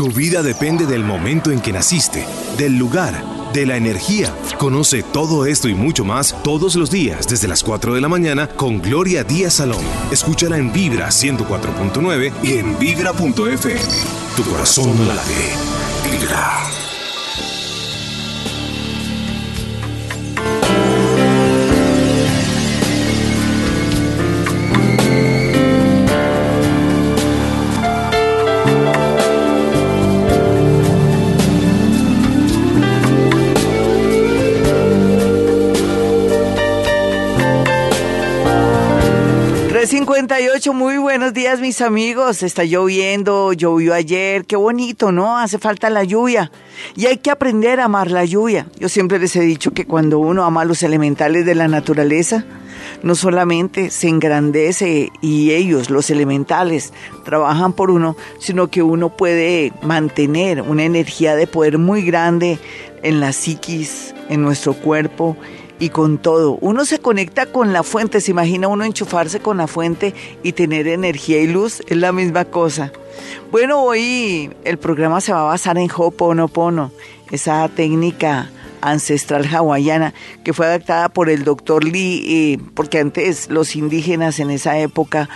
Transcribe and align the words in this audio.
Tu 0.00 0.08
vida 0.08 0.42
depende 0.42 0.86
del 0.86 1.04
momento 1.04 1.50
en 1.50 1.60
que 1.60 1.74
naciste, 1.74 2.24
del 2.56 2.78
lugar, 2.78 3.22
de 3.52 3.66
la 3.66 3.76
energía. 3.76 4.34
Conoce 4.56 5.02
todo 5.02 5.44
esto 5.44 5.68
y 5.68 5.74
mucho 5.74 6.06
más 6.06 6.34
todos 6.42 6.74
los 6.74 6.90
días 6.90 7.28
desde 7.28 7.48
las 7.48 7.62
4 7.62 7.92
de 7.92 8.00
la 8.00 8.08
mañana 8.08 8.46
con 8.46 8.80
Gloria 8.80 9.24
Díaz 9.24 9.56
Salón. 9.56 9.84
Escúchala 10.10 10.56
en 10.56 10.72
Vibra 10.72 11.08
104.9 11.08 12.32
y 12.42 12.52
en 12.54 12.78
vibra.fm. 12.78 13.74
Tu 14.38 14.42
corazón 14.44 15.06
late. 15.06 15.52
Vibra. 16.10 16.79
58, 40.20 40.74
muy 40.74 40.98
buenos 40.98 41.32
días 41.32 41.60
mis 41.60 41.80
amigos. 41.80 42.42
Está 42.42 42.62
lloviendo, 42.64 43.54
llovió 43.54 43.94
ayer, 43.94 44.44
qué 44.44 44.54
bonito, 44.54 45.12
¿no? 45.12 45.38
Hace 45.38 45.58
falta 45.58 45.88
la 45.88 46.04
lluvia. 46.04 46.52
Y 46.94 47.06
hay 47.06 47.16
que 47.16 47.30
aprender 47.30 47.80
a 47.80 47.86
amar 47.86 48.10
la 48.10 48.26
lluvia. 48.26 48.66
Yo 48.78 48.90
siempre 48.90 49.18
les 49.18 49.34
he 49.36 49.40
dicho 49.40 49.70
que 49.70 49.86
cuando 49.86 50.18
uno 50.18 50.44
ama 50.44 50.66
los 50.66 50.82
elementales 50.82 51.46
de 51.46 51.54
la 51.54 51.68
naturaleza, 51.68 52.44
no 53.02 53.14
solamente 53.14 53.88
se 53.88 54.08
engrandece 54.08 55.10
y 55.22 55.52
ellos, 55.52 55.88
los 55.88 56.10
elementales, 56.10 56.92
trabajan 57.24 57.72
por 57.72 57.90
uno, 57.90 58.14
sino 58.40 58.68
que 58.68 58.82
uno 58.82 59.16
puede 59.16 59.72
mantener 59.80 60.60
una 60.60 60.84
energía 60.84 61.34
de 61.34 61.46
poder 61.46 61.78
muy 61.78 62.02
grande 62.02 62.58
en 63.02 63.20
la 63.20 63.32
psiquis, 63.32 64.14
en 64.28 64.42
nuestro 64.42 64.74
cuerpo 64.74 65.38
y 65.80 65.88
con 65.88 66.18
todo. 66.18 66.58
Uno 66.60 66.84
se 66.84 67.00
conecta 67.00 67.46
con 67.46 67.72
la 67.72 67.82
fuente, 67.82 68.20
se 68.20 68.30
imagina 68.30 68.68
uno 68.68 68.84
enchufarse 68.84 69.40
con 69.40 69.56
la 69.56 69.66
fuente 69.66 70.14
y 70.44 70.52
tener 70.52 70.86
energía 70.86 71.40
y 71.40 71.48
luz, 71.48 71.82
es 71.88 71.96
la 71.96 72.12
misma 72.12 72.44
cosa. 72.44 72.92
Bueno, 73.50 73.82
hoy 73.82 74.50
el 74.64 74.78
programa 74.78 75.20
se 75.20 75.32
va 75.32 75.40
a 75.40 75.44
basar 75.44 75.78
en 75.78 75.90
Ho'oponopono, 75.90 76.92
esa 77.32 77.68
técnica 77.68 78.50
ancestral 78.82 79.46
hawaiana 79.46 80.14
que 80.44 80.52
fue 80.52 80.66
adaptada 80.66 81.08
por 81.08 81.28
el 81.28 81.44
doctor 81.44 81.84
Lee, 81.84 82.24
eh, 82.54 82.58
porque 82.74 82.98
antes 82.98 83.50
los 83.50 83.74
indígenas 83.74 84.38
en 84.38 84.50
esa 84.50 84.78
época 84.78 85.28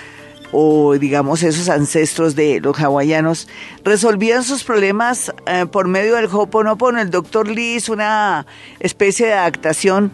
o 0.52 0.94
digamos 0.94 1.42
esos 1.42 1.68
ancestros 1.68 2.34
de 2.34 2.60
los 2.60 2.78
hawaianos 2.78 3.48
resolvían 3.84 4.44
sus 4.44 4.64
problemas 4.64 5.32
eh, 5.46 5.66
por 5.70 5.88
medio 5.88 6.16
del 6.16 6.26
Ho'oponopono. 6.26 7.00
El 7.00 7.10
doctor 7.10 7.48
Lee 7.48 7.76
hizo 7.76 7.92
una 7.92 8.46
especie 8.80 9.26
de 9.26 9.34
adaptación 9.34 10.12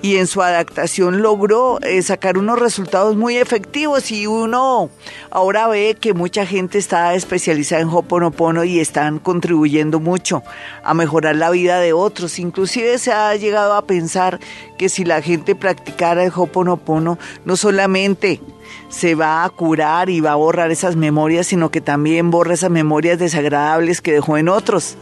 y 0.00 0.16
en 0.16 0.26
su 0.26 0.42
adaptación 0.42 1.22
logró 1.22 1.80
eh, 1.82 2.02
sacar 2.02 2.38
unos 2.38 2.58
resultados 2.58 3.16
muy 3.16 3.36
efectivos 3.36 4.10
y 4.10 4.26
uno 4.26 4.90
ahora 5.30 5.66
ve 5.66 5.96
que 6.00 6.14
mucha 6.14 6.46
gente 6.46 6.78
está 6.78 7.14
especializada 7.14 7.82
en 7.82 7.88
Hoponopono 7.88 8.64
y 8.64 8.78
están 8.78 9.18
contribuyendo 9.18 9.98
mucho 9.98 10.42
a 10.84 10.94
mejorar 10.94 11.36
la 11.36 11.50
vida 11.50 11.80
de 11.80 11.92
otros. 11.92 12.38
Inclusive 12.38 12.98
se 12.98 13.12
ha 13.12 13.34
llegado 13.34 13.74
a 13.74 13.86
pensar 13.86 14.38
que 14.76 14.88
si 14.88 15.04
la 15.04 15.20
gente 15.20 15.56
practicara 15.56 16.24
el 16.24 16.32
Hoponopono 16.34 17.18
no 17.44 17.56
solamente 17.56 18.40
se 18.88 19.14
va 19.14 19.44
a 19.44 19.50
curar 19.50 20.10
y 20.10 20.20
va 20.20 20.32
a 20.32 20.36
borrar 20.36 20.70
esas 20.70 20.96
memorias, 20.96 21.46
sino 21.46 21.70
que 21.70 21.80
también 21.80 22.30
borra 22.30 22.54
esas 22.54 22.70
memorias 22.70 23.18
desagradables 23.18 24.00
que 24.00 24.12
dejó 24.12 24.36
en 24.36 24.48
otros. 24.48 24.96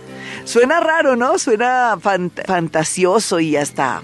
Suena 0.45 0.81
raro, 0.81 1.17
¿no? 1.17 1.39
Suena 1.39 1.99
fantasioso 2.01 3.41
y 3.41 3.57
hasta 3.57 4.03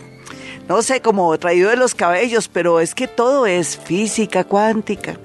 no 0.69 0.81
sé, 0.83 1.03
como 1.03 1.37
traído 1.39 1.71
de 1.71 1.77
los 1.77 1.95
cabellos, 1.95 2.49
pero 2.49 2.81
es 2.81 2.95
que 2.95 3.09
todo 3.09 3.47
es 3.47 3.77
física 3.77 4.45
cuántica. 4.45 5.19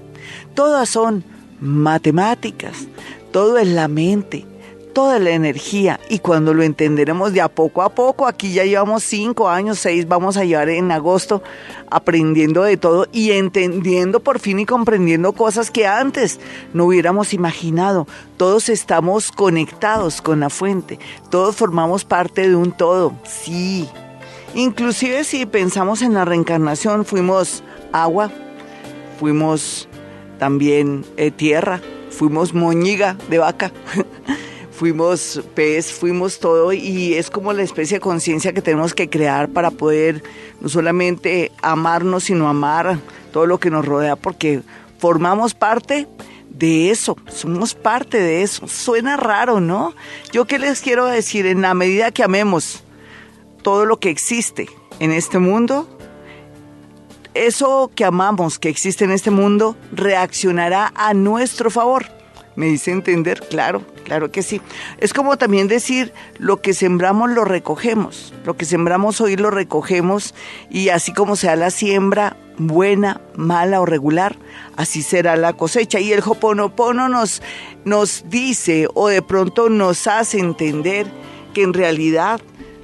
Todas 0.55 0.89
son 0.89 1.23
matemáticas, 1.59 2.87
todo 3.31 3.57
es 3.57 3.67
la 3.67 3.87
mente, 3.87 4.45
toda 4.97 5.19
la 5.19 5.29
energía. 5.29 5.99
Y 6.09 6.17
cuando 6.17 6.55
lo 6.55 6.63
entenderemos 6.63 7.31
de 7.31 7.39
a 7.39 7.49
poco 7.49 7.83
a 7.83 7.89
poco, 7.89 8.25
aquí 8.25 8.51
ya 8.51 8.63
llevamos 8.63 9.03
cinco 9.03 9.47
años, 9.47 9.77
seis, 9.77 10.07
vamos 10.07 10.37
a 10.37 10.43
llevar 10.43 10.69
en 10.69 10.91
agosto 10.91 11.43
aprendiendo 11.91 12.63
de 12.63 12.77
todo 12.77 13.05
y 13.11 13.29
entendiendo 13.33 14.21
por 14.21 14.39
fin 14.39 14.57
y 14.57 14.65
comprendiendo 14.65 15.33
cosas 15.33 15.69
que 15.69 15.85
antes 15.85 16.39
no 16.73 16.85
hubiéramos 16.85 17.35
imaginado. 17.35 18.07
Todos 18.37 18.69
estamos 18.69 19.31
conectados 19.31 20.19
con 20.19 20.39
la 20.39 20.49
fuente, 20.49 20.97
todos 21.29 21.55
formamos 21.55 22.03
parte 22.03 22.49
de 22.49 22.55
un 22.55 22.71
todo, 22.71 23.13
sí. 23.23 23.87
Inclusive 24.55 25.25
si 25.25 25.45
pensamos 25.45 26.01
en 26.01 26.15
la 26.15 26.25
reencarnación, 26.25 27.05
fuimos 27.05 27.63
agua, 27.91 28.31
fuimos 29.19 29.87
también 30.39 31.05
eh, 31.17 31.29
tierra, 31.29 31.81
fuimos 32.09 32.55
moñiga 32.55 33.15
de 33.29 33.37
vaca, 33.37 33.71
fuimos 34.77 35.41
pez, 35.55 35.91
fuimos 35.91 36.39
todo 36.39 36.71
y 36.71 37.15
es 37.15 37.31
como 37.31 37.51
la 37.51 37.63
especie 37.63 37.97
de 37.97 38.01
conciencia 38.01 38.53
que 38.53 38.61
tenemos 38.61 38.93
que 38.93 39.09
crear 39.09 39.49
para 39.49 39.71
poder 39.71 40.23
no 40.61 40.69
solamente 40.69 41.51
amarnos, 41.63 42.25
sino 42.25 42.47
amar 42.47 42.99
todo 43.33 43.47
lo 43.47 43.59
que 43.59 43.71
nos 43.71 43.85
rodea, 43.85 44.15
porque 44.15 44.61
formamos 44.99 45.55
parte 45.55 46.07
de 46.51 46.91
eso, 46.91 47.17
somos 47.27 47.73
parte 47.73 48.19
de 48.19 48.43
eso. 48.43 48.67
Suena 48.67 49.17
raro, 49.17 49.59
¿no? 49.59 49.95
Yo 50.31 50.45
qué 50.45 50.59
les 50.59 50.81
quiero 50.81 51.07
decir, 51.07 51.47
en 51.47 51.63
la 51.63 51.73
medida 51.73 52.11
que 52.11 52.23
amemos, 52.23 52.83
todo 53.63 53.85
lo 53.85 53.97
que 53.97 54.11
existe 54.11 54.69
en 54.99 55.11
este 55.11 55.39
mundo, 55.39 55.89
eso 57.33 57.89
que 57.95 58.05
amamos 58.05 58.59
que 58.59 58.69
existe 58.69 59.05
en 59.05 59.11
este 59.11 59.31
mundo 59.31 59.75
reaccionará 59.91 60.93
a 60.95 61.15
nuestro 61.15 61.71
favor. 61.71 62.16
¿Me 62.57 62.65
dice 62.65 62.89
entender? 62.89 63.39
Claro, 63.51 63.83
claro 64.03 64.31
que 64.31 64.41
sí. 64.41 64.61
Es 64.97 65.13
como 65.13 65.37
también 65.37 65.67
decir, 65.67 66.11
lo 66.39 66.59
que 66.59 66.73
sembramos 66.73 67.29
lo 67.29 67.45
recogemos. 67.45 68.33
Lo 68.45 68.57
que 68.57 68.65
sembramos 68.65 69.21
hoy 69.21 69.35
lo 69.35 69.51
recogemos 69.51 70.33
y 70.67 70.89
así 70.89 71.13
como 71.13 71.35
sea 71.35 71.55
la 71.55 71.69
siembra, 71.69 72.35
buena, 72.57 73.21
mala 73.35 73.79
o 73.79 73.85
regular, 73.85 74.37
así 74.75 75.03
será 75.03 75.35
la 75.35 75.53
cosecha. 75.53 75.99
Y 75.99 76.11
el 76.11 76.23
Hoponopono 76.25 77.09
nos, 77.09 77.43
nos 77.85 78.25
dice 78.27 78.87
o 78.95 79.07
de 79.07 79.21
pronto 79.21 79.69
nos 79.69 80.07
hace 80.07 80.39
entender 80.39 81.05
que 81.53 81.61
en 81.61 81.73
realidad 81.73 82.41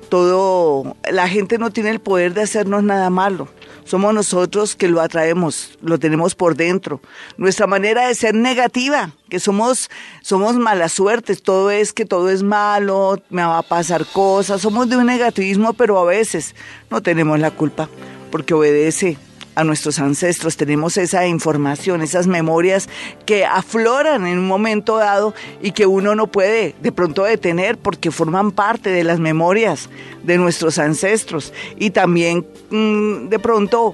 todo, 0.07 0.95
la 1.11 1.27
gente 1.27 1.57
no 1.57 1.71
tiene 1.71 1.89
el 1.89 1.99
poder 1.99 2.35
de 2.35 2.43
hacernos 2.43 2.83
nada 2.83 3.09
malo. 3.09 3.47
Somos 3.85 4.13
nosotros 4.13 4.75
que 4.75 4.87
lo 4.87 5.01
atraemos, 5.01 5.77
lo 5.81 5.99
tenemos 5.99 6.35
por 6.35 6.55
dentro. 6.55 7.01
Nuestra 7.37 7.67
manera 7.67 8.07
de 8.07 8.15
ser 8.15 8.33
negativa, 8.33 9.11
que 9.29 9.39
somos, 9.39 9.89
somos 10.21 10.55
malas 10.55 10.93
suertes, 10.93 11.43
todo 11.43 11.71
es 11.71 11.93
que 11.93 12.05
todo 12.05 12.29
es 12.29 12.43
malo, 12.43 13.21
me 13.29 13.43
va 13.43 13.57
a 13.57 13.63
pasar 13.63 14.05
cosas, 14.05 14.61
somos 14.61 14.89
de 14.89 14.97
un 14.97 15.05
negativismo, 15.05 15.73
pero 15.73 15.99
a 15.99 16.05
veces 16.05 16.55
no 16.89 17.01
tenemos 17.01 17.39
la 17.39 17.51
culpa, 17.51 17.89
porque 18.31 18.53
obedece 18.53 19.17
a 19.55 19.63
nuestros 19.63 19.99
ancestros, 19.99 20.57
tenemos 20.57 20.97
esa 20.97 21.27
información, 21.27 22.01
esas 22.01 22.27
memorias 22.27 22.89
que 23.25 23.45
afloran 23.45 24.25
en 24.27 24.39
un 24.39 24.47
momento 24.47 24.97
dado 24.97 25.33
y 25.61 25.71
que 25.71 25.85
uno 25.85 26.15
no 26.15 26.27
puede 26.27 26.75
de 26.81 26.91
pronto 26.91 27.23
detener 27.23 27.77
porque 27.77 28.11
forman 28.11 28.51
parte 28.51 28.89
de 28.89 29.03
las 29.03 29.19
memorias 29.19 29.89
de 30.23 30.37
nuestros 30.37 30.79
ancestros. 30.79 31.53
Y 31.77 31.91
también 31.91 32.45
mm, 32.69 33.29
de 33.29 33.39
pronto 33.39 33.93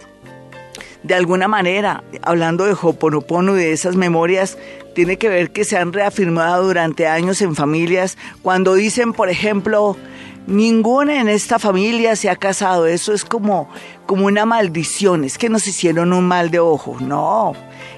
de 1.04 1.16
alguna 1.16 1.48
manera, 1.48 2.04
hablando 2.22 2.66
de 2.66 2.76
Hoponopono 2.80 3.56
y 3.56 3.62
de 3.62 3.72
esas 3.72 3.96
memorias, 3.96 4.58
tiene 4.96 5.18
que 5.18 5.30
ver 5.30 5.52
que 5.52 5.64
se 5.64 5.78
han 5.78 5.94
reafirmado 5.94 6.66
durante 6.66 7.08
años 7.08 7.42
en 7.42 7.56
familias. 7.56 8.18
Cuando 8.42 8.74
dicen, 8.74 9.14
por 9.14 9.30
ejemplo, 9.30 9.96
Ninguna 10.50 11.22
en 11.22 11.30
esta 11.30 11.60
familia 11.60 12.16
se 12.16 12.28
ha 12.28 12.36
casado. 12.36 12.88
Eso 12.88 13.14
es 13.14 13.24
como, 13.24 13.70
como 14.08 14.26
una 14.26 14.48
maldición. 14.48 15.24
Es 15.24 15.38
que 15.38 15.48
nos 15.48 15.68
hicieron 15.68 16.12
un 16.12 16.28
mal 16.28 16.50
de 16.50 16.58
ojo. 16.58 16.98
No. 17.00 17.54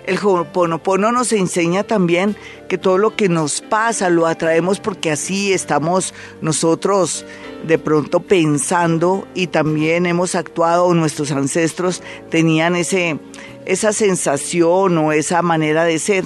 El 0.05 0.19
Ho'oponopono 0.21 1.13
nos 1.13 1.31
enseña 1.31 1.83
también 1.83 2.35
que 2.67 2.77
todo 2.77 2.97
lo 2.97 3.15
que 3.15 3.29
nos 3.29 3.61
pasa 3.61 4.09
lo 4.09 4.27
atraemos 4.27 4.81
porque 4.81 5.11
así 5.11 5.53
estamos 5.53 6.13
nosotros 6.41 7.25
de 7.65 7.77
pronto 7.77 8.19
pensando 8.19 9.25
y 9.33 9.47
también 9.47 10.05
hemos 10.05 10.35
actuado, 10.35 10.93
nuestros 10.93 11.31
ancestros 11.31 12.03
tenían 12.29 12.75
ese, 12.75 13.17
esa 13.65 13.93
sensación 13.93 14.97
o 14.97 15.13
esa 15.13 15.41
manera 15.41 15.85
de 15.85 15.99
ser 15.99 16.25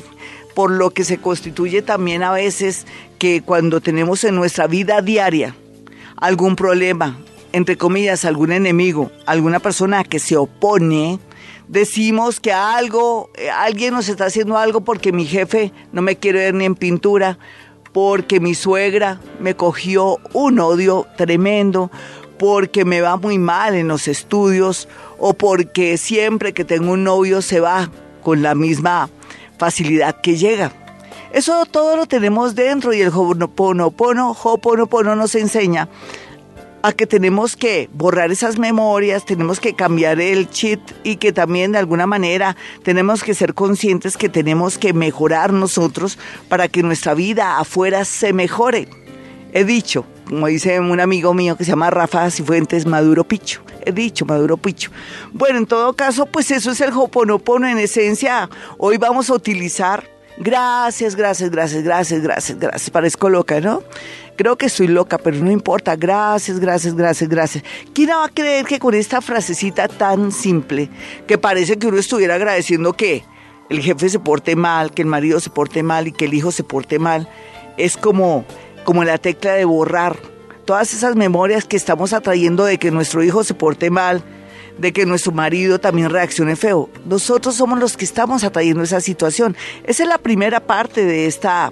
por 0.56 0.72
lo 0.72 0.90
que 0.90 1.04
se 1.04 1.20
constituye 1.20 1.84
también 1.84 2.24
a 2.24 2.32
veces 2.32 2.88
que 3.20 3.44
cuando 3.44 3.80
tenemos 3.80 4.24
en 4.24 4.36
nuestra 4.36 4.66
vida 4.66 5.02
diaria 5.02 5.56
algún 6.18 6.56
problema, 6.56 7.18
entre 7.52 7.78
comillas, 7.78 8.26
algún 8.26 8.52
enemigo, 8.52 9.12
alguna 9.26 9.60
persona 9.60 10.04
que 10.04 10.20
se 10.20 10.38
opone, 10.38 11.20
decimos 11.68 12.40
que 12.40 12.54
algo, 12.54 13.30
eh, 13.36 13.50
alguien 13.50 13.94
nos 13.94 14.10
está 14.10 14.26
haciendo 14.26 14.58
algo 14.58 14.82
porque 14.82 15.12
mi 15.12 15.26
jefe 15.26 15.72
no 15.92 16.02
me 16.02 16.18
quiere 16.18 16.40
ver 16.40 16.54
ni 16.54 16.66
en 16.66 16.76
pintura, 16.76 17.38
porque 17.94 18.40
mi 18.40 18.56
suegra 18.56 19.20
me 19.40 19.56
cogió 19.56 20.20
un 20.34 20.60
odio 20.60 21.08
tremendo, 21.16 21.92
porque 22.38 22.84
me 22.84 23.02
va 23.02 23.16
muy 23.16 23.38
mal 23.38 23.76
en 23.76 23.88
los 23.88 24.08
estudios 24.08 24.90
o 25.18 25.34
porque 25.34 25.98
siempre 25.98 26.54
que 26.54 26.66
tengo 26.66 26.92
un 26.92 27.06
novio 27.06 27.42
se 27.42 27.62
va 27.62 27.90
con 28.22 28.42
la 28.42 28.56
misma 28.56 29.10
facilidad 29.58 30.20
que 30.20 30.36
llega. 30.36 30.74
Eso 31.36 31.66
todo 31.66 31.98
lo 31.98 32.06
tenemos 32.06 32.56
dentro 32.56 32.94
y 32.94 33.02
el 33.02 33.10
Hoponopono, 33.10 34.38
Hoponopono 34.42 35.18
nos 35.18 35.36
enseña 35.36 35.90
a 36.82 36.94
que 36.94 37.06
tenemos 37.06 37.58
que 37.58 37.90
borrar 37.92 38.32
esas 38.32 38.58
memorias, 38.58 39.26
tenemos 39.26 39.60
que 39.60 39.74
cambiar 39.74 40.22
el 40.22 40.50
cheat 40.50 40.80
y 41.04 41.18
que 41.18 41.34
también 41.34 41.74
de 41.74 41.80
alguna 41.80 42.08
manera 42.08 42.56
tenemos 42.84 43.22
que 43.22 43.34
ser 43.34 43.54
conscientes 43.54 44.16
que 44.16 44.30
tenemos 44.30 44.78
que 44.78 44.94
mejorar 44.94 45.52
nosotros 45.52 46.18
para 46.48 46.70
que 46.70 46.84
nuestra 46.84 47.14
vida 47.14 47.60
afuera 47.60 48.06
se 48.06 48.32
mejore. 48.32 48.88
He 49.52 49.66
dicho, 49.66 50.06
como 50.30 50.48
dice 50.48 50.80
un 50.80 51.02
amigo 51.02 51.34
mío 51.34 51.58
que 51.58 51.66
se 51.66 51.72
llama 51.72 51.90
Rafa 51.90 52.32
Cifuentes, 52.32 52.86
Maduro 52.86 53.26
Picho. 53.26 53.62
He 53.86 53.92
dicho, 53.92 54.26
Maduro 54.26 54.56
Picho. 54.56 54.90
Bueno, 55.34 55.58
en 55.58 55.66
todo 55.66 55.92
caso, 55.98 56.28
pues 56.28 56.50
eso 56.52 56.72
es 56.72 56.80
el 56.80 56.94
Hoponopono 56.94 57.68
en 57.68 57.78
esencia. 57.78 58.50
Hoy 58.78 58.96
vamos 58.96 59.30
a 59.30 59.34
utilizar 59.34 60.15
gracias, 60.38 61.16
gracias, 61.16 61.50
gracias, 61.50 61.84
gracias, 61.84 62.22
gracias, 62.22 62.60
gracias. 62.60 62.90
Parezco 62.90 63.30
loca, 63.30 63.60
¿no? 63.60 63.84
Creo 64.36 64.58
que 64.58 64.66
estoy 64.66 64.88
loca, 64.88 65.18
pero 65.18 65.38
no 65.38 65.52
importa. 65.52 65.96
Gracias, 65.96 66.60
gracias, 66.60 66.96
gracias, 66.96 67.30
gracias. 67.30 67.64
¿Quién 67.94 68.10
va 68.10 68.26
a 68.26 68.30
creer 68.30 68.66
que 68.66 68.80
con 68.80 68.94
esta 68.94 69.22
frasecita 69.22 69.88
tan 69.88 70.32
simple, 70.32 70.90
que 71.28 71.38
parece 71.38 71.78
que 71.78 71.88
uno 71.88 71.98
estuviera 71.98 72.36
agradeciendo 72.36 72.94
que 72.94 73.24
el 73.70 73.82
jefe 73.82 74.10
se 74.10 74.20
porte 74.20 74.56
mal, 74.56 74.92
que 74.92 75.02
el 75.02 75.08
marido 75.08 75.40
se 75.40 75.50
porte 75.50 75.84
mal 75.84 76.08
y 76.08 76.12
que 76.12 76.26
el 76.26 76.34
hijo 76.34 76.52
se 76.52 76.64
porte 76.64 77.00
mal, 77.00 77.30
es 77.78 77.98
como, 77.98 78.46
como 78.84 79.04
la 79.04 79.18
tecla 79.18 79.54
de 79.54 79.66
borrar 79.66 80.18
todas 80.66 80.94
esas 80.94 81.16
memorias 81.16 81.66
que 81.66 81.78
estamos 81.78 82.12
atrayendo 82.14 82.66
de 82.66 82.78
que 82.78 82.92
nuestro 82.92 83.24
hijo 83.24 83.44
se 83.44 83.54
porte 83.54 83.90
mal, 83.90 84.24
de 84.78 84.94
que 84.94 85.06
nuestro 85.06 85.32
marido 85.32 85.80
también 85.80 86.10
reaccione 86.10 86.56
feo. 86.56 86.90
Nosotros 87.06 87.56
somos 87.56 87.80
los 87.80 87.98
que 87.98 88.06
estamos 88.06 88.44
atrayendo 88.44 88.84
esa 88.84 89.02
situación. 89.02 89.56
Esa 89.84 90.04
es 90.04 90.10
la 90.10 90.18
primera 90.18 90.60
parte 90.60 91.06
de 91.06 91.28
esta 91.28 91.72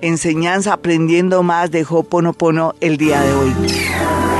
enseñanza 0.00 0.72
aprendiendo 0.72 1.42
más 1.42 1.70
de 1.70 1.86
Hoponopono 1.88 2.74
el 2.80 2.96
día 2.96 3.20
de 3.20 3.32
hoy. 3.32 3.54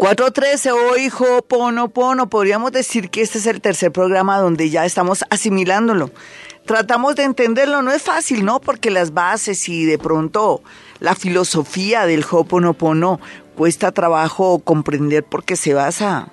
413 0.00 0.72
hoy 0.72 1.10
Ho'oponopono. 1.10 2.30
Podríamos 2.30 2.72
decir 2.72 3.10
que 3.10 3.20
este 3.20 3.36
es 3.36 3.44
el 3.44 3.60
tercer 3.60 3.92
programa 3.92 4.38
donde 4.38 4.70
ya 4.70 4.86
estamos 4.86 5.26
asimilándolo. 5.28 6.10
Tratamos 6.64 7.16
de 7.16 7.24
entenderlo, 7.24 7.82
no 7.82 7.92
es 7.92 8.00
fácil, 8.00 8.46
¿no? 8.46 8.62
Porque 8.62 8.90
las 8.90 9.12
bases 9.12 9.68
y 9.68 9.84
de 9.84 9.98
pronto 9.98 10.62
la 11.00 11.14
filosofía 11.14 12.06
del 12.06 12.24
Ho'oponopono 12.24 13.20
cuesta 13.56 13.92
trabajo 13.92 14.60
comprender 14.60 15.22
porque 15.22 15.54
se 15.54 15.74
basa 15.74 16.32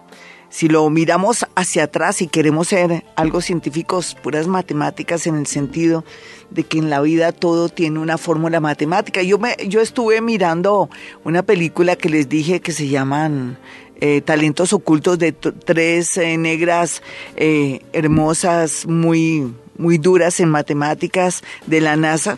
si 0.50 0.70
lo 0.70 0.90
miramos 0.90 1.46
hacia 1.56 1.84
atrás 1.84 2.22
y 2.22 2.28
queremos 2.28 2.70
ser 2.70 3.04
algo 3.16 3.42
científicos, 3.42 4.16
puras 4.24 4.48
matemáticas 4.48 5.28
en 5.28 5.36
el 5.36 5.46
sentido 5.46 6.06
de 6.50 6.64
que 6.64 6.78
en 6.78 6.90
la 6.90 7.02
vida 7.02 7.32
todo 7.32 7.70
tiene 7.70 8.00
una 8.00 8.18
fórmula 8.18 8.60
matemática. 8.60 9.22
Yo, 9.22 9.38
me, 9.38 9.56
yo 9.68 9.82
estuve 9.82 10.22
mirando 10.22 10.90
una 11.24 11.44
película 11.44 11.96
que 11.96 12.10
les 12.10 12.30
dije 12.30 12.62
que 12.62 12.72
se 12.72 12.88
llaman 12.88 13.58
eh, 14.00 14.22
Talentos 14.22 14.74
Ocultos 14.74 15.20
de 15.20 15.32
tres 15.32 16.18
eh, 16.18 16.38
negras 16.38 17.02
eh, 17.36 17.82
hermosas, 17.94 18.86
muy, 18.86 19.54
muy 19.78 19.98
duras 19.98 20.40
en 20.40 20.50
matemáticas 20.50 21.44
de 21.66 21.82
la 21.82 21.96
NASA. 21.96 22.38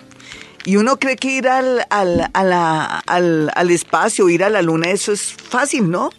Y 0.66 0.76
uno 0.76 0.98
cree 0.98 1.16
que 1.16 1.32
ir 1.32 1.48
al, 1.48 1.86
al, 1.90 2.30
al, 2.34 3.52
al 3.54 3.72
espacio, 3.72 4.30
ir 4.30 4.44
a 4.44 4.50
la 4.50 4.62
luna, 4.62 4.90
eso 4.90 5.12
es 5.12 5.34
fácil, 5.34 5.90
¿no? 5.90 6.10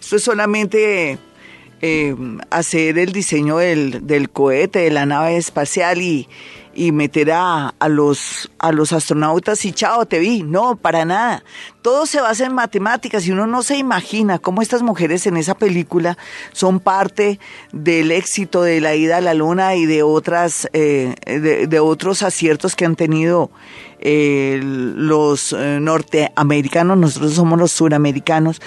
Eso 0.00 0.16
es 0.16 0.22
solamente 0.22 1.18
hacer 2.48 2.98
el 2.98 3.12
diseño 3.12 3.58
del, 3.58 4.06
del 4.06 4.30
cohete, 4.30 4.78
de 4.80 4.90
la 4.90 5.04
nave 5.04 5.36
espacial 5.36 6.00
y, 6.00 6.26
y 6.74 6.92
meter 6.92 7.30
a, 7.32 7.74
los, 7.88 8.50
a 8.58 8.72
los 8.72 8.92
astronautas 8.92 9.64
y 9.64 9.72
chao, 9.72 10.06
te 10.06 10.18
vi. 10.18 10.42
No, 10.42 10.76
para 10.76 11.04
nada. 11.04 11.44
Todo 11.84 12.06
se 12.06 12.22
basa 12.22 12.46
en 12.46 12.54
matemáticas 12.54 13.26
y 13.26 13.32
uno 13.32 13.46
no 13.46 13.62
se 13.62 13.76
imagina 13.76 14.38
cómo 14.38 14.62
estas 14.62 14.80
mujeres 14.80 15.26
en 15.26 15.36
esa 15.36 15.54
película 15.54 16.16
son 16.52 16.80
parte 16.80 17.38
del 17.72 18.10
éxito 18.10 18.62
de 18.62 18.80
la 18.80 18.94
ida 18.94 19.18
a 19.18 19.20
la 19.20 19.34
luna 19.34 19.74
y 19.76 19.84
de 19.84 20.02
otras, 20.02 20.66
eh, 20.72 21.14
de 21.26 21.80
otros 21.80 22.22
aciertos 22.22 22.74
que 22.74 22.86
han 22.86 22.96
tenido 22.96 23.50
eh, 24.06 24.60
los 24.62 25.54
eh, 25.54 25.78
norteamericanos, 25.80 26.98
nosotros 26.98 27.32
somos 27.32 27.58
los 27.58 27.72
suramericanos, 27.72 28.60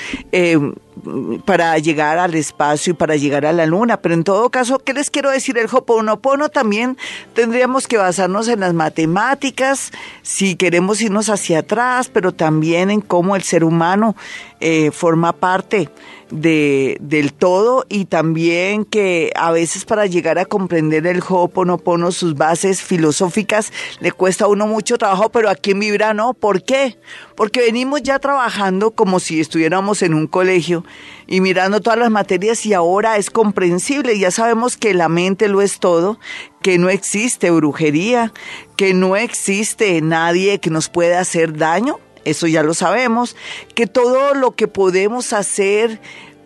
para 1.45 1.77
llegar 1.77 2.17
al 2.17 2.33
espacio 2.33 2.91
y 2.91 2.93
para 2.95 3.15
llegar 3.15 3.45
a 3.45 3.53
la 3.53 3.67
luna. 3.67 3.97
Pero 3.97 4.15
en 4.15 4.23
todo 4.23 4.49
caso, 4.49 4.79
¿qué 4.79 4.93
les 4.93 5.11
quiero 5.11 5.29
decir? 5.29 5.55
El 5.59 5.67
Hoponopono 5.71 6.49
también 6.49 6.97
tendríamos 7.35 7.87
que 7.87 7.97
basarnos 7.97 8.47
en 8.47 8.61
las 8.61 8.73
matemáticas, 8.73 9.91
si 10.23 10.55
queremos 10.55 11.01
irnos 11.01 11.29
hacia 11.29 11.59
atrás, 11.59 12.09
pero 12.11 12.31
también 12.33 12.89
en 12.89 13.01
cómo 13.07 13.36
el 13.36 13.44
ser 13.44 13.63
humano 13.63 14.15
eh, 14.59 14.92
forma 14.92 15.33
parte 15.33 15.89
de, 16.31 16.98
del 17.00 17.33
todo 17.33 17.86
y 17.89 18.06
también 18.06 18.86
que 18.86 19.31
a 19.36 19.51
veces 19.51 19.86
para 19.86 20.05
llegar 20.05 20.39
a 20.39 20.46
comprender 20.46 21.08
el 21.08 21.22
Ho'oponopono, 21.22 22.12
sus 22.12 22.36
bases 22.36 22.81
filosóficas, 22.81 23.72
le 24.00 24.12
cuesta 24.12 24.46
a 24.46 24.48
uno 24.48 24.67
mucho 24.67 24.98
trabajo, 24.98 25.29
pero 25.29 25.50
aquí 25.50 25.72
en 25.72 25.79
Vibra 25.79 26.13
no. 26.13 26.34
¿Por 26.34 26.63
qué? 26.63 26.98
Porque 27.36 27.62
venimos 27.62 28.01
ya 28.03 28.20
trabajando 28.20 28.91
como 28.91 29.20
si 29.20 29.39
estuviéramos 29.39 30.01
en 30.01 30.13
un 30.13 30.27
colegio 30.27 30.84
y 31.27 31.41
mirando 31.41 31.79
todas 31.79 32.00
las 32.00 32.12
materias 32.12 32.65
y 32.65 32.74
ahora 32.74 33.17
es 33.17 33.29
comprensible. 33.29 34.17
Ya 34.20 34.31
sabemos 34.31 34.77
que 34.77 34.93
la 34.93 35.10
mente 35.10 35.48
lo 35.48 35.62
es 35.62 35.79
todo, 35.79 36.20
que 36.62 36.77
no 36.77 36.89
existe 36.89 37.51
brujería, 37.51 38.34
que 38.75 38.93
no 38.93 39.15
existe 39.15 40.01
nadie 40.01 40.60
que 40.60 40.70
nos 40.70 40.89
pueda 40.89 41.20
hacer 41.20 41.58
daño 41.58 42.00
eso 42.27 42.48
ya 42.48 42.63
lo 42.63 42.74
sabemos, 42.74 43.36
que 43.75 43.88
todo 43.88 44.34
lo 44.34 44.55
que 44.55 44.67
podemos 44.67 45.34
hacer 45.34 46.00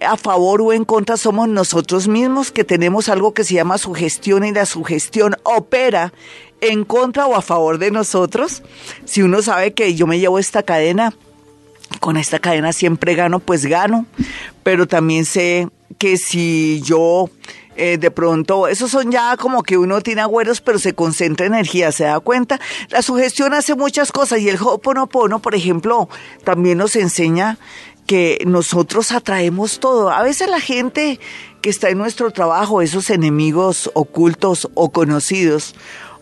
a 0.06 0.18
favor 0.18 0.62
o 0.62 0.74
en 0.74 0.86
contra 0.86 1.18
somos 1.18 1.48
nosotros 1.48 2.08
mismos, 2.08 2.52
que 2.52 2.64
tenemos 2.64 3.10
algo 3.10 3.34
que 3.34 3.44
se 3.44 3.56
llama 3.56 3.78
sugestión 3.78 4.44
y 4.44 4.52
la 4.52 4.66
sugestión 4.66 5.36
opera 5.44 6.14
en 6.60 6.86
contra 6.86 7.28
o 7.28 7.36
a 7.36 7.42
favor 7.42 7.78
de 7.78 7.92
nosotros. 7.92 8.64
Si 9.06 9.22
uno 9.22 9.42
sabe 9.42 9.74
que 9.74 9.96
yo 9.96 10.08
me 10.08 10.20
llevo 10.20 10.40
esta 10.40 10.64
cadena, 10.64 11.14
con 12.00 12.18
esta 12.18 12.40
cadena 12.40 12.74
siempre 12.74 13.16
gano, 13.16 13.40
pues 13.40 13.66
gano, 13.66 14.06
pero 14.64 14.88
también 14.88 15.26
sé 15.26 15.68
que 15.98 16.18
si 16.18 16.82
yo 16.84 17.30
eh, 17.82 17.98
de 17.98 18.12
pronto, 18.12 18.68
esos 18.68 18.92
son 18.92 19.12
ya 19.12 19.36
como 19.38 19.64
que 19.64 19.76
uno 19.76 20.02
tiene 20.02 20.22
agüeros, 20.22 20.62
pero 20.62 20.78
se 20.78 20.94
concentra 20.94 21.48
energía, 21.48 21.92
¿se 21.92 22.04
da 22.04 22.20
cuenta? 22.20 22.60
La 22.90 23.02
sugestión 23.02 23.56
hace 23.56 23.74
muchas 23.74 24.12
cosas 24.12 24.40
y 24.40 24.50
el 24.50 24.58
Ho'oponopono, 24.62 25.40
por 25.40 25.56
ejemplo, 25.56 26.08
también 26.44 26.78
nos 26.78 26.96
enseña 26.96 27.58
que 28.06 28.38
nosotros 28.46 29.12
atraemos 29.12 29.80
todo. 29.80 30.12
A 30.12 30.22
veces 30.22 30.48
la 30.48 30.60
gente 30.60 31.20
que 31.64 31.72
está 31.72 31.90
en 31.90 31.98
nuestro 31.98 32.30
trabajo, 32.30 32.84
esos 32.84 33.10
enemigos 33.10 33.90
ocultos 33.96 34.70
o 34.76 34.92
conocidos, 34.92 35.74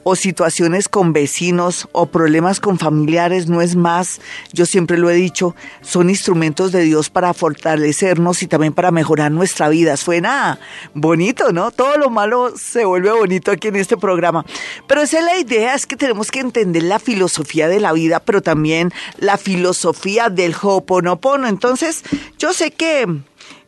o 0.10 0.16
situaciones 0.16 0.89
con 0.89 1.13
vecinos 1.13 1.88
o 1.92 2.08
problemas 2.08 2.60
con 2.60 2.80
familiares 2.80 3.48
no 3.48 3.62
es 3.62 3.75
más, 3.75 4.20
yo 4.51 4.66
siempre 4.66 4.98
lo 4.98 5.10
he 5.10 5.13
dicho, 5.13 5.56
son 5.82 6.10
instrumentos 6.10 6.72
de 6.72 6.82
Dios 6.82 7.12
para 7.12 7.34
fortalecernos 7.36 8.42
y 8.42 8.48
también 8.48 8.74
para 8.74 8.89
mejorar 8.89 9.32
nuestra 9.32 9.70
vida. 9.70 9.98
Suena 9.98 10.60
bonito, 10.96 11.51
¿no? 11.51 11.70
Todo 11.70 11.98
lo 11.98 12.10
malo 12.10 12.54
se 12.58 12.86
vuelve 12.86 13.12
bonito 13.12 13.51
aquí 13.51 13.68
en 13.68 13.75
este 13.75 13.98
programa. 13.98 14.46
Pero 14.88 15.01
esa 15.01 15.20
es 15.20 15.25
la 15.25 15.38
idea, 15.38 15.75
es 15.75 15.86
que 15.86 15.96
tenemos 15.96 16.32
que 16.32 16.39
entender 16.39 16.84
la 16.84 16.98
filosofía 16.98 17.68
de 17.68 17.80
la 17.80 17.94
vida, 17.94 18.20
pero 18.20 18.42
también 18.42 18.92
la 19.18 19.38
filosofía 19.38 20.30
del 20.30 20.56
Ho'oponopono. 20.60 21.48
Entonces, 21.48 22.04
yo 22.39 22.54
sé 22.54 22.72
que 22.72 23.06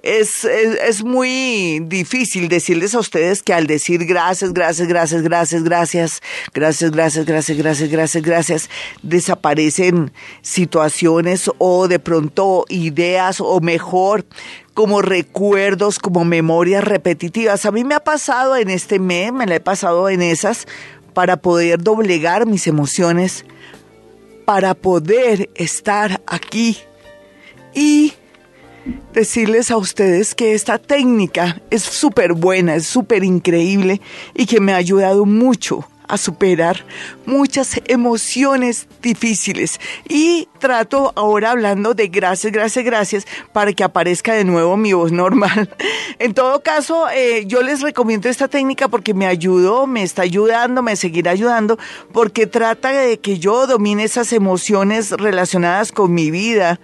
es, 0.03 0.45
es, 0.45 1.03
muy 1.03 1.79
difícil 1.85 2.49
decirles 2.49 2.95
a 2.95 2.99
ustedes 2.99 3.43
que 3.43 3.53
al 3.53 3.67
decir 3.67 4.05
gracias, 4.05 4.53
gracias, 4.53 4.87
gracias, 4.87 5.23
gracias, 5.23 5.63
gracias, 5.63 6.21
gracias, 6.53 6.91
gracias, 6.91 7.25
gracias, 7.25 7.57
gracias, 7.57 7.89
gracias, 7.89 8.23
gracias, 8.23 8.69
desaparecen 9.03 10.11
situaciones 10.41 11.51
o 11.59 11.87
de 11.87 11.99
pronto 11.99 12.65
ideas 12.69 13.41
o 13.41 13.59
mejor 13.59 14.25
como 14.73 15.01
recuerdos, 15.01 15.99
como 15.99 16.25
memorias 16.25 16.83
repetitivas. 16.83 17.65
A 17.65 17.71
mí 17.71 17.83
me 17.83 17.95
ha 17.95 17.99
pasado 17.99 18.55
en 18.55 18.69
este 18.69 18.99
mes, 18.99 19.31
me 19.31 19.45
la 19.45 19.55
he 19.55 19.59
pasado 19.59 20.09
en 20.09 20.21
esas, 20.21 20.67
para 21.13 21.37
poder 21.37 21.83
doblegar 21.83 22.45
mis 22.47 22.67
emociones, 22.67 23.45
para 24.45 24.73
poder 24.73 25.49
estar 25.55 26.21
aquí 26.25 26.77
y 27.73 28.13
decirles 29.13 29.71
a 29.71 29.77
ustedes 29.77 30.35
que 30.35 30.53
esta 30.53 30.77
técnica 30.77 31.61
es 31.69 31.83
súper 31.83 32.33
buena, 32.33 32.75
es 32.75 32.85
súper 32.85 33.23
increíble 33.23 34.01
y 34.33 34.45
que 34.45 34.59
me 34.59 34.73
ha 34.73 34.77
ayudado 34.77 35.25
mucho 35.25 35.85
a 36.11 36.17
superar 36.17 36.85
muchas 37.25 37.79
emociones 37.87 38.87
difíciles. 39.01 39.79
Y 40.09 40.49
trato 40.59 41.13
ahora 41.15 41.51
hablando 41.51 41.93
de 41.93 42.09
gracias, 42.09 42.51
gracias, 42.51 42.83
gracias, 42.83 43.27
para 43.53 43.71
que 43.71 43.85
aparezca 43.85 44.33
de 44.33 44.43
nuevo 44.43 44.75
mi 44.75 44.91
voz 44.93 45.11
normal. 45.11 45.69
En 46.19 46.35
todo 46.35 46.61
caso, 46.61 47.09
eh, 47.09 47.45
yo 47.47 47.63
les 47.63 47.81
recomiendo 47.81 48.29
esta 48.29 48.47
técnica 48.47 48.89
porque 48.89 49.15
me 49.15 49.25
ayudó, 49.25 49.87
me 49.87 50.03
está 50.03 50.21
ayudando, 50.21 50.83
me 50.83 50.95
seguirá 50.95 51.31
ayudando, 51.31 51.79
porque 52.11 52.45
trata 52.45 52.91
de 52.91 53.19
que 53.19 53.39
yo 53.39 53.65
domine 53.65 54.03
esas 54.03 54.31
emociones 54.31 55.09
relacionadas 55.11 55.91
con 55.91 56.13
mi 56.13 56.29
vida, 56.29 56.79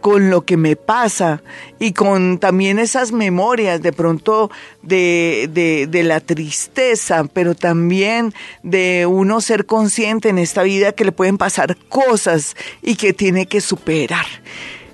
con 0.00 0.30
lo 0.30 0.44
que 0.44 0.56
me 0.56 0.76
pasa 0.76 1.42
y 1.78 1.92
con 1.92 2.38
también 2.38 2.78
esas 2.78 3.12
memorias 3.12 3.82
de 3.82 3.92
pronto 3.92 4.50
de, 4.82 5.48
de, 5.90 6.02
la 6.02 6.20
tristeza, 6.20 7.24
pero 7.32 7.54
también 7.54 8.32
de 8.62 9.06
uno 9.06 9.40
ser 9.40 9.66
consciente 9.66 10.28
en 10.28 10.38
esta 10.38 10.62
vida 10.62 10.92
que 10.92 11.04
le 11.04 11.12
pueden 11.12 11.38
pasar 11.38 11.76
cosas 11.88 12.56
y 12.82 12.96
que 12.96 13.12
tiene 13.12 13.46
que 13.46 13.60
superar. 13.60 14.26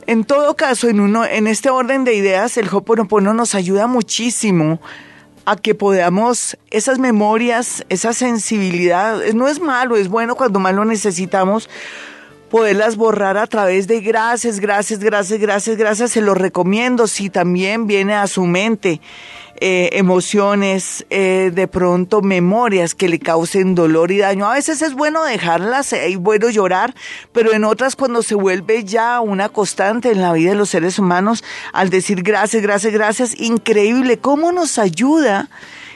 En 0.06 0.24
todo 0.24 0.54
caso, 0.54 0.88
en, 0.88 1.00
uno, 1.00 1.24
en 1.24 1.46
este 1.46 1.70
orden 1.70 2.04
de 2.04 2.14
ideas, 2.14 2.56
el 2.56 2.68
Hoponopono 2.70 3.32
nos 3.32 3.54
ayuda 3.54 3.86
muchísimo 3.86 4.80
a 5.46 5.56
que 5.56 5.74
podamos 5.74 6.56
esas 6.70 6.98
memorias, 6.98 7.84
esa 7.88 8.12
sensibilidad, 8.12 9.20
no 9.34 9.48
es 9.48 9.60
malo, 9.60 9.96
es 9.96 10.08
bueno 10.08 10.36
cuando 10.36 10.58
más 10.58 10.74
lo 10.74 10.84
necesitamos, 10.84 11.68
poderlas 12.54 12.94
borrar 12.94 13.36
a 13.36 13.48
través 13.48 13.88
de 13.88 14.00
gracias, 14.00 14.60
gracias, 14.60 15.00
gracias, 15.00 15.40
gracias, 15.40 15.76
gracias. 15.76 16.12
Se 16.12 16.20
lo 16.20 16.34
recomiendo 16.34 17.08
si 17.08 17.28
también 17.28 17.88
viene 17.88 18.14
a 18.14 18.28
su 18.28 18.44
mente 18.46 19.00
eh, 19.56 19.88
emociones, 19.94 21.04
eh, 21.10 21.50
de 21.52 21.66
pronto 21.66 22.22
memorias 22.22 22.94
que 22.94 23.08
le 23.08 23.18
causen 23.18 23.74
dolor 23.74 24.12
y 24.12 24.18
daño. 24.18 24.48
A 24.48 24.54
veces 24.54 24.82
es 24.82 24.94
bueno 24.94 25.24
dejarlas, 25.24 25.92
es 25.92 26.14
eh, 26.14 26.16
bueno 26.16 26.48
llorar, 26.48 26.94
pero 27.32 27.52
en 27.52 27.64
otras 27.64 27.96
cuando 27.96 28.22
se 28.22 28.36
vuelve 28.36 28.84
ya 28.84 29.18
una 29.18 29.48
constante 29.48 30.12
en 30.12 30.20
la 30.20 30.32
vida 30.32 30.50
de 30.50 30.56
los 30.56 30.70
seres 30.70 31.00
humanos, 31.00 31.42
al 31.72 31.90
decir 31.90 32.22
gracias, 32.22 32.62
gracias, 32.62 32.92
gracias, 32.92 33.40
increíble 33.40 34.18
cómo 34.18 34.52
nos 34.52 34.78
ayuda 34.78 35.48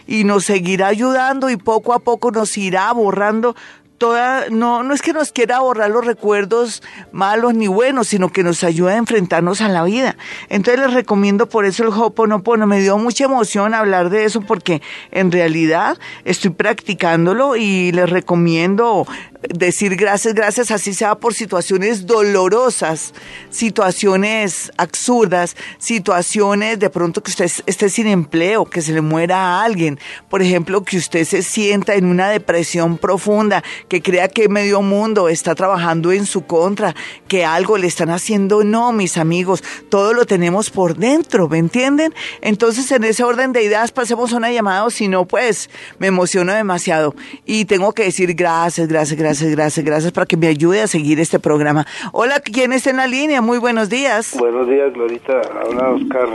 y 0.09 0.25
nos 0.25 0.47
seguirá 0.47 0.89
ayudando 0.89 1.51
y 1.51 1.57
poco 1.57 1.93
a 1.95 2.01
poco 2.01 2.33
nos 2.33 2.59
irá 2.59 2.91
borrando 2.93 3.55
toda, 3.99 4.49
no, 4.49 4.83
no 4.83 4.95
es 4.95 5.03
que 5.03 5.13
nos 5.13 5.33
quiera 5.33 5.61
borrar 5.61 5.91
los 5.91 6.05
recuerdos 6.05 6.83
malos 7.13 7.55
ni 7.55 7.67
buenos, 7.67 8.09
sino 8.09 8.31
que 8.31 8.43
nos 8.43 8.65
ayuda 8.65 8.93
a 8.93 8.97
enfrentarnos 8.97 9.61
a 9.61 9.69
la 9.69 9.85
vida. 9.85 10.17
Entonces 10.49 10.85
les 10.85 10.95
recomiendo 10.95 11.49
por 11.49 11.65
eso 11.65 11.83
el 11.83 11.91
Hoponopono. 11.91 12.67
Me 12.67 12.81
dio 12.81 12.97
mucha 12.97 13.25
emoción 13.25 13.75
hablar 13.75 14.09
de 14.11 14.25
eso 14.25 14.41
porque 14.41 14.81
en 15.11 15.33
realidad 15.33 15.99
estoy 16.25 16.51
practicándolo 16.51 17.57
y 17.57 17.93
les 17.93 18.09
recomiendo 18.09 19.07
decir 19.43 19.95
gracias, 19.97 20.35
gracias, 20.35 20.71
así 20.71 20.93
sea 20.95 21.15
por 21.15 21.33
situaciones 21.33 22.07
dolorosas, 22.07 23.15
situaciones 23.51 24.73
absurdas, 24.77 25.57
situaciones 25.79 26.79
de 26.79 26.91
pronto 26.91 27.23
que 27.23 27.31
usted 27.31 27.51
esté 27.67 27.89
sin 27.89 28.09
empleo, 28.09 28.65
que 28.65 28.83
se 28.83 28.93
le 28.93 29.01
muera 29.01 29.37
a 29.39 29.65
alguien, 29.65 29.99
por 30.29 30.43
ejemplo, 30.43 30.83
que 30.83 30.97
usted 30.97 31.25
se 31.25 31.43
sienta 31.43 31.95
en 31.95 32.07
una 32.07 32.31
depresión 32.31 32.99
profunda, 32.99 33.63
que 33.89 34.03
crea 34.03 34.29
que 34.29 34.49
medio 34.49 34.83
mundo 34.83 35.29
está 35.29 35.55
trabajando 35.55 36.11
en 36.11 36.27
su 36.27 36.45
contra, 36.45 36.95
que 37.29 37.45
algo 37.45 37.79
le 37.79 37.87
están 37.87 38.11
haciendo, 38.11 38.65
no, 38.65 38.93
mis 38.93 39.17
amigos, 39.17 39.63
todo 39.89 40.15
lo 40.15 40.27
tenemos 40.27 40.71
por 40.71 40.97
dentro, 40.97 41.49
¿me 41.49 41.59
entienden? 41.59 42.13
Entonces, 42.41 42.91
en 42.91 43.05
ese 43.05 43.23
orden 43.23 43.53
de 43.53 43.63
ideas, 43.63 43.93
pasemos 43.93 44.33
una 44.33 44.51
llamada, 44.51 44.91
si 44.91 45.07
no, 45.07 45.27
pues 45.27 45.71
me 45.99 46.09
emociono 46.09 46.53
demasiado. 46.53 47.15
Y 47.45 47.67
tengo 47.67 47.93
que 47.93 48.05
decir 48.05 48.35
gracias, 48.35 48.89
gracias, 48.89 49.19
gracias 49.19 49.28
Gracias, 49.29 49.51
gracias, 49.51 49.85
gracias 49.85 50.13
para 50.13 50.25
que 50.25 50.39
me 50.39 50.47
ayude 50.47 50.81
a 50.81 50.87
seguir 50.87 51.21
este 51.21 51.39
programa. 51.39 51.87
Hola, 52.13 52.41
¿quién 52.41 52.73
está 52.73 52.89
en 52.89 52.97
la 52.97 53.07
línea? 53.07 53.43
Muy 53.43 53.59
buenos 53.59 53.91
días. 53.91 54.35
Buenos 54.39 54.67
días, 54.67 54.91
Glorita. 54.95 55.43
Habla 55.43 55.91
Oscar. 55.91 56.29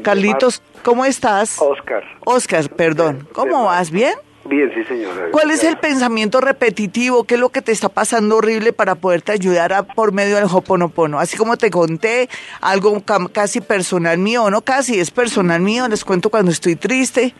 Carlitos, 0.00 0.62
¿cómo 0.84 1.04
estás? 1.04 1.60
Oscar. 1.60 2.04
Oscar, 2.24 2.70
perdón. 2.70 3.26
¿Cómo 3.32 3.64
vas? 3.64 3.90
¿Bien? 3.90 4.14
Bien, 4.44 4.70
sí, 4.72 4.84
señora. 4.84 5.32
¿Cuál 5.32 5.50
es 5.50 5.64
el 5.64 5.76
pensamiento 5.76 6.40
repetitivo? 6.40 7.24
¿Qué 7.24 7.34
es 7.34 7.40
lo 7.40 7.48
que 7.48 7.62
te 7.62 7.72
está 7.72 7.88
pasando 7.88 8.36
horrible 8.36 8.72
para 8.72 8.94
poderte 8.94 9.32
ayudar 9.32 9.72
a, 9.72 9.82
por 9.82 10.12
medio 10.12 10.36
del 10.36 10.44
Hoponopono? 10.44 11.18
Así 11.18 11.36
como 11.36 11.56
te 11.56 11.68
conté, 11.72 12.28
algo 12.60 13.02
casi 13.32 13.60
personal 13.60 14.18
mío, 14.18 14.48
no 14.50 14.60
casi, 14.60 15.00
es 15.00 15.10
personal 15.10 15.60
mío, 15.60 15.88
les 15.88 16.04
cuento 16.04 16.30
cuando 16.30 16.52
estoy 16.52 16.76
triste, 16.76 17.34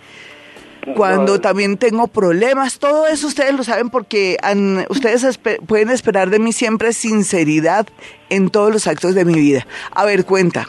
cuando 0.97 1.41
también 1.41 1.77
tengo 1.77 2.09
problemas, 2.09 2.79
todo 2.79 3.07
eso 3.07 3.27
ustedes 3.27 3.55
lo 3.55 3.65
saben 3.65 3.91
porque 3.91 4.37
ustedes 4.89 5.39
pueden 5.67 5.91
esperar 5.91 6.31
de 6.31 6.39
mí 6.39 6.53
siempre 6.53 6.93
sinceridad 6.93 7.87
en 8.31 8.51
todos 8.51 8.73
los 8.73 8.87
actos 8.87 9.15
de 9.15 9.25
mi 9.25 9.35
vida. 9.35 9.67
A 9.93 10.05
ver, 10.05 10.25
cuenta. 10.25 10.67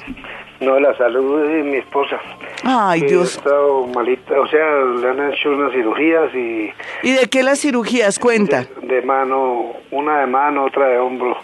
No, 0.61 0.79
la 0.79 0.97
salud 0.97 1.47
de 1.47 1.63
mi 1.63 1.77
esposa. 1.77 2.19
Ay, 2.63 3.01
Dios. 3.01 3.35
Ha 3.35 3.39
estado 3.39 3.87
malita, 3.87 4.39
o 4.39 4.47
sea, 4.47 4.65
le 5.01 5.09
han 5.09 5.33
hecho 5.33 5.49
unas 5.49 5.73
cirugías 5.73 6.33
y... 6.33 6.71
¿Y 7.03 7.11
de 7.11 7.27
qué 7.29 7.43
las 7.43 7.59
cirugías? 7.59 8.17
Cuenta. 8.19 8.65
De, 8.81 9.01
mano, 9.01 9.73
una 9.91 10.21
de 10.21 10.27
mano, 10.27 10.63
otra 10.65 10.87
de 10.87 10.97
hombro. 10.97 11.37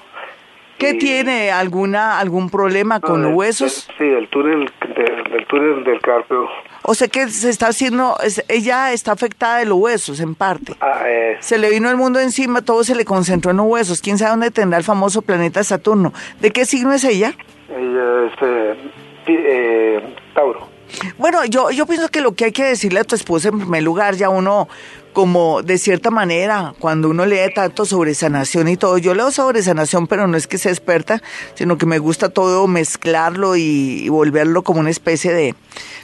¿Qué 0.78 0.96
tiene? 0.96 1.52
¿Alguna 1.52 2.20
algún 2.20 2.50
problema 2.50 3.00
con 3.00 3.22
los 3.22 3.34
huesos? 3.34 3.88
sí, 4.00 4.06
del 4.06 4.28
túnel, 4.30 4.72
del 5.30 5.46
túnel 5.46 5.84
del 5.84 6.02
carpio. 6.02 6.50
O 6.84 6.96
sea 6.96 7.08
que 7.08 7.30
se 7.30 7.50
está 7.50 7.68
haciendo, 7.68 8.18
ella 8.48 8.92
está 8.92 9.12
afectada 9.12 9.58
de 9.60 9.66
los 9.66 9.78
huesos 9.78 10.20
en 10.20 10.36
parte. 10.36 10.76
Ah, 10.82 11.04
eh. 11.06 11.38
Se 11.40 11.58
le 11.58 11.70
vino 11.70 11.90
el 11.90 11.98
mundo 11.98 12.20
encima, 12.20 12.62
todo 12.62 12.84
se 12.84 12.96
le 12.96 13.06
concentró 13.06 13.52
en 13.52 13.58
los 13.58 13.68
huesos. 13.68 14.02
¿Quién 14.02 14.18
sabe 14.18 14.32
dónde 14.32 14.52
tendrá 14.52 14.78
el 14.80 14.84
famoso 14.84 15.22
planeta 15.22 15.64
Saturno? 15.64 16.14
¿De 16.40 16.52
qué 16.52 16.66
signo 16.66 16.94
es 16.94 17.04
ella? 17.04 17.36
Ella 17.70 18.26
es 18.26 18.34
eh, 18.42 18.76
eh, 19.28 20.16
Tauro. 20.34 20.71
Bueno, 21.18 21.46
yo, 21.46 21.72
yo 21.72 21.86
pienso 21.86 22.10
que 22.10 22.22
lo 22.22 22.34
que 22.34 22.46
hay 22.46 22.52
que 22.52 22.64
decirle 22.64 23.00
a 23.00 23.04
tu 23.04 23.16
esposa 23.16 23.50
en 23.50 23.60
primer 23.60 23.84
lugar, 23.84 24.16
ya 24.16 24.30
uno 24.30 24.68
como 25.14 25.62
de 25.62 25.78
cierta 25.78 26.10
manera, 26.10 26.74
cuando 26.80 27.10
uno 27.10 27.26
lee 27.26 27.54
tanto 27.54 27.86
sobre 27.86 28.14
sanación 28.16 28.68
y 28.68 28.78
todo, 28.78 28.98
yo 28.98 29.14
leo 29.14 29.32
sobre 29.32 29.62
sanación, 29.62 30.08
pero 30.08 30.28
no 30.28 30.38
es 30.38 30.48
que 30.48 30.58
sea 30.58 30.72
experta, 30.72 31.22
sino 31.56 31.78
que 31.78 31.86
me 31.86 32.00
gusta 32.00 32.30
todo 32.30 32.68
mezclarlo 32.68 33.56
y 33.56 34.08
volverlo 34.10 34.64
como 34.64 34.80
una 34.80 34.90
especie 34.90 35.34
de, 35.34 35.56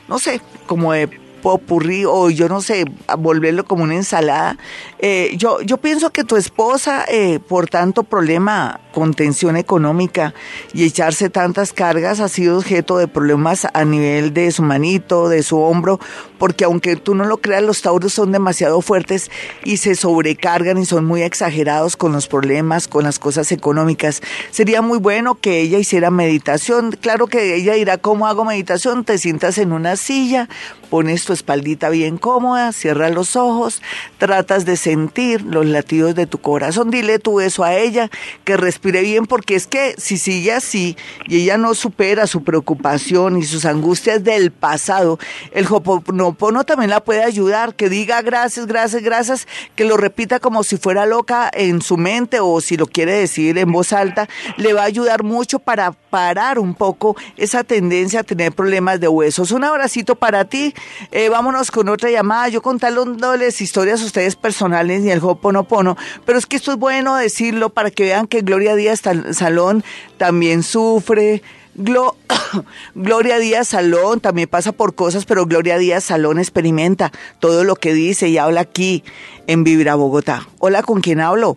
no 0.07 0.19
sé, 0.19 0.41
como 0.65 0.93
de 0.93 1.09
popurrí 1.41 2.05
o 2.05 2.29
yo 2.29 2.49
no 2.49 2.61
sé, 2.61 2.85
volverlo 3.17 3.65
como 3.65 3.83
una 3.83 3.95
ensalada. 3.95 4.57
Eh, 4.99 5.33
yo, 5.37 5.61
yo 5.61 5.77
pienso 5.77 6.11
que 6.11 6.23
tu 6.23 6.35
esposa, 6.35 7.05
eh, 7.07 7.39
por 7.39 7.67
tanto 7.69 8.03
problema 8.03 8.79
con 8.93 9.13
tensión 9.13 9.57
económica 9.57 10.33
y 10.73 10.83
echarse 10.83 11.29
tantas 11.29 11.71
cargas, 11.71 12.19
ha 12.19 12.27
sido 12.29 12.57
objeto 12.57 12.97
de 12.97 13.07
problemas 13.07 13.67
a 13.73 13.85
nivel 13.85 14.33
de 14.33 14.51
su 14.51 14.63
manito, 14.63 15.29
de 15.29 15.43
su 15.43 15.59
hombro, 15.59 15.99
porque 16.39 16.65
aunque 16.65 16.95
tú 16.95 17.13
no 17.13 17.25
lo 17.25 17.37
creas, 17.37 17.63
los 17.63 17.81
tauros 17.81 18.13
son 18.13 18.31
demasiado 18.31 18.81
fuertes 18.81 19.29
y 19.63 19.77
se 19.77 19.95
sobrecargan 19.95 20.77
y 20.79 20.85
son 20.85 21.05
muy 21.05 21.21
exagerados 21.21 21.95
con 21.95 22.11
los 22.11 22.27
problemas, 22.27 22.87
con 22.87 23.03
las 23.03 23.19
cosas 23.19 23.51
económicas. 23.51 24.21
Sería 24.51 24.81
muy 24.81 24.97
bueno 24.97 25.35
que 25.35 25.61
ella 25.61 25.77
hiciera 25.77 26.09
meditación. 26.09 26.91
Claro 26.91 27.27
que 27.27 27.55
ella 27.55 27.73
dirá, 27.73 27.97
¿cómo 27.97 28.27
hago 28.27 28.45
meditación? 28.45 29.03
Te 29.03 29.17
sientas 29.17 29.57
en 29.57 29.73
una 29.73 29.95
silla, 29.95 30.49
pones 30.89 31.25
tu 31.25 31.33
espaldita 31.33 31.89
bien 31.89 32.17
cómoda, 32.17 32.71
cierras 32.71 33.13
los 33.13 33.35
ojos, 33.35 33.81
tratas 34.17 34.65
de 34.65 34.77
sentir 34.77 35.41
los 35.43 35.65
latidos 35.65 36.15
de 36.15 36.25
tu 36.25 36.39
corazón, 36.39 36.89
dile 36.89 37.19
tú 37.19 37.39
eso 37.41 37.63
a 37.63 37.75
ella, 37.75 38.09
que 38.43 38.57
respire 38.57 39.01
bien, 39.01 39.25
porque 39.25 39.55
es 39.55 39.67
que 39.67 39.95
si 39.97 40.17
sigue 40.17 40.53
así 40.53 40.97
y 41.27 41.43
ella 41.43 41.57
no 41.57 41.73
supera 41.75 42.27
su 42.27 42.43
preocupación 42.43 43.37
y 43.37 43.43
sus 43.43 43.65
angustias 43.65 44.23
del 44.23 44.51
pasado, 44.51 45.19
el 45.51 45.67
Hoponopono 45.69 46.63
también 46.63 46.89
la 46.89 47.03
puede 47.03 47.23
ayudar, 47.23 47.75
que 47.75 47.89
diga 47.89 48.21
gracias, 48.21 48.67
gracias, 48.67 49.03
gracias, 49.03 49.47
que 49.75 49.85
lo 49.85 49.97
repita 49.97 50.39
como 50.39 50.63
si 50.63 50.77
fuera 50.77 51.05
loca 51.05 51.49
en 51.53 51.81
su 51.81 51.97
mente 51.97 52.39
o 52.39 52.61
si 52.61 52.77
lo 52.77 52.87
quiere 52.87 53.13
decir 53.13 53.57
en 53.57 53.71
voz 53.71 53.93
alta, 53.93 54.27
le 54.57 54.73
va 54.73 54.81
a 54.81 54.85
ayudar 54.85 55.23
mucho 55.23 55.59
para 55.59 55.91
parar 55.91 56.59
un 56.59 56.73
poco 56.73 57.15
esa 57.35 57.63
tendencia 57.63 58.21
a 58.21 58.23
tener 58.23 58.51
problemas 58.51 58.99
de 58.99 59.07
huesos. 59.07 59.51
Un 59.51 59.63
abracito 59.63 60.15
para 60.15 60.45
ti. 60.45 60.73
Eh, 61.11 61.29
vámonos 61.29 61.71
con 61.71 61.89
otra 61.89 62.09
llamada. 62.09 62.49
Yo 62.49 62.61
contándoles 62.61 63.61
historias 63.61 64.01
a 64.01 64.05
ustedes 64.05 64.35
personales 64.35 65.03
y 65.03 65.11
el 65.11 65.19
Hoponopono, 65.19 65.97
pero 66.25 66.37
es 66.37 66.45
que 66.45 66.57
esto 66.57 66.71
es 66.71 66.77
bueno 66.77 67.15
decirlo 67.15 67.69
para 67.69 67.91
que 67.91 68.03
vean 68.03 68.27
que 68.27 68.41
Gloria 68.41 68.75
Díaz 68.75 69.01
Salón 69.31 69.83
también 70.17 70.63
sufre. 70.63 71.41
Gloria 72.95 73.37
Díaz 73.37 73.67
Salón 73.67 74.19
también 74.19 74.47
pasa 74.49 74.71
por 74.71 74.95
cosas, 74.95 75.25
pero 75.25 75.45
Gloria 75.45 75.77
Díaz 75.77 76.05
Salón 76.05 76.39
experimenta 76.39 77.11
todo 77.39 77.63
lo 77.63 77.75
que 77.75 77.93
dice 77.93 78.29
y 78.29 78.37
habla 78.37 78.61
aquí 78.61 79.03
en 79.45 79.63
Vibra 79.63 79.95
Bogotá. 79.95 80.47
Hola, 80.59 80.81
¿con 80.81 81.01
quién 81.01 81.19
hablo? 81.19 81.55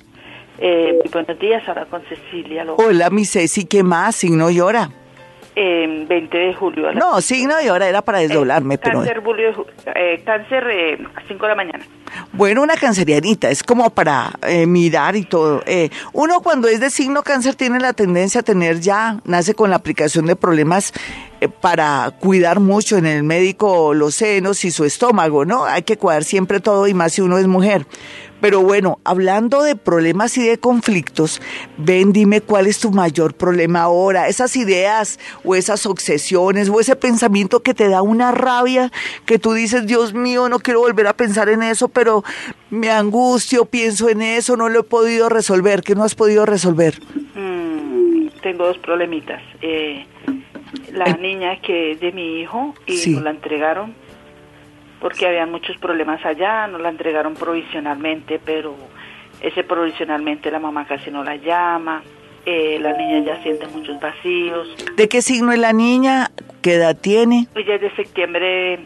Eh, 0.58 0.98
buenos 1.10 1.38
días, 1.38 1.66
ahora 1.66 1.86
con 1.86 2.02
Cecilia. 2.02 2.66
Hola, 2.76 3.08
mi 3.08 3.24
Ceci, 3.24 3.64
¿qué 3.64 3.82
más? 3.82 4.16
Signo 4.16 4.50
llora. 4.50 4.90
Eh, 5.62 6.06
20 6.08 6.38
de 6.38 6.54
julio. 6.54 6.90
No, 6.94 7.20
signo 7.20 7.54
de 7.56 7.70
hora 7.70 7.86
era 7.86 8.00
para 8.00 8.20
desdoblarme, 8.20 8.78
pero... 8.78 9.00
Cáncer, 9.00 9.20
julio, 9.22 9.66
eh, 9.94 10.22
cáncer 10.24 10.66
eh, 10.70 11.06
a 11.14 11.20
5 11.28 11.42
de 11.42 11.48
la 11.50 11.54
mañana. 11.54 11.84
Bueno, 12.32 12.62
una 12.62 12.76
cancerianita, 12.76 13.50
es 13.50 13.62
como 13.62 13.90
para 13.90 14.32
eh, 14.46 14.66
mirar 14.66 15.16
y 15.16 15.24
todo. 15.24 15.62
Eh, 15.66 15.90
uno 16.14 16.40
cuando 16.40 16.66
es 16.66 16.80
de 16.80 16.88
signo 16.88 17.22
cáncer 17.22 17.56
tiene 17.56 17.78
la 17.78 17.92
tendencia 17.92 18.40
a 18.40 18.42
tener 18.42 18.80
ya, 18.80 19.20
nace 19.24 19.54
con 19.54 19.68
la 19.68 19.76
aplicación 19.76 20.24
de 20.24 20.34
problemas 20.34 20.94
eh, 21.40 21.48
para 21.48 22.10
cuidar 22.18 22.58
mucho 22.60 22.96
en 22.96 23.04
el 23.04 23.22
médico 23.22 23.92
los 23.92 24.14
senos 24.14 24.64
y 24.64 24.70
su 24.70 24.84
estómago, 24.84 25.44
¿no? 25.44 25.64
Hay 25.66 25.82
que 25.82 25.98
cuidar 25.98 26.24
siempre 26.24 26.60
todo 26.60 26.88
y 26.88 26.94
más 26.94 27.12
si 27.12 27.20
uno 27.20 27.36
es 27.36 27.46
mujer. 27.46 27.84
Pero 28.40 28.62
bueno, 28.62 28.98
hablando 29.04 29.62
de 29.62 29.76
problemas 29.76 30.36
y 30.38 30.46
de 30.46 30.58
conflictos, 30.58 31.40
ven, 31.76 32.12
dime 32.12 32.40
cuál 32.40 32.66
es 32.66 32.80
tu 32.80 32.90
mayor 32.90 33.34
problema 33.34 33.82
ahora. 33.82 34.28
Esas 34.28 34.56
ideas 34.56 35.18
o 35.44 35.54
esas 35.54 35.86
obsesiones 35.86 36.68
o 36.68 36.80
ese 36.80 36.96
pensamiento 36.96 37.60
que 37.60 37.74
te 37.74 37.88
da 37.88 38.02
una 38.02 38.32
rabia, 38.32 38.90
que 39.26 39.38
tú 39.38 39.52
dices, 39.52 39.86
Dios 39.86 40.14
mío, 40.14 40.48
no 40.48 40.58
quiero 40.58 40.80
volver 40.80 41.06
a 41.06 41.14
pensar 41.14 41.48
en 41.48 41.62
eso, 41.62 41.88
pero 41.88 42.24
me 42.70 42.90
angustio, 42.90 43.66
pienso 43.66 44.08
en 44.08 44.22
eso, 44.22 44.56
no 44.56 44.68
lo 44.68 44.80
he 44.80 44.84
podido 44.84 45.28
resolver. 45.28 45.82
¿Qué 45.82 45.94
no 45.94 46.04
has 46.04 46.14
podido 46.14 46.46
resolver? 46.46 46.94
Mm, 47.34 48.28
tengo 48.42 48.66
dos 48.66 48.78
problemitas. 48.78 49.42
Eh, 49.60 50.06
la 50.92 51.16
niña 51.16 51.60
que 51.60 51.92
es 51.92 52.00
de 52.00 52.12
mi 52.12 52.40
hijo 52.40 52.74
y 52.86 53.10
nos 53.10 53.22
la 53.22 53.30
entregaron 53.30 53.94
porque 55.00 55.26
había 55.26 55.46
muchos 55.46 55.76
problemas 55.78 56.24
allá, 56.24 56.66
nos 56.66 56.80
la 56.80 56.90
entregaron 56.90 57.34
provisionalmente, 57.34 58.40
pero 58.44 58.76
ese 59.40 59.64
provisionalmente 59.64 60.50
la 60.50 60.58
mamá 60.58 60.86
casi 60.86 61.10
no 61.10 61.24
la 61.24 61.36
llama, 61.36 62.02
eh, 62.44 62.78
la 62.80 62.92
niña 62.92 63.24
ya 63.24 63.42
siente 63.42 63.66
muchos 63.68 63.98
vacíos. 64.00 64.68
¿De 64.96 65.08
qué 65.08 65.22
signo 65.22 65.52
es 65.52 65.58
la 65.58 65.72
niña? 65.72 66.30
¿Qué 66.62 66.74
edad 66.74 66.96
tiene? 66.96 67.46
Ella 67.54 67.74
es 67.76 67.80
de 67.80 67.96
septiembre, 67.96 68.80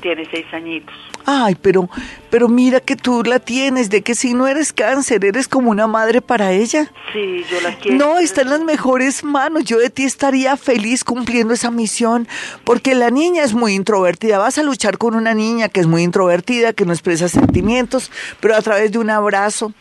tiene 0.00 0.24
seis 0.30 0.46
añitos. 0.52 1.05
Ay, 1.28 1.56
pero, 1.60 1.90
pero 2.30 2.48
mira 2.48 2.78
que 2.78 2.94
tú 2.94 3.24
la 3.24 3.40
tienes, 3.40 3.90
de 3.90 4.02
que 4.02 4.14
si 4.14 4.32
no 4.32 4.46
eres 4.46 4.72
cáncer, 4.72 5.24
eres 5.24 5.48
como 5.48 5.72
una 5.72 5.88
madre 5.88 6.22
para 6.22 6.52
ella. 6.52 6.92
Sí, 7.12 7.44
yo 7.50 7.60
la 7.60 7.76
quiero. 7.76 7.98
No, 7.98 8.18
está 8.20 8.42
en 8.42 8.50
las 8.50 8.60
mejores 8.60 9.24
manos. 9.24 9.64
Yo 9.64 9.78
de 9.78 9.90
ti 9.90 10.04
estaría 10.04 10.56
feliz 10.56 11.02
cumpliendo 11.02 11.52
esa 11.52 11.72
misión, 11.72 12.28
porque 12.62 12.94
la 12.94 13.10
niña 13.10 13.42
es 13.42 13.54
muy 13.54 13.74
introvertida. 13.74 14.38
Vas 14.38 14.58
a 14.58 14.62
luchar 14.62 14.98
con 14.98 15.16
una 15.16 15.34
niña 15.34 15.68
que 15.68 15.80
es 15.80 15.88
muy 15.88 16.04
introvertida, 16.04 16.72
que 16.72 16.86
no 16.86 16.92
expresa 16.92 17.28
sentimientos, 17.28 18.12
pero 18.38 18.54
a 18.54 18.62
través 18.62 18.92
de 18.92 18.98
un 18.98 19.10
abrazo, 19.10 19.72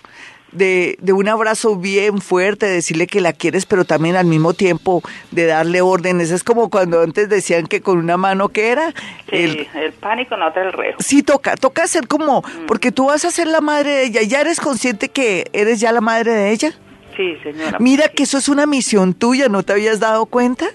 de, 0.51 0.97
de, 1.01 1.13
un 1.13 1.27
abrazo 1.27 1.75
bien 1.75 2.19
fuerte, 2.21 2.65
decirle 2.67 3.07
que 3.07 3.21
la 3.21 3.33
quieres, 3.33 3.65
pero 3.65 3.85
también 3.85 4.15
al 4.15 4.25
mismo 4.25 4.53
tiempo 4.53 5.01
de 5.31 5.45
darle 5.45 5.81
órdenes. 5.81 6.31
Es 6.31 6.43
como 6.43 6.69
cuando 6.69 7.01
antes 7.01 7.29
decían 7.29 7.67
que 7.67 7.81
con 7.81 7.97
una 7.97 8.17
mano, 8.17 8.49
¿qué 8.49 8.69
era? 8.69 8.93
el, 9.27 9.67
el 9.73 9.93
y 10.19 10.25
con 10.25 10.39
la 10.39 10.49
otra 10.49 10.63
el 10.63 10.73
reo. 10.73 10.95
Sí, 10.99 11.23
toca, 11.23 11.55
toca 11.55 11.87
ser 11.87 12.07
como, 12.07 12.41
mm. 12.41 12.65
porque 12.67 12.91
tú 12.91 13.07
vas 13.07 13.25
a 13.25 13.31
ser 13.31 13.47
la 13.47 13.61
madre 13.61 13.91
de 13.91 14.03
ella, 14.05 14.21
¿ya 14.23 14.41
eres 14.41 14.59
consciente 14.59 15.09
que 15.09 15.45
eres 15.53 15.79
ya 15.79 15.91
la 15.91 16.01
madre 16.01 16.31
de 16.31 16.51
ella? 16.51 16.73
Sí, 17.15 17.37
señora. 17.43 17.77
Mira 17.79 18.09
que 18.09 18.23
eso 18.23 18.37
es 18.37 18.49
una 18.49 18.65
misión 18.65 19.13
tuya, 19.13 19.47
¿no 19.47 19.63
te 19.63 19.73
habías 19.73 19.99
dado 19.99 20.25
cuenta? 20.25 20.65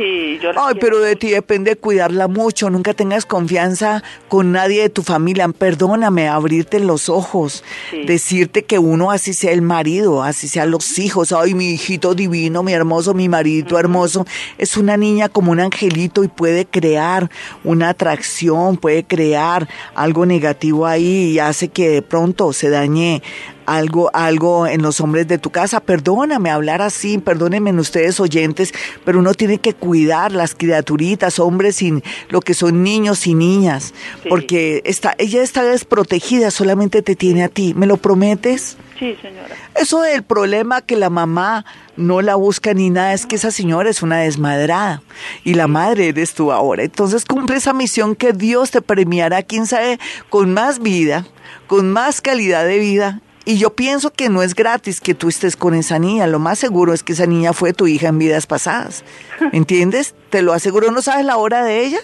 Sí, 0.00 0.38
yo 0.42 0.52
Ay, 0.56 0.76
pero 0.80 0.98
de 1.00 1.14
ti 1.14 1.28
depende 1.28 1.76
cuidarla 1.76 2.26
mucho. 2.26 2.70
Nunca 2.70 2.94
tengas 2.94 3.26
confianza 3.26 4.02
con 4.28 4.50
nadie 4.50 4.80
de 4.80 4.88
tu 4.88 5.02
familia. 5.02 5.46
Perdóname, 5.48 6.26
abrirte 6.26 6.80
los 6.80 7.10
ojos. 7.10 7.62
Decirte 8.06 8.64
que 8.64 8.78
uno 8.78 9.10
así 9.10 9.34
sea 9.34 9.52
el 9.52 9.60
marido, 9.60 10.22
así 10.22 10.48
sean 10.48 10.70
los 10.70 10.98
hijos. 10.98 11.32
Ay, 11.32 11.52
mi 11.52 11.72
hijito 11.72 12.14
divino, 12.14 12.62
mi 12.62 12.72
hermoso, 12.72 13.12
mi 13.12 13.28
maridito 13.28 13.78
hermoso. 13.78 14.24
Es 14.56 14.78
una 14.78 14.96
niña 14.96 15.28
como 15.28 15.52
un 15.52 15.60
angelito 15.60 16.24
y 16.24 16.28
puede 16.28 16.64
crear 16.64 17.30
una 17.62 17.90
atracción, 17.90 18.78
puede 18.78 19.04
crear 19.04 19.68
algo 19.94 20.24
negativo 20.24 20.86
ahí 20.86 21.32
y 21.32 21.38
hace 21.40 21.68
que 21.68 21.90
de 21.90 22.00
pronto 22.00 22.54
se 22.54 22.70
dañe 22.70 23.22
algo, 23.70 24.10
algo 24.12 24.66
en 24.66 24.82
los 24.82 25.00
hombres 25.00 25.28
de 25.28 25.38
tu 25.38 25.50
casa. 25.50 25.80
Perdóname 25.80 26.50
hablar 26.50 26.82
así, 26.82 27.18
perdónenme 27.18 27.70
ustedes 27.78 28.18
oyentes, 28.18 28.74
pero 29.04 29.20
uno 29.20 29.32
tiene 29.34 29.58
que 29.58 29.74
cuidar 29.74 30.32
las 30.32 30.54
criaturitas, 30.54 31.38
hombres 31.38 31.76
sin 31.76 32.02
lo 32.28 32.40
que 32.40 32.54
son 32.54 32.82
niños 32.82 33.26
y 33.26 33.34
niñas, 33.34 33.94
porque 34.28 34.82
está, 34.84 35.14
ella 35.18 35.42
está 35.42 35.62
desprotegida, 35.62 36.50
solamente 36.50 37.02
te 37.02 37.14
tiene 37.14 37.44
a 37.44 37.48
ti. 37.48 37.72
¿Me 37.74 37.86
lo 37.86 37.96
prometes? 37.96 38.76
Sí, 38.98 39.16
señora. 39.22 39.54
Eso 39.76 40.02
del 40.02 40.24
problema 40.24 40.82
que 40.82 40.96
la 40.96 41.08
mamá 41.08 41.64
no 41.96 42.20
la 42.22 42.34
busca 42.34 42.74
ni 42.74 42.90
nada, 42.90 43.14
es 43.14 43.24
que 43.24 43.36
esa 43.36 43.50
señora 43.50 43.88
es 43.88 44.02
una 44.02 44.18
desmadrada 44.18 45.02
y 45.44 45.54
la 45.54 45.68
madre 45.68 46.08
eres 46.08 46.34
tú 46.34 46.52
ahora. 46.52 46.82
Entonces 46.82 47.24
cumple 47.24 47.56
esa 47.56 47.72
misión 47.72 48.16
que 48.16 48.32
Dios 48.32 48.72
te 48.72 48.82
premiará, 48.82 49.42
quién 49.42 49.66
sabe, 49.66 49.98
con 50.28 50.52
más 50.52 50.80
vida, 50.80 51.26
con 51.66 51.92
más 51.92 52.20
calidad 52.20 52.66
de 52.66 52.78
vida 52.78 53.22
y 53.50 53.58
yo 53.58 53.70
pienso 53.70 54.12
que 54.12 54.28
no 54.28 54.42
es 54.42 54.54
gratis 54.54 55.00
que 55.00 55.12
tú 55.12 55.28
estés 55.28 55.56
con 55.56 55.74
esa 55.74 55.98
niña. 55.98 56.28
Lo 56.28 56.38
más 56.38 56.60
seguro 56.60 56.92
es 56.92 57.02
que 57.02 57.14
esa 57.14 57.26
niña 57.26 57.52
fue 57.52 57.72
tu 57.72 57.88
hija 57.88 58.06
en 58.06 58.16
vidas 58.16 58.46
pasadas. 58.46 59.04
¿Entiendes? 59.52 60.14
Te 60.30 60.42
lo 60.42 60.52
aseguro. 60.52 60.92
¿No 60.92 61.02
sabes 61.02 61.24
la 61.24 61.36
hora 61.36 61.64
de 61.64 61.84
ella? 61.84 61.98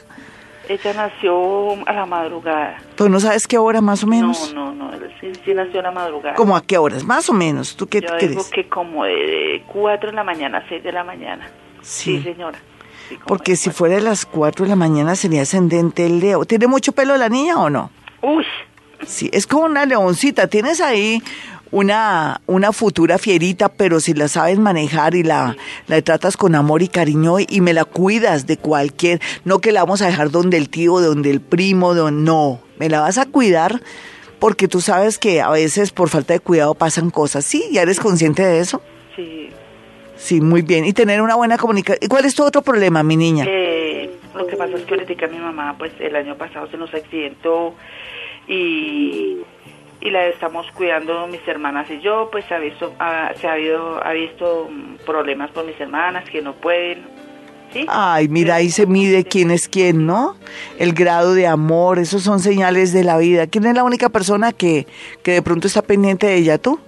Ella 0.68 0.92
nació 0.94 1.87
a 1.87 1.92
la 1.92 2.04
madrugada. 2.04 2.78
¿Tú 2.96 3.09
no 3.09 3.20
sabes 3.20 3.46
qué 3.46 3.59
hora 3.59 3.80
más 3.80 4.02
o 4.02 4.09
menos? 4.09 4.52
No, 4.52 4.74
no, 4.74 4.90
no. 4.90 4.98
Sí, 5.20 5.54
nació 5.54 5.78
a 5.78 5.82
la 5.85 5.92
madrugada. 5.92 6.35
¿Cómo 6.35 6.56
a 6.56 6.62
qué 6.62 6.78
horas? 6.78 7.04
Más 7.04 7.30
o 7.30 7.32
menos. 7.32 7.76
¿Tú 7.76 7.87
qué 7.87 8.00
Yo 8.00 8.16
digo 8.18 8.44
que 8.52 8.68
como 8.68 9.04
de 9.04 9.62
4 9.72 10.11
de 10.11 10.16
la 10.16 10.24
mañana 10.24 10.59
a 10.59 10.68
6 10.68 10.82
de 10.82 10.90
la 10.90 11.04
mañana. 11.04 11.48
Sí, 11.80 12.20
señora. 12.24 12.59
Porque 13.24 13.54
si 13.54 13.70
fuera 13.70 13.94
de 13.94 14.00
las 14.00 14.26
4 14.26 14.64
de 14.64 14.70
la 14.70 14.74
mañana 14.74 15.14
sería 15.14 15.42
ascendente 15.42 16.06
el 16.06 16.18
Leo. 16.18 16.44
¿Tiene 16.44 16.66
mucho 16.66 16.90
pelo 16.90 17.16
la 17.16 17.28
niña 17.28 17.56
o 17.61 17.70
no? 17.70 17.92
Uy, 18.20 18.44
Sí, 19.04 19.30
es 19.32 19.46
como 19.46 19.66
una 19.66 19.85
leoncita. 19.85 20.46
Tienes 20.46 20.80
ahí 20.80 21.22
una, 21.70 22.40
una 22.46 22.72
futura 22.72 23.18
fierita, 23.18 23.68
pero 23.68 24.00
si 24.00 24.14
la 24.14 24.28
sabes 24.28 24.59
manejar 24.59 25.14
y 25.14 25.22
la, 25.22 25.56
la 25.88 26.00
tratas 26.02 26.37
con 26.37 26.54
amor 26.54 26.82
y 26.82 26.88
cariño 26.88 27.37
y 27.40 27.61
me 27.61 27.72
la 27.72 27.85
cuidas 27.85 28.46
de 28.46 28.56
cualquier, 28.56 29.20
no 29.44 29.59
que 29.59 29.72
la 29.72 29.82
vamos 29.82 30.02
a 30.02 30.06
dejar 30.06 30.30
donde 30.30 30.56
el 30.56 30.68
tío, 30.68 31.00
donde 31.00 31.30
el 31.30 31.40
primo, 31.40 31.94
donde, 31.94 32.22
no, 32.22 32.61
me 32.78 32.88
la 32.88 33.00
vas 33.00 33.18
a 33.18 33.26
cuidar 33.26 33.80
porque 34.38 34.68
tú 34.68 34.80
sabes 34.80 35.18
que 35.18 35.40
a 35.40 35.50
veces 35.50 35.92
por 35.92 36.09
falta 36.09 36.35
de 36.35 36.40
cuidado 36.40 36.74
pasan 36.74 37.11
cosas. 37.11 37.44
¿Sí? 37.44 37.64
¿Ya 37.72 37.82
eres 37.82 38.00
consciente 38.00 38.44
de 38.44 38.61
eso? 38.61 38.82
Sí. 39.14 39.50
Sí, 40.16 40.40
muy 40.40 40.62
bien. 40.62 40.85
Y 40.85 40.92
tener 40.92 41.20
una 41.20 41.35
buena 41.35 41.59
comunicación. 41.59 41.98
¿Y 42.02 42.09
cuál 42.09 42.24
es 42.24 42.35
tu 42.35 42.44
otro 42.44 42.62
problema, 42.62 43.02
mi 43.02 43.16
niña? 43.16 43.44
Eh, 43.48 44.11
lo 44.35 44.46
que 44.46 44.56
pasa 44.56 44.76
es 44.76 44.85
que 44.85 44.94
ahorita 44.94 45.26
mi 45.28 45.38
mamá, 45.38 45.76
pues 45.78 45.92
el 46.00 46.14
año 46.16 46.37
pasado 46.37 46.68
se 46.70 46.76
nos 46.76 46.92
accidentó 46.94 47.74
y, 48.48 49.38
y 50.00 50.11
la 50.11 50.26
estamos 50.26 50.66
cuidando 50.72 51.26
mis 51.26 51.46
hermanas 51.46 51.90
y 51.90 52.00
yo, 52.00 52.28
pues 52.30 52.50
ha 52.52 52.59
visto, 52.59 52.92
se 53.40 53.48
ha, 53.48 53.52
habido, 53.52 54.04
ha 54.04 54.12
visto 54.12 54.68
problemas 55.04 55.50
con 55.50 55.66
mis 55.66 55.78
hermanas 55.80 56.28
que 56.30 56.42
no 56.42 56.54
pueden. 56.54 57.04
¿sí? 57.72 57.87
Ay, 57.88 58.28
mira, 58.28 58.56
ahí 58.56 58.70
se 58.70 58.87
mide 58.87 59.24
quién 59.24 59.50
es 59.50 59.68
quién, 59.68 60.06
¿no? 60.06 60.37
El 60.78 60.92
grado 60.92 61.35
de 61.35 61.46
amor, 61.46 61.98
esos 61.98 62.22
son 62.22 62.40
señales 62.40 62.92
de 62.92 63.04
la 63.04 63.18
vida. 63.18 63.46
¿Quién 63.46 63.66
es 63.66 63.74
la 63.74 63.85
única 63.85 64.09
persona 64.09 64.52
que, 64.52 64.87
que 65.22 65.32
de 65.32 65.42
pronto 65.42 65.66
está 65.66 65.82
pendiente 65.82 66.26
de 66.26 66.37
ella, 66.37 66.59
tú? 66.59 66.78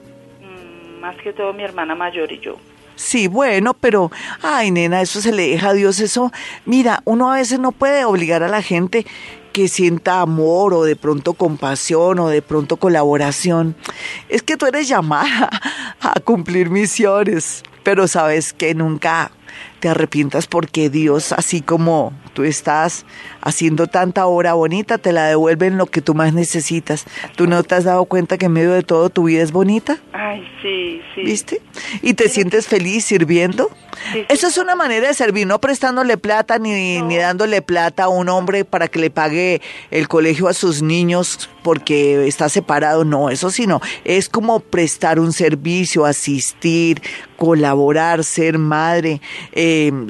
Mm, 0.40 1.00
más 1.00 1.16
que 1.16 1.32
todo 1.32 1.52
mi 1.52 1.64
hermana 1.64 1.94
mayor 1.94 2.30
y 2.30 2.38
yo. 2.38 2.56
Sí, 2.94 3.28
bueno, 3.28 3.74
pero, 3.74 4.10
ay, 4.42 4.72
nena, 4.72 5.00
eso 5.00 5.20
se 5.20 5.30
le 5.30 5.50
deja 5.50 5.68
a 5.68 5.72
Dios, 5.72 6.00
eso, 6.00 6.32
mira, 6.64 7.00
uno 7.04 7.32
a 7.32 7.36
veces 7.36 7.60
no 7.60 7.70
puede 7.70 8.04
obligar 8.04 8.42
a 8.42 8.48
la 8.48 8.60
gente 8.60 9.06
que 9.52 9.68
sienta 9.68 10.20
amor 10.20 10.74
o 10.74 10.84
de 10.84 10.96
pronto 10.96 11.34
compasión 11.34 12.18
o 12.18 12.28
de 12.28 12.42
pronto 12.42 12.76
colaboración. 12.76 13.76
Es 14.28 14.42
que 14.42 14.56
tú 14.56 14.66
eres 14.66 14.88
llamada 14.88 15.50
a 16.00 16.20
cumplir 16.20 16.70
misiones, 16.70 17.62
pero 17.82 18.08
sabes 18.08 18.52
que 18.52 18.74
nunca 18.74 19.30
te 19.80 19.88
arrepientas 19.88 20.46
porque 20.46 20.90
Dios, 20.90 21.32
así 21.32 21.60
como 21.60 22.12
tú 22.34 22.44
estás 22.44 23.06
haciendo 23.40 23.86
tanta 23.86 24.26
obra 24.26 24.54
bonita, 24.54 24.98
te 24.98 25.12
la 25.12 25.26
devuelven 25.26 25.76
lo 25.76 25.86
que 25.86 26.00
tú 26.00 26.14
más 26.14 26.32
necesitas. 26.32 27.04
¿Tú 27.36 27.46
no 27.46 27.62
te 27.62 27.74
has 27.74 27.84
dado 27.84 28.04
cuenta 28.04 28.38
que 28.38 28.46
en 28.46 28.52
medio 28.52 28.72
de 28.72 28.82
todo 28.82 29.10
tu 29.10 29.24
vida 29.24 29.42
es 29.42 29.52
bonita? 29.52 29.98
Ay, 30.12 30.46
sí, 30.62 31.00
sí. 31.14 31.22
¿Viste? 31.22 31.62
¿Y 32.02 32.14
te 32.14 32.28
sientes 32.28 32.66
feliz 32.66 33.04
sirviendo? 33.04 33.70
Eso 34.28 34.46
es 34.46 34.58
una 34.58 34.76
manera 34.76 35.08
de 35.08 35.14
servir, 35.14 35.46
no 35.46 35.60
prestándole 35.60 36.16
plata 36.16 36.58
ni, 36.58 37.02
ni 37.02 37.16
dándole 37.16 37.62
plata 37.62 38.04
a 38.04 38.08
un 38.08 38.28
hombre 38.28 38.64
para 38.64 38.88
que 38.88 38.98
le 38.98 39.10
pague 39.10 39.60
el 39.90 40.08
colegio 40.08 40.48
a 40.48 40.54
sus 40.54 40.82
niños 40.82 41.50
porque 41.62 42.26
está 42.26 42.48
separado, 42.48 43.04
no, 43.04 43.28
eso 43.28 43.50
sí 43.50 43.66
no. 43.66 43.80
Es 44.04 44.28
como 44.28 44.60
prestar 44.60 45.20
un 45.20 45.32
servicio, 45.32 46.06
asistir, 46.06 47.02
colaborar, 47.36 48.24
ser 48.24 48.58
madre, 48.58 49.20
eh, 49.52 49.67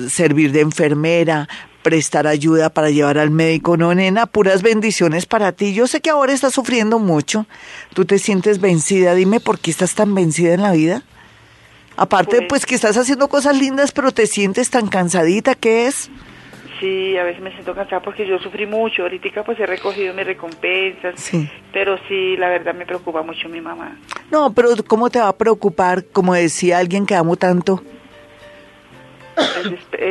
servir 0.08 0.52
de 0.52 0.60
enfermera, 0.60 1.48
prestar 1.82 2.26
ayuda 2.26 2.70
para 2.70 2.90
llevar 2.90 3.18
al 3.18 3.30
médico. 3.30 3.76
No, 3.76 3.94
nena, 3.94 4.26
puras 4.26 4.62
bendiciones 4.62 5.26
para 5.26 5.52
ti. 5.52 5.74
Yo 5.74 5.86
sé 5.86 6.00
que 6.00 6.10
ahora 6.10 6.32
estás 6.32 6.52
sufriendo 6.52 6.98
mucho. 6.98 7.46
Tú 7.94 8.04
te 8.04 8.18
sientes 8.18 8.60
vencida. 8.60 9.14
Dime 9.14 9.40
por 9.40 9.58
qué 9.58 9.70
estás 9.70 9.94
tan 9.94 10.14
vencida 10.14 10.54
en 10.54 10.62
la 10.62 10.72
vida. 10.72 11.02
Aparte, 11.96 12.36
pues, 12.36 12.48
pues 12.48 12.66
que 12.66 12.74
estás 12.74 12.96
haciendo 12.96 13.28
cosas 13.28 13.58
lindas, 13.58 13.92
pero 13.92 14.12
te 14.12 14.26
sientes 14.26 14.70
tan 14.70 14.88
cansadita. 14.88 15.54
¿Qué 15.54 15.86
es? 15.86 16.10
Sí, 16.80 17.16
a 17.16 17.24
veces 17.24 17.42
me 17.42 17.50
siento 17.52 17.74
cansada 17.74 18.02
porque 18.02 18.26
yo 18.26 18.38
sufrí 18.38 18.66
mucho. 18.66 19.02
Ahorita 19.02 19.42
pues 19.42 19.58
he 19.58 19.66
recogido 19.66 20.14
mis 20.14 20.26
recompensas. 20.26 21.18
Sí. 21.20 21.48
Pero 21.72 21.98
sí, 22.08 22.36
la 22.36 22.48
verdad 22.48 22.74
me 22.74 22.86
preocupa 22.86 23.22
mucho 23.22 23.48
mi 23.48 23.60
mamá. 23.60 23.98
No, 24.30 24.52
pero 24.52 24.70
¿cómo 24.86 25.10
te 25.10 25.18
va 25.18 25.28
a 25.28 25.36
preocupar? 25.36 26.04
Como 26.04 26.34
decía 26.34 26.78
alguien 26.78 27.06
que 27.06 27.16
amo 27.16 27.36
tanto, 27.36 27.82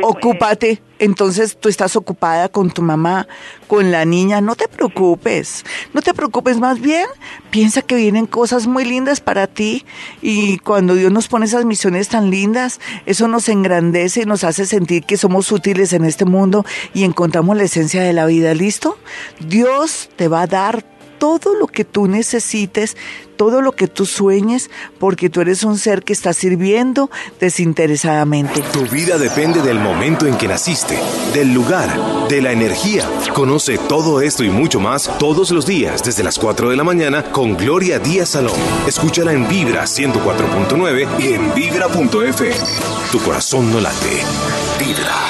Ocúpate. 0.02 0.82
Entonces 0.98 1.56
tú 1.56 1.68
estás 1.68 1.94
ocupada 1.94 2.48
con 2.48 2.70
tu 2.70 2.82
mamá, 2.82 3.28
con 3.68 3.92
la 3.92 4.04
niña. 4.04 4.40
No 4.40 4.56
te 4.56 4.66
preocupes. 4.66 5.64
No 5.92 6.02
te 6.02 6.12
preocupes. 6.12 6.58
Más 6.58 6.80
bien, 6.80 7.06
piensa 7.50 7.82
que 7.82 7.94
vienen 7.94 8.26
cosas 8.26 8.66
muy 8.66 8.84
lindas 8.84 9.20
para 9.20 9.46
ti. 9.46 9.84
Y 10.22 10.58
cuando 10.58 10.94
Dios 10.94 11.12
nos 11.12 11.28
pone 11.28 11.46
esas 11.46 11.64
misiones 11.64 12.08
tan 12.08 12.30
lindas, 12.30 12.80
eso 13.06 13.28
nos 13.28 13.48
engrandece 13.48 14.22
y 14.22 14.26
nos 14.26 14.44
hace 14.44 14.66
sentir 14.66 15.04
que 15.04 15.16
somos 15.16 15.52
útiles 15.52 15.92
en 15.92 16.04
este 16.04 16.24
mundo 16.24 16.64
y 16.94 17.04
encontramos 17.04 17.56
la 17.56 17.64
esencia 17.64 18.02
de 18.02 18.12
la 18.12 18.26
vida. 18.26 18.54
¿Listo? 18.54 18.98
Dios 19.38 20.10
te 20.16 20.28
va 20.28 20.42
a 20.42 20.46
dar 20.46 20.97
todo 21.18 21.54
lo 21.54 21.66
que 21.66 21.84
tú 21.84 22.06
necesites, 22.06 22.96
todo 23.36 23.62
lo 23.62 23.72
que 23.72 23.86
tú 23.86 24.06
sueñes, 24.06 24.70
porque 24.98 25.30
tú 25.30 25.40
eres 25.40 25.62
un 25.62 25.78
ser 25.78 26.02
que 26.02 26.12
está 26.12 26.32
sirviendo 26.32 27.10
desinteresadamente. 27.40 28.62
Tu 28.72 28.86
vida 28.86 29.18
depende 29.18 29.62
del 29.62 29.78
momento 29.78 30.26
en 30.26 30.36
que 30.36 30.48
naciste, 30.48 30.98
del 31.32 31.52
lugar, 31.52 31.88
de 32.28 32.42
la 32.42 32.52
energía. 32.52 33.08
Conoce 33.34 33.78
todo 33.78 34.20
esto 34.20 34.44
y 34.44 34.50
mucho 34.50 34.80
más 34.80 35.10
todos 35.18 35.50
los 35.50 35.66
días 35.66 36.02
desde 36.02 36.24
las 36.24 36.38
4 36.38 36.70
de 36.70 36.76
la 36.76 36.84
mañana 36.84 37.24
con 37.24 37.56
Gloria 37.56 37.98
Díaz 37.98 38.30
Salón. 38.30 38.58
Escúchala 38.86 39.32
en 39.32 39.48
Vibra 39.48 39.84
104.9 39.84 41.20
y 41.20 41.34
en 41.34 41.54
vibra.f. 41.54 42.50
Tu 43.12 43.18
corazón 43.20 43.70
no 43.70 43.80
late. 43.80 44.22
Vibra. 44.78 45.27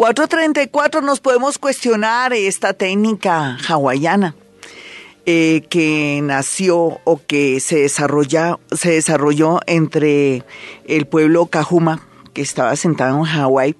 434 0.00 1.02
nos 1.02 1.20
podemos 1.20 1.58
cuestionar 1.58 2.32
esta 2.32 2.72
técnica 2.72 3.58
hawaiana 3.68 4.34
eh, 5.26 5.60
que 5.68 6.20
nació 6.22 7.00
o 7.04 7.20
que 7.26 7.60
se, 7.60 7.80
desarrolla, 7.80 8.58
se 8.72 8.92
desarrolló 8.92 9.60
entre 9.66 10.42
el 10.86 11.06
pueblo 11.06 11.44
Cajuma 11.48 12.00
que 12.32 12.40
estaba 12.40 12.74
sentado 12.76 13.18
en 13.18 13.24
Hawái, 13.24 13.76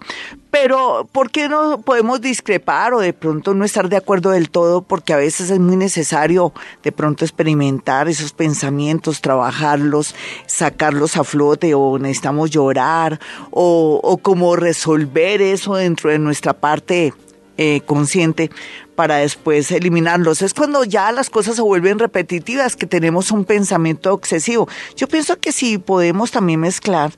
pero 0.51 1.09
¿por 1.13 1.31
qué 1.31 1.49
no 1.49 1.81
podemos 1.81 2.21
discrepar 2.21 2.95
o 2.95 3.01
de 3.01 3.13
pronto 3.13 3.55
no 3.55 3.65
estar 3.65 3.89
de 3.89 3.97
acuerdo 3.97 4.31
del 4.31 4.51
todo? 4.51 4.83
Porque 4.83 5.13
a 5.13 5.17
veces 5.17 5.51
es 5.51 5.59
muy 5.59 5.77
necesario 5.77 6.53
de 6.83 6.93
pronto 6.93 7.25
experimentar 7.25 8.09
esos 8.09 8.33
pensamientos, 8.33 9.21
trabajarlos, 9.21 10.15
sacarlos 10.47 11.17
a 11.17 11.25
flote 11.25 11.75
o 11.75 11.99
necesitamos 11.99 12.51
llorar 12.51 13.21
o, 13.51 14.01
o 14.03 14.19
como 14.19 14.57
resolver 14.57 15.41
eso 15.41 15.77
dentro 15.77 16.11
de 16.11 16.19
nuestra 16.19 16.53
parte 16.53 17.15
eh, 17.63 17.83
consciente 17.85 18.51
para 18.95 19.17
después 19.17 19.71
eliminarlos. 19.71 20.41
Es 20.41 20.55
cuando 20.55 20.83
ya 20.83 21.13
las 21.13 21.29
cosas 21.29 21.57
se 21.57 21.63
vuelven 21.63 21.99
repetitivas, 21.99 22.75
que 22.75 22.87
tenemos 22.87 23.31
un 23.31 23.45
pensamiento 23.45 24.15
excesivo. 24.15 24.67
Yo 24.97 25.07
pienso 25.09 25.39
que 25.39 25.53
si 25.53 25.77
podemos 25.77 26.31
también 26.31 26.61
mezclar 26.61 27.13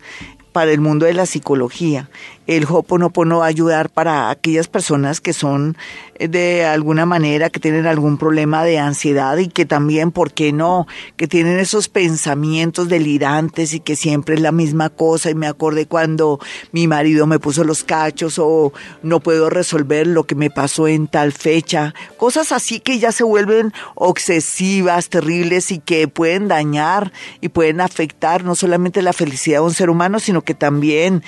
para 0.53 0.71
el 0.71 0.81
mundo 0.81 1.07
de 1.07 1.15
la 1.15 1.27
psicología. 1.27 2.09
El 2.47 2.67
Hoponopono 2.69 3.39
va 3.39 3.45
a 3.45 3.49
ayudar 3.49 3.89
para 3.89 4.31
aquellas 4.31 4.67
personas 4.67 5.21
que 5.21 5.33
son 5.33 5.77
eh, 6.17 6.29
de 6.29 6.65
alguna 6.65 7.07
manera, 7.07 7.51
que 7.51 7.61
tienen 7.61 7.87
algún 7.87 8.19
problema 8.19 8.65
de 8.65 8.79
ansiedad 8.79 9.37
y 9.39 9.49
que 9.49 9.65
también, 9.65 10.11
¿por 10.11 10.33
qué 10.33 10.53
no? 10.53 10.87
Que 11.17 11.27
tienen 11.29 11.59
esos 11.59 11.89
pensamientos 11.89 12.89
delirantes 12.89 13.73
y 13.75 13.81
que 13.81 13.97
siempre 13.97 14.35
es 14.35 14.41
la 14.41 14.53
misma 14.53 14.91
cosa. 14.91 15.31
Y 15.31 15.35
me 15.35 15.47
acordé 15.47 15.87
cuando 15.87 16.41
mi 16.73 16.87
marido 16.87 17.27
me 17.27 17.39
puso 17.39 17.65
los 17.65 17.85
cachos 17.85 18.39
o 18.39 18.73
no 19.03 19.21
puedo 19.21 19.49
resolver 19.49 20.07
lo 20.07 20.25
que 20.25 20.35
me 20.35 20.51
pasó 20.51 20.89
en 20.89 21.07
tal 21.07 21.33
fecha. 21.33 21.95
Cosas 22.17 22.53
así 22.53 22.81
que 22.81 22.99
ya 22.99 23.13
se 23.13 23.25
vuelven 23.25 23.73
obsesivas, 23.95 25.09
terribles 25.09 25.71
y 25.71 25.79
que 25.79 26.09
pueden 26.09 26.49
dañar 26.49 27.13
y 27.41 27.49
pueden 27.49 27.81
afectar 27.81 28.45
no 28.45 28.55
solamente 28.55 29.01
la 29.03 29.13
felicidad 29.13 29.59
de 29.59 29.67
un 29.67 29.75
ser 29.75 29.91
humano, 29.91 30.19
sino 30.19 30.42
que 30.43 30.55
también 30.55 31.23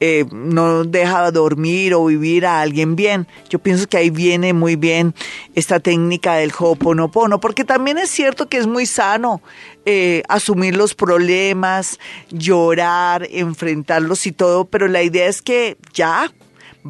eh, 0.00 0.24
no 0.30 0.84
deja 0.84 1.30
dormir 1.30 1.94
o 1.94 2.04
vivir 2.04 2.46
a 2.46 2.60
alguien 2.60 2.94
bien. 2.94 3.26
Yo 3.48 3.58
pienso 3.58 3.88
que 3.88 3.96
ahí 3.96 4.10
viene 4.10 4.52
muy 4.52 4.76
bien 4.76 5.14
esta 5.54 5.80
técnica 5.80 6.34
del 6.34 6.52
Ho'oponopono, 6.56 7.40
porque 7.40 7.64
también 7.64 7.98
es 7.98 8.10
cierto 8.10 8.48
que 8.48 8.58
es 8.58 8.66
muy 8.66 8.86
sano 8.86 9.42
eh, 9.86 10.22
asumir 10.28 10.76
los 10.76 10.94
problemas, 10.94 11.98
llorar, 12.30 13.26
enfrentarlos 13.30 14.26
y 14.26 14.32
todo, 14.32 14.66
pero 14.66 14.86
la 14.86 15.02
idea 15.02 15.26
es 15.26 15.42
que 15.42 15.76
ya 15.92 16.32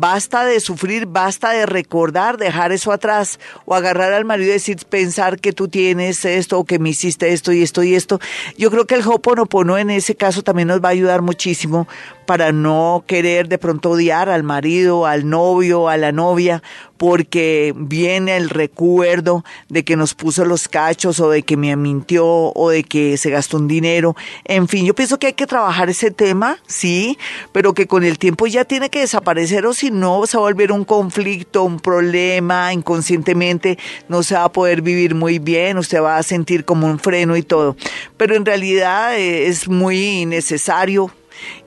Basta 0.00 0.44
de 0.44 0.61
sufrir, 0.61 1.06
basta 1.06 1.50
de 1.50 1.66
recordar, 1.66 2.37
dejar 2.37 2.70
eso 2.70 2.92
atrás 2.92 3.40
o 3.64 3.74
agarrar 3.74 4.12
al 4.12 4.24
marido 4.24 4.50
y 4.50 4.52
decir, 4.52 4.76
pensar 4.88 5.40
que 5.40 5.52
tú 5.52 5.66
tienes 5.66 6.24
esto 6.24 6.56
o 6.56 6.64
que 6.64 6.78
me 6.78 6.90
hiciste 6.90 7.32
esto 7.32 7.52
y 7.52 7.64
esto 7.64 7.82
y 7.82 7.96
esto. 7.96 8.20
Yo 8.56 8.70
creo 8.70 8.87
que 8.87 8.94
el 8.94 9.04
Hoponopono 9.04 9.76
en 9.76 9.90
ese 9.90 10.14
caso 10.14 10.44
también 10.44 10.68
nos 10.68 10.80
va 10.80 10.90
a 10.90 10.92
ayudar 10.92 11.20
muchísimo 11.20 11.88
para 12.26 12.52
no 12.52 13.02
querer 13.08 13.48
de 13.48 13.58
pronto 13.58 13.90
odiar 13.90 14.28
al 14.28 14.44
marido, 14.44 15.04
al 15.04 15.28
novio, 15.28 15.88
a 15.88 15.96
la 15.96 16.12
novia, 16.12 16.62
porque 16.98 17.72
viene 17.76 18.37
el 18.37 18.50
recuerdo 18.50 19.44
de 19.68 19.84
que 19.84 19.96
nos 19.96 20.14
puso 20.14 20.44
los 20.44 20.68
cachos 20.68 21.20
o 21.20 21.30
de 21.30 21.42
que 21.42 21.56
me 21.56 21.74
mintió 21.76 22.26
o 22.26 22.70
de 22.70 22.84
que 22.84 23.16
se 23.16 23.30
gastó 23.30 23.56
un 23.56 23.68
dinero. 23.68 24.16
En 24.44 24.68
fin, 24.68 24.84
yo 24.84 24.94
pienso 24.94 25.18
que 25.18 25.28
hay 25.28 25.32
que 25.32 25.46
trabajar 25.46 25.88
ese 25.88 26.11
tema, 26.11 26.58
sí, 26.66 27.16
pero 27.52 27.72
que 27.72 27.87
con 27.87 28.04
el 28.04 28.18
tiempo 28.18 28.46
ya 28.46 28.64
tiene 28.64 28.90
que 28.90 29.00
desaparecer 29.00 29.64
o 29.64 29.72
si 29.72 29.90
no 29.90 30.26
se 30.26 30.37
va 30.37 30.42
a 30.42 30.46
volver 30.48 30.72
un 30.72 30.84
conflicto, 30.84 31.62
un 31.62 31.78
problema, 31.78 32.72
inconscientemente 32.72 33.78
no 34.08 34.22
se 34.22 34.34
va 34.34 34.44
a 34.44 34.52
poder 34.52 34.82
vivir 34.82 35.14
muy 35.14 35.38
bien, 35.38 35.78
usted 35.78 36.02
va 36.02 36.18
a 36.18 36.22
sentir 36.22 36.64
como 36.64 36.87
un 36.87 36.98
freno 36.98 37.37
y 37.37 37.42
todo. 37.42 37.76
Pero 38.16 38.34
en 38.34 38.44
realidad 38.44 39.16
eh, 39.16 39.46
es 39.46 39.68
muy 39.68 40.26
necesario 40.26 41.12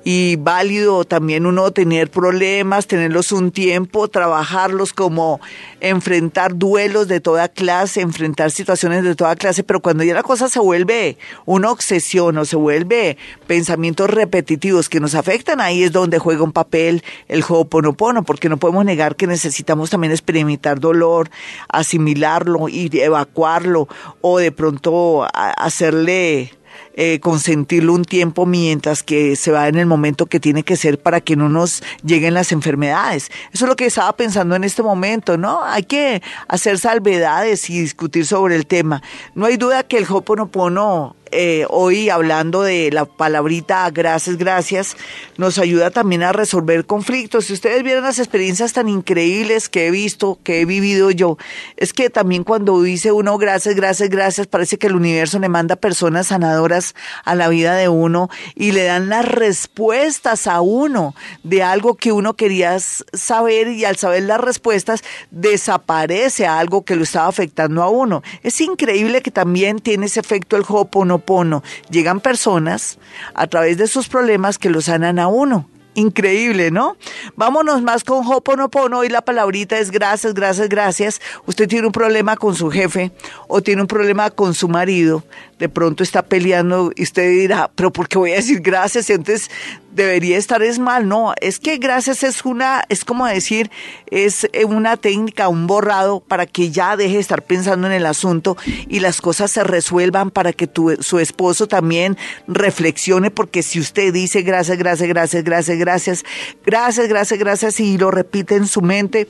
y 0.04 0.36
válido 0.38 1.06
también 1.06 1.46
uno 1.46 1.72
tener 1.72 2.10
problemas, 2.10 2.88
tenerlos 2.88 3.32
un 3.32 3.52
tiempo, 3.52 4.08
trabajarlos 4.08 4.94
como 4.94 5.40
enfrentar 5.80 6.56
duelos 6.56 7.08
de 7.08 7.20
toda 7.20 7.48
clase, 7.50 8.02
enfrentar 8.02 8.52
situaciones 8.52 9.04
de 9.04 9.16
toda 9.16 9.36
clase, 9.36 9.64
pero 9.64 9.82
cuando 9.82 10.04
ya 10.04 10.14
la 10.14 10.24
cosa 10.24 10.50
se 10.50 10.60
vuelve 10.60 11.18
una 11.46 11.72
obsesión 11.72 12.38
o 12.38 12.46
se 12.46 12.56
vuelve 12.56 13.18
pensamientos 13.48 14.10
repetitivos 14.10 14.90
que 14.90 15.00
nos 15.00 15.16
afectan, 15.16 15.62
ahí 15.62 15.84
es 15.84 15.92
donde 15.92 16.20
juega 16.20 16.44
un 16.44 16.52
papel 16.52 17.04
el 17.28 17.44
Ho'oponopono, 17.48 18.24
porque 18.24 18.50
no 18.50 18.58
podemos 18.58 18.86
negar 18.86 19.16
que 19.16 19.28
necesitamos 19.28 19.90
también 19.90 20.12
experimentar 20.12 20.80
dolor, 20.80 21.30
asimilarlo 21.70 22.70
y 22.70 22.90
evacuarlo 23.00 23.88
o 24.22 24.40
de 24.40 24.52
pronto 24.52 25.28
hacerle 25.34 26.52
eh, 26.94 27.20
consentirlo 27.20 27.94
un 27.94 28.06
tiempo 28.06 28.46
mientras 28.46 29.04
que 29.04 29.36
se 29.36 29.52
va 29.52 29.68
en 29.68 29.78
el 29.78 29.86
momento 29.86 30.26
que 30.26 30.40
tiene 30.40 30.64
que 30.64 30.76
ser 30.76 31.00
para 31.00 31.22
que 31.22 31.36
no 31.36 31.50
nos 31.50 31.84
lleguen 32.04 32.34
las 32.34 32.52
enfermedades. 32.52 33.32
Eso 33.54 33.66
es 33.66 33.70
lo 33.70 33.76
que 33.76 33.86
estaba 33.86 34.16
pensando 34.16 34.56
en 34.56 34.64
este 34.64 34.84
momento, 34.84 35.38
¿no? 35.38 35.64
Hay 35.64 35.84
que 35.84 36.22
hacer 36.48 36.80
salvedades 36.80 37.70
y 37.70 37.80
discutir 37.80 38.26
sobre 38.26 38.56
el 38.56 38.66
tema. 38.66 39.02
No 39.36 39.46
hay 39.46 39.58
duda 39.58 39.84
que 39.84 39.98
el 39.98 40.06
Hoponopono 40.10 41.16
eh, 41.34 41.66
hoy 41.70 42.10
hablando 42.10 42.62
de 42.62 42.92
la 42.92 43.06
palabrita 43.06 43.90
gracias, 43.90 44.38
gracias, 44.38 44.98
nos 45.38 45.60
ayuda 45.60 45.90
también 45.90 46.24
a 46.24 46.34
resolver 46.34 46.86
conflictos. 46.86 47.46
Si 47.46 47.54
ustedes 47.54 47.84
vieran 47.84 48.04
las 48.04 48.20
experiencias 48.20 48.74
tan 48.74 48.90
increíbles 48.90 49.70
que 49.70 49.88
he 49.88 49.92
visto, 49.92 50.40
que 50.44 50.60
he 50.60 50.66
vivido 50.66 51.10
yo, 51.10 51.38
es 51.78 51.94
que 51.94 52.10
también 52.10 52.44
cuando 52.44 52.82
dice 52.82 53.14
uno 53.14 53.38
gracias, 53.38 53.76
gracias, 53.76 54.10
gracias, 54.10 54.48
parece 54.48 54.78
que 54.78 54.88
el 54.88 54.96
universo 54.96 55.40
le 55.40 55.48
manda 55.48 55.78
personas 55.78 56.28
sanadoras 56.28 56.81
a 57.24 57.36
la 57.36 57.50
vida 57.50 57.76
de 57.76 57.90
uno 57.90 58.30
y 58.56 58.72
le 58.72 58.84
dan 58.84 59.10
las 59.10 59.26
respuestas 59.26 60.48
a 60.48 60.62
uno 60.62 61.16
de 61.44 61.64
algo 61.64 61.96
que 61.96 62.12
uno 62.12 62.36
quería 62.36 62.78
saber 62.80 63.68
y 63.70 63.86
al 63.86 63.98
saber 63.98 64.24
las 64.24 64.40
respuestas 64.40 65.04
desaparece 65.30 66.48
algo 66.48 66.84
que 66.84 66.96
lo 66.96 67.04
estaba 67.04 67.28
afectando 67.28 67.84
a 67.84 67.90
uno. 67.90 68.24
Es 68.44 68.62
increíble 68.62 69.22
que 69.22 69.32
también 69.32 69.80
tiene 69.80 70.06
ese 70.06 70.20
efecto 70.20 70.58
el 70.58 70.66
Hoponopono 70.68 71.64
Llegan 71.90 72.20
personas 72.20 72.98
a 73.34 73.48
través 73.48 73.78
de 73.78 73.88
sus 73.88 74.08
problemas 74.08 74.58
que 74.58 74.70
lo 74.70 74.82
sanan 74.82 75.20
a 75.20 75.28
uno. 75.28 75.68
Increíble, 75.94 76.72
¿no? 76.72 76.96
Vámonos 77.36 77.82
más 77.82 78.06
con 78.06 78.26
Hoponopono 78.26 79.04
y 79.04 79.10
la 79.10 79.22
palabrita 79.22 79.78
es 79.78 79.92
gracias, 79.92 80.34
gracias, 80.34 80.70
gracias. 80.70 81.22
Usted 81.46 81.68
tiene 81.68 81.88
un 81.88 81.92
problema 81.92 82.38
con 82.38 82.56
su 82.56 82.70
jefe 82.70 83.12
o 83.50 83.62
tiene 83.62 83.82
un 83.82 83.90
problema 83.90 84.30
con 84.30 84.54
su 84.54 84.70
marido, 84.70 85.26
de 85.62 85.70
pronto 85.70 86.02
está 86.02 86.24
peleando 86.24 86.92
y 86.96 87.04
usted 87.04 87.30
dirá, 87.30 87.70
pero 87.76 87.94
¿por 87.94 88.08
qué 88.08 88.18
voy 88.18 88.32
a 88.32 88.38
decir 88.38 88.62
gracias? 88.62 89.12
Entonces 89.12 89.52
debería 89.92 90.40
estar 90.40 90.64
es 90.64 90.80
mal. 90.80 91.08
No, 91.08 91.36
es 91.40 91.60
que 91.60 91.78
gracias 91.78 92.24
es 92.24 92.44
una, 92.46 92.84
es 92.90 93.06
como 93.06 93.28
decir, 93.28 93.70
es 94.08 94.48
una 94.66 94.98
técnica, 94.98 95.50
un 95.50 95.68
borrado 95.68 96.20
para 96.20 96.48
que 96.48 96.72
ya 96.72 96.98
deje 96.98 97.14
de 97.14 97.20
estar 97.20 97.44
pensando 97.44 97.86
en 97.86 97.94
el 97.94 98.08
asunto 98.08 98.58
y 98.88 99.02
las 99.02 99.22
cosas 99.22 99.52
se 99.52 99.64
resuelvan 99.64 100.32
para 100.32 100.52
que 100.52 100.66
tu, 100.66 100.98
su 101.00 101.20
esposo 101.20 101.68
también 101.68 102.18
reflexione, 102.48 103.30
porque 103.30 103.62
si 103.62 103.80
usted 103.80 104.12
dice 104.12 104.42
gracias, 104.42 104.80
gracias, 104.80 105.08
gracias, 105.08 105.44
gracias, 105.44 105.78
gracias, 105.78 106.26
gracias, 106.66 107.08
gracias, 107.08 107.40
gracias 107.40 107.80
y 107.80 108.00
lo 108.00 108.10
repite 108.10 108.56
en 108.56 108.66
su 108.66 108.82
mente, 108.82 109.28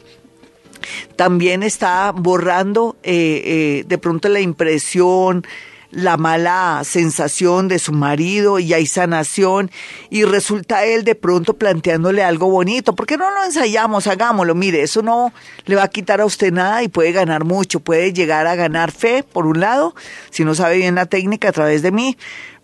también 1.17 1.61
está 1.61 2.13
borrando 2.15 2.95
eh, 3.03 3.41
eh, 3.43 3.83
de 3.85 3.97
pronto 3.97 4.29
la 4.29 4.39
impresión, 4.39 5.45
la 5.91 6.17
mala 6.17 6.81
sensación 6.85 7.67
de 7.67 7.77
su 7.77 7.91
marido 7.91 8.59
y 8.59 8.73
hay 8.73 8.85
sanación 8.85 9.69
y 10.09 10.23
resulta 10.23 10.85
él 10.85 11.03
de 11.03 11.15
pronto 11.15 11.53
planteándole 11.55 12.23
algo 12.23 12.49
bonito. 12.49 12.95
¿Por 12.95 13.05
qué 13.05 13.17
no 13.17 13.29
lo 13.29 13.43
ensayamos? 13.43 14.07
Hagámoslo. 14.07 14.55
Mire, 14.55 14.81
eso 14.81 15.01
no 15.01 15.33
le 15.65 15.75
va 15.75 15.83
a 15.83 15.89
quitar 15.89 16.21
a 16.21 16.25
usted 16.25 16.51
nada 16.51 16.81
y 16.83 16.87
puede 16.87 17.11
ganar 17.11 17.43
mucho. 17.43 17.81
Puede 17.81 18.13
llegar 18.13 18.47
a 18.47 18.55
ganar 18.55 18.91
fe, 18.91 19.23
por 19.23 19.45
un 19.45 19.59
lado, 19.59 19.93
si 20.29 20.45
no 20.45 20.55
sabe 20.55 20.77
bien 20.77 20.95
la 20.95 21.05
técnica 21.05 21.49
a 21.49 21.51
través 21.51 21.81
de 21.81 21.91
mí, 21.91 22.17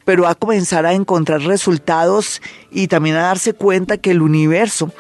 pero 0.06 0.28
a 0.28 0.36
comenzar 0.36 0.86
a 0.86 0.94
encontrar 0.94 1.42
resultados 1.42 2.42
y 2.72 2.88
también 2.88 3.18
a 3.18 3.24
darse 3.24 3.54
cuenta 3.54 3.98
que 3.98 4.12
el 4.12 4.22
universo 4.22 4.92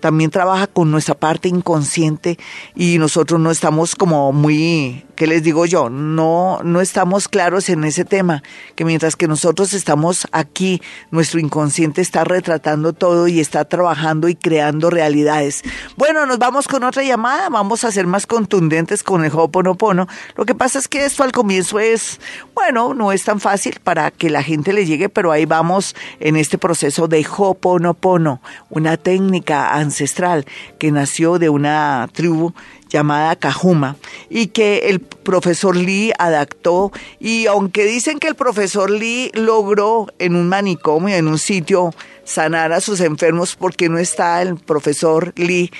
también 0.00 0.30
trabaja 0.30 0.66
con 0.66 0.90
nuestra 0.90 1.14
parte 1.14 1.48
inconsciente 1.48 2.38
y 2.74 2.98
nosotros 2.98 3.38
no 3.38 3.50
estamos 3.50 3.94
como 3.94 4.32
muy 4.32 5.04
¿qué 5.20 5.26
les 5.26 5.42
digo 5.42 5.66
yo? 5.66 5.90
No, 5.90 6.60
no 6.64 6.80
estamos 6.80 7.28
claros 7.28 7.68
en 7.68 7.84
ese 7.84 8.06
tema, 8.06 8.42
que 8.74 8.86
mientras 8.86 9.16
que 9.16 9.28
nosotros 9.28 9.74
estamos 9.74 10.26
aquí, 10.32 10.80
nuestro 11.10 11.38
inconsciente 11.40 12.00
está 12.00 12.24
retratando 12.24 12.94
todo 12.94 13.28
y 13.28 13.38
está 13.38 13.66
trabajando 13.66 14.30
y 14.30 14.34
creando 14.34 14.88
realidades. 14.88 15.62
Bueno, 15.98 16.24
nos 16.24 16.38
vamos 16.38 16.68
con 16.68 16.84
otra 16.84 17.02
llamada, 17.02 17.50
vamos 17.50 17.84
a 17.84 17.92
ser 17.92 18.06
más 18.06 18.26
contundentes 18.26 19.02
con 19.02 19.22
el 19.22 19.30
Hoponopono. 19.30 20.08
Lo 20.36 20.46
que 20.46 20.54
pasa 20.54 20.78
es 20.78 20.88
que 20.88 21.04
esto 21.04 21.22
al 21.22 21.32
comienzo 21.32 21.78
es, 21.78 22.18
bueno, 22.54 22.94
no 22.94 23.12
es 23.12 23.22
tan 23.22 23.40
fácil 23.40 23.78
para 23.84 24.10
que 24.10 24.30
la 24.30 24.42
gente 24.42 24.72
le 24.72 24.86
llegue, 24.86 25.10
pero 25.10 25.32
ahí 25.32 25.44
vamos 25.44 25.94
en 26.20 26.36
este 26.36 26.56
proceso 26.56 27.08
de 27.08 27.26
Hoponopono, 27.36 28.40
una 28.70 28.96
técnica 28.96 29.74
ancestral 29.74 30.46
que 30.78 30.90
nació 30.90 31.38
de 31.38 31.50
una 31.50 32.08
tribu 32.10 32.54
llamada 32.90 33.36
Cajuma 33.36 33.96
y 34.28 34.48
que 34.48 34.90
el 34.90 35.00
profesor 35.00 35.76
Lee 35.76 36.12
adaptó 36.18 36.92
y 37.18 37.46
aunque 37.46 37.84
dicen 37.84 38.18
que 38.18 38.28
el 38.28 38.34
profesor 38.34 38.90
Lee 38.90 39.30
logró 39.34 40.08
en 40.18 40.36
un 40.36 40.48
manicomio, 40.48 41.14
en 41.14 41.28
un 41.28 41.38
sitio, 41.38 41.94
sanar 42.24 42.72
a 42.72 42.80
sus 42.80 43.00
enfermos 43.00 43.56
porque 43.56 43.88
no 43.88 43.98
está 43.98 44.42
el 44.42 44.56
profesor 44.56 45.32
Lee 45.36 45.70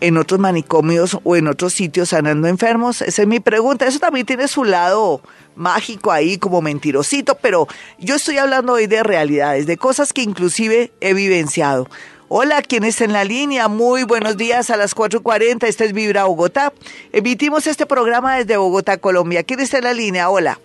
en 0.00 0.16
otros 0.16 0.40
manicomios 0.40 1.18
o 1.24 1.36
en 1.36 1.48
otros 1.48 1.72
sitios 1.72 2.10
sanando 2.10 2.48
enfermos? 2.48 3.02
Esa 3.02 3.22
es 3.22 3.28
mi 3.28 3.40
pregunta. 3.40 3.86
Eso 3.86 3.98
también 3.98 4.26
tiene 4.26 4.48
su 4.48 4.64
lado 4.64 5.22
mágico 5.54 6.12
ahí 6.12 6.36
como 6.36 6.60
mentirosito, 6.60 7.36
pero 7.36 7.66
yo 7.98 8.16
estoy 8.16 8.38
hablando 8.38 8.74
hoy 8.74 8.86
de 8.86 9.02
realidades, 9.02 9.66
de 9.66 9.76
cosas 9.76 10.12
que 10.12 10.22
inclusive 10.22 10.92
he 11.00 11.14
vivenciado. 11.14 11.88
Hola, 12.28 12.60
¿quién 12.62 12.82
está 12.82 13.04
en 13.04 13.12
la 13.12 13.22
línea? 13.22 13.68
Muy 13.68 14.02
buenos 14.02 14.36
días 14.36 14.70
a 14.70 14.76
las 14.76 14.96
4.40. 14.96 15.62
Este 15.68 15.84
es 15.84 15.92
Vibra 15.92 16.24
Bogotá. 16.24 16.72
Emitimos 17.12 17.68
este 17.68 17.86
programa 17.86 18.34
desde 18.34 18.56
Bogotá, 18.56 18.98
Colombia. 18.98 19.44
¿Quién 19.44 19.60
está 19.60 19.78
en 19.78 19.84
la 19.84 19.92
línea? 19.92 20.28
Hola. 20.28 20.58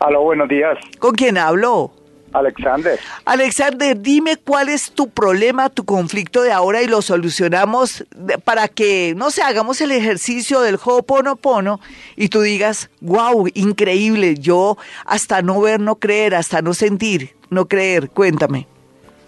Hola, 0.00 0.18
buenos 0.18 0.46
días. 0.46 0.76
¿Con 0.98 1.14
quién 1.14 1.38
hablo? 1.38 1.90
Alexander. 2.34 3.00
Alexander, 3.24 3.98
dime 3.98 4.36
cuál 4.36 4.68
es 4.68 4.92
tu 4.92 5.08
problema, 5.08 5.70
tu 5.70 5.86
conflicto 5.86 6.42
de 6.42 6.52
ahora 6.52 6.82
y 6.82 6.86
lo 6.86 7.00
solucionamos 7.00 8.04
para 8.44 8.68
que, 8.68 9.14
no 9.16 9.30
sé, 9.30 9.40
hagamos 9.40 9.80
el 9.80 9.90
ejercicio 9.92 10.60
del 10.60 10.76
Ho'oponopono 10.76 11.80
y 12.14 12.28
tú 12.28 12.42
digas, 12.42 12.90
wow, 13.00 13.48
increíble, 13.54 14.34
yo 14.34 14.76
hasta 15.06 15.40
no 15.40 15.62
ver, 15.62 15.80
no 15.80 15.96
creer, 15.96 16.34
hasta 16.34 16.60
no 16.60 16.74
sentir, 16.74 17.34
no 17.48 17.68
creer, 17.68 18.10
cuéntame. 18.10 18.66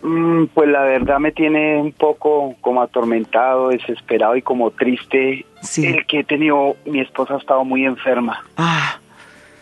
Mm, 0.03 0.47
pues 0.55 0.69
la 0.69 0.83
verdad 0.83 1.19
me 1.19 1.33
tiene 1.33 1.77
un 1.77 1.93
poco 1.93 2.55
como 2.61 2.81
atormentado, 2.83 3.69
desesperado 3.69 4.37
y 4.37 4.43
como 4.43 4.71
triste. 4.71 5.45
El 5.77 6.07
que 6.07 6.21
he 6.21 6.25
tenido, 6.25 6.77
mi 6.87 7.01
esposa 7.01 7.35
ha 7.35 7.39
estado 7.39 7.65
muy 7.65 7.85
enferma. 7.85 8.45
Ah. 8.57 8.99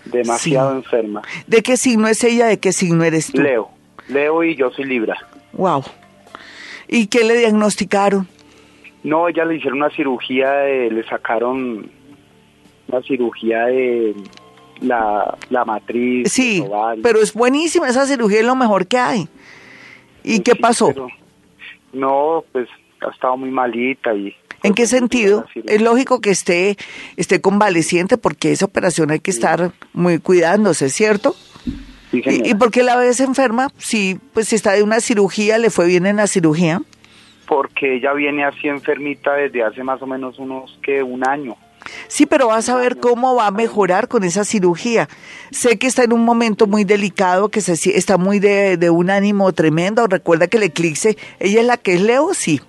Demasiado 0.05 0.77
enferma. 0.77 1.22
¿De 1.46 1.62
qué 1.62 1.77
signo 1.77 2.07
es 2.09 2.22
ella? 2.24 2.46
¿De 2.46 2.59
qué 2.59 2.72
signo 2.72 3.05
eres 3.05 3.33
tú? 3.33 3.42
Leo. 3.42 3.70
Leo 4.09 4.42
y 4.44 4.55
yo 4.55 4.70
soy 4.70 4.85
Libra. 4.85 5.18
Wow. 5.53 5.83
¿Y 6.87 7.09
qué 7.09 7.24
le 7.24 7.37
diagnosticaron? 7.37 8.27
No, 9.03 9.29
ella 9.29 9.44
le 9.44 9.57
hicieron 9.57 9.79
una 9.79 9.90
cirugía, 9.90 10.64
le 10.64 11.05
sacaron 11.09 11.90
una 12.88 13.03
cirugía 13.03 13.66
de 13.66 14.14
la, 14.81 15.37
la 15.51 15.64
matriz. 15.64 16.33
Sí, 16.33 16.64
pero 17.03 17.20
es 17.20 17.35
buenísima, 17.35 17.88
esa 17.88 18.07
cirugía 18.07 18.40
es 18.40 18.46
lo 18.46 18.57
mejor 18.57 18.87
que 18.87 18.98
hay. 18.98 19.29
¿Y 20.22 20.40
qué 20.40 20.54
pasó? 20.54 20.92
no, 21.92 22.44
pues 22.52 22.68
ha 23.00 23.11
estado 23.11 23.37
muy 23.37 23.50
malita 23.50 24.14
y... 24.14 24.35
¿En 24.64 24.74
qué 24.74 24.87
sentido? 24.87 25.46
Es 25.66 25.81
lógico 25.81 26.20
que 26.20 26.31
esté, 26.31 26.76
esté 27.16 27.40
convaleciente 27.40 28.18
porque 28.18 28.50
esa 28.50 28.64
operación 28.64 29.12
hay 29.12 29.20
que 29.20 29.31
estar 29.31 29.70
muy 29.92 30.18
cuidándose, 30.18 30.88
¿cierto? 30.90 31.37
Sí, 32.11 32.22
¿Y, 32.24 32.50
¿Y, 32.50 32.54
por 32.54 32.72
qué 32.72 32.83
la 32.83 32.96
ves 32.96 33.20
enferma? 33.20 33.68
Si 33.76 34.18
pues 34.33 34.48
si 34.48 34.57
está 34.57 34.72
de 34.72 34.83
una 34.83 34.98
cirugía, 34.98 35.59
¿le 35.59 35.70
fue 35.70 35.87
bien 35.87 36.07
en 36.07 36.16
la 36.16 36.26
cirugía? 36.26 36.81
Porque 37.46 37.96
ella 37.96 38.12
viene 38.14 38.44
así 38.44 38.66
enfermita 38.66 39.35
desde 39.35 39.62
hace 39.62 39.85
más 39.85 40.02
o 40.02 40.07
menos 40.07 40.38
unos 40.40 40.76
que 40.83 41.04
un 41.04 41.26
año. 41.26 41.57
Sí, 42.09 42.27
pero 42.27 42.48
vas 42.48 42.68
a 42.68 42.77
ver 42.77 42.98
cómo 42.98 43.35
va 43.35 43.46
a 43.46 43.51
mejorar 43.51 44.09
con 44.09 44.24
esa 44.24 44.44
cirugía. 44.44 45.09
Sé 45.51 45.79
que 45.79 45.87
está 45.87 46.05
en 46.05 46.12
un 46.12 46.24
momento 46.24 46.66
muy 46.66 46.85
delicado, 46.85 47.48
que 47.48 47.61
se, 47.61 47.72
está 47.96 48.16
muy 48.16 48.38
de, 48.38 48.77
de 48.77 48.90
un 48.90 49.11
ánimo 49.11 49.53
tremendo. 49.53 50.07
Recuerda 50.07 50.46
que 50.46 50.57
el 50.57 50.64
eclipse, 50.64 51.16
ella 51.40 51.61
es 51.61 51.66
la 51.66 51.77
que 51.77 51.94
es 51.94 52.01
Leo, 52.01 52.35
sí. 52.35 52.61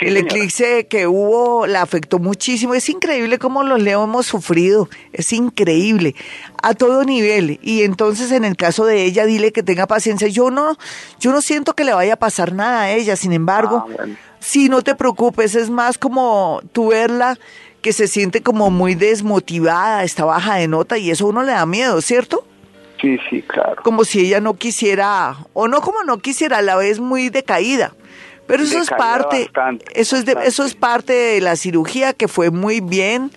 el 0.00 0.16
eclipse 0.16 0.86
que 0.86 1.06
hubo 1.06 1.66
la 1.66 1.82
afectó 1.82 2.18
muchísimo. 2.18 2.74
Es 2.74 2.88
increíble 2.88 3.38
cómo 3.38 3.62
los 3.62 3.80
Leo 3.80 4.04
hemos 4.04 4.26
sufrido. 4.26 4.88
Es 5.12 5.32
increíble. 5.32 6.14
A 6.62 6.74
todo 6.74 7.04
nivel. 7.04 7.58
Y 7.62 7.82
entonces 7.82 8.32
en 8.32 8.44
el 8.44 8.56
caso 8.56 8.84
de 8.84 9.04
ella, 9.04 9.26
dile 9.26 9.52
que 9.52 9.62
tenga 9.62 9.86
paciencia. 9.86 10.28
Yo 10.28 10.50
no, 10.50 10.76
yo 11.20 11.32
no 11.32 11.40
siento 11.40 11.74
que 11.74 11.84
le 11.84 11.94
vaya 11.94 12.14
a 12.14 12.18
pasar 12.18 12.52
nada 12.52 12.82
a 12.82 12.92
ella. 12.92 13.16
Sin 13.16 13.32
embargo, 13.32 13.86
Ah, 13.98 14.04
sí, 14.40 14.68
no 14.68 14.82
te 14.82 14.94
preocupes. 14.94 15.54
Es 15.54 15.70
más 15.70 15.98
como 15.98 16.60
tú 16.72 16.88
verla 16.88 17.38
que 17.88 17.94
se 17.94 18.06
siente 18.06 18.42
como 18.42 18.70
muy 18.70 18.94
desmotivada, 18.94 20.04
está 20.04 20.26
baja 20.26 20.56
de 20.56 20.68
nota 20.68 20.98
y 20.98 21.10
eso 21.10 21.24
a 21.24 21.28
uno 21.30 21.42
le 21.42 21.52
da 21.52 21.64
miedo, 21.64 22.02
¿cierto? 22.02 22.46
Sí, 23.00 23.16
sí, 23.30 23.40
claro. 23.40 23.82
Como 23.82 24.04
si 24.04 24.20
ella 24.20 24.42
no 24.42 24.58
quisiera, 24.58 25.38
o 25.54 25.68
no 25.68 25.80
como 25.80 26.02
no 26.02 26.18
quisiera, 26.18 26.58
a 26.58 26.60
la 26.60 26.76
vez 26.76 27.00
muy 27.00 27.30
decaída. 27.30 27.94
Pero 28.46 28.62
eso 28.62 28.78
es 28.78 28.90
parte, 28.90 29.44
bastante, 29.44 29.86
eso 29.98 30.16
es 30.18 30.26
de, 30.26 30.36
eso 30.44 30.66
es 30.66 30.74
parte 30.74 31.14
de 31.14 31.40
la 31.40 31.56
cirugía 31.56 32.12
que 32.12 32.28
fue 32.28 32.50
muy 32.50 32.80
bien, 32.82 33.30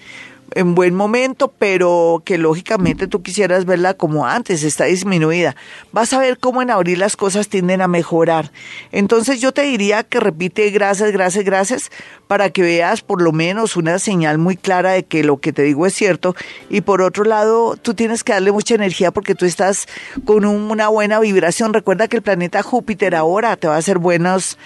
en 0.53 0.75
buen 0.75 0.95
momento, 0.95 1.53
pero 1.57 2.21
que 2.25 2.37
lógicamente 2.37 3.07
tú 3.07 3.21
quisieras 3.21 3.65
verla 3.65 3.93
como 3.93 4.25
antes, 4.25 4.63
está 4.63 4.85
disminuida. 4.85 5.55
Vas 5.91 6.13
a 6.13 6.19
ver 6.19 6.37
cómo 6.37 6.61
en 6.61 6.71
abril 6.71 6.99
las 6.99 7.15
cosas 7.15 7.47
tienden 7.47 7.81
a 7.81 7.87
mejorar. 7.87 8.51
Entonces 8.91 9.39
yo 9.39 9.53
te 9.53 9.63
diría 9.63 10.03
que 10.03 10.19
repite 10.19 10.69
gracias, 10.69 11.11
gracias, 11.11 11.45
gracias, 11.45 11.91
para 12.27 12.49
que 12.49 12.61
veas 12.61 13.01
por 13.01 13.21
lo 13.21 13.31
menos 13.31 13.75
una 13.75 13.99
señal 13.99 14.37
muy 14.37 14.57
clara 14.57 14.91
de 14.91 15.03
que 15.03 15.23
lo 15.23 15.39
que 15.39 15.53
te 15.53 15.63
digo 15.63 15.85
es 15.85 15.93
cierto. 15.93 16.35
Y 16.69 16.81
por 16.81 17.01
otro 17.01 17.23
lado, 17.23 17.77
tú 17.77 17.93
tienes 17.93 18.23
que 18.23 18.33
darle 18.33 18.51
mucha 18.51 18.75
energía 18.75 19.11
porque 19.11 19.35
tú 19.35 19.45
estás 19.45 19.87
con 20.25 20.45
una 20.45 20.89
buena 20.89 21.19
vibración. 21.19 21.73
Recuerda 21.73 22.07
que 22.07 22.17
el 22.17 22.23
planeta 22.23 22.61
Júpiter 22.61 23.15
ahora 23.15 23.55
te 23.55 23.67
va 23.67 23.75
a 23.75 23.79
hacer 23.79 23.97
buenos 23.99 24.57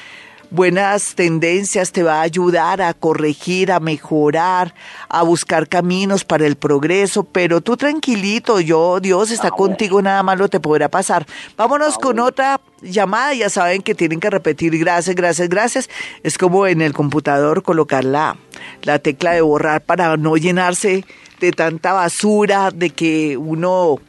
buenas 0.56 1.16
tendencias, 1.16 1.92
te 1.92 2.02
va 2.02 2.20
a 2.20 2.22
ayudar 2.22 2.82
a 2.82 2.94
corregir, 2.94 3.72
a 3.72 3.82
mejorar, 3.82 4.74
a 5.10 5.22
buscar 5.22 5.68
caminos 5.68 6.24
para 6.24 6.48
el 6.48 6.56
progreso, 6.56 7.26
pero 7.26 7.60
tú 7.60 7.76
tranquilito, 7.76 8.62
yo, 8.62 9.00
Dios 9.02 9.32
está 9.32 9.52
contigo, 9.52 10.02
nada 10.02 10.24
malo 10.24 10.48
te 10.48 10.62
podrá 10.62 10.90
pasar. 10.90 11.28
Vámonos 11.58 11.98
con 11.98 12.20
otra 12.20 12.62
llamada, 12.82 13.34
ya 13.34 13.50
saben 13.50 13.82
que 13.82 13.96
tienen 13.96 14.22
que 14.22 14.30
repetir 14.30 14.78
gracias, 14.78 15.16
gracias, 15.16 15.50
gracias. 15.50 15.90
Es 16.24 16.38
como 16.38 16.66
en 16.68 16.82
el 16.82 16.94
computador 16.94 17.62
colocar 17.62 18.06
la, 18.06 18.38
la 18.84 19.00
tecla 19.00 19.34
de 19.34 19.42
borrar 19.42 19.84
para 19.84 20.16
no 20.16 20.38
llenarse 20.38 21.04
de 21.46 21.52
tanta 21.52 21.94
basura, 21.94 22.72
de 22.72 22.90
que 22.90 23.38
uno 23.38 24.00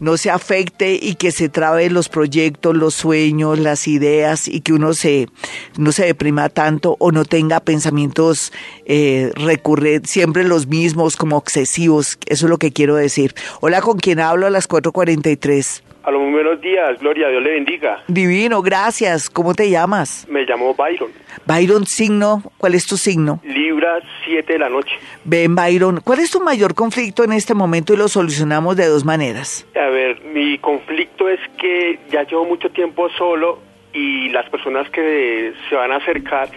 no 0.00 0.16
se 0.16 0.30
afecte 0.30 0.98
y 1.00 1.14
que 1.14 1.32
se 1.32 1.48
trabe 1.48 1.90
los 1.90 2.08
proyectos, 2.08 2.76
los 2.76 2.94
sueños, 2.94 3.58
las 3.58 3.88
ideas 3.88 4.48
y 4.48 4.60
que 4.60 4.72
uno 4.72 4.94
se 4.94 5.28
no 5.76 5.92
se 5.92 6.06
deprima 6.06 6.48
tanto 6.48 6.96
o 6.98 7.12
no 7.12 7.24
tenga 7.24 7.60
pensamientos 7.60 8.52
eh, 8.84 9.32
recurrentes, 9.34 10.10
siempre 10.10 10.44
los 10.44 10.66
mismos, 10.66 11.16
como 11.16 11.36
obsesivos. 11.36 12.18
Eso 12.26 12.46
es 12.46 12.50
lo 12.50 12.58
que 12.58 12.72
quiero 12.72 12.96
decir. 12.96 13.34
Hola, 13.60 13.80
¿con 13.80 13.98
quién 13.98 14.20
hablo 14.20 14.46
a 14.46 14.50
las 14.50 14.68
4.43? 14.68 15.82
A 16.06 16.12
los 16.12 16.22
muy 16.22 16.30
buenos 16.30 16.60
días, 16.60 17.00
Gloria, 17.00 17.26
Dios 17.30 17.42
le 17.42 17.50
bendiga. 17.50 17.98
Divino, 18.06 18.62
gracias. 18.62 19.28
¿Cómo 19.28 19.54
te 19.54 19.68
llamas? 19.68 20.24
Me 20.30 20.44
llamo 20.44 20.72
Byron. 20.72 21.10
Byron, 21.46 21.84
signo, 21.84 22.44
¿cuál 22.58 22.76
es 22.76 22.86
tu 22.86 22.96
signo? 22.96 23.40
Libra, 23.42 23.98
7 24.24 24.52
de 24.52 24.58
la 24.60 24.68
noche. 24.68 24.94
Ven, 25.24 25.56
Byron, 25.56 26.00
¿cuál 26.04 26.20
es 26.20 26.30
tu 26.30 26.40
mayor 26.40 26.76
conflicto 26.76 27.24
en 27.24 27.32
este 27.32 27.54
momento 27.54 27.92
y 27.92 27.96
lo 27.96 28.06
solucionamos 28.06 28.76
de 28.76 28.86
dos 28.86 29.04
maneras? 29.04 29.66
A 29.74 29.88
ver, 29.88 30.22
mi 30.32 30.58
conflicto 30.58 31.28
es 31.28 31.40
que 31.60 31.98
ya 32.12 32.22
llevo 32.22 32.44
mucho 32.44 32.70
tiempo 32.70 33.08
solo 33.18 33.58
y 33.92 34.28
las 34.28 34.48
personas 34.48 34.88
que 34.90 35.54
se 35.68 35.74
van 35.74 35.90
a 35.90 35.96
acercar 35.96 36.50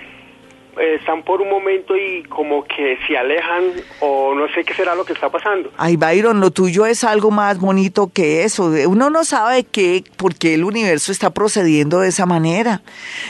están 0.80 1.24
por 1.24 1.42
un 1.42 1.50
momento 1.50 1.96
y 1.96 2.24
como 2.24 2.64
que 2.64 2.98
se 3.08 3.18
alejan 3.18 3.72
o 4.00 4.34
no 4.34 4.48
sé 4.54 4.64
qué 4.64 4.74
será 4.74 4.96
lo 4.96 5.06
que 5.06 5.14
está 5.14 5.30
pasando. 5.30 5.72
Ay, 5.78 5.98
Byron, 5.98 6.40
lo 6.40 6.52
tuyo 6.52 6.86
es 6.86 7.04
algo 7.04 7.32
más 7.32 7.60
bonito 7.60 8.12
que 8.14 8.44
eso. 8.44 8.72
Uno 8.88 9.10
no 9.10 9.24
sabe 9.24 9.64
qué, 9.64 10.04
por 10.18 10.36
qué 10.36 10.56
el 10.56 10.64
universo 10.64 11.12
está 11.12 11.32
procediendo 11.32 12.00
de 12.00 12.10
esa 12.10 12.26
manera. 12.26 12.82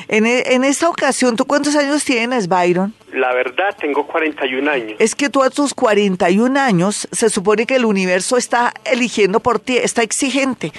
En, 0.08 0.26
e, 0.26 0.54
en 0.54 0.64
esta 0.64 0.90
ocasión, 0.90 1.36
¿tú 1.36 1.46
cuántos 1.46 1.76
años 1.76 2.04
tienes, 2.04 2.48
Byron? 2.48 2.94
La 3.14 3.34
verdad, 3.34 3.76
tengo 3.80 4.06
41 4.06 4.70
años. 4.70 4.96
Es 5.00 5.16
que 5.16 5.30
tú 5.30 5.42
a 5.42 5.50
tus 5.50 5.74
41 5.74 6.60
años 6.60 7.08
se 7.12 7.30
supone 7.30 7.66
que 7.66 7.76
el 7.76 7.86
universo 7.86 8.38
está 8.38 8.72
eligiendo 8.86 9.40
por 9.40 9.60
ti, 9.60 9.78
está 9.78 10.04
exigente. 10.04 10.72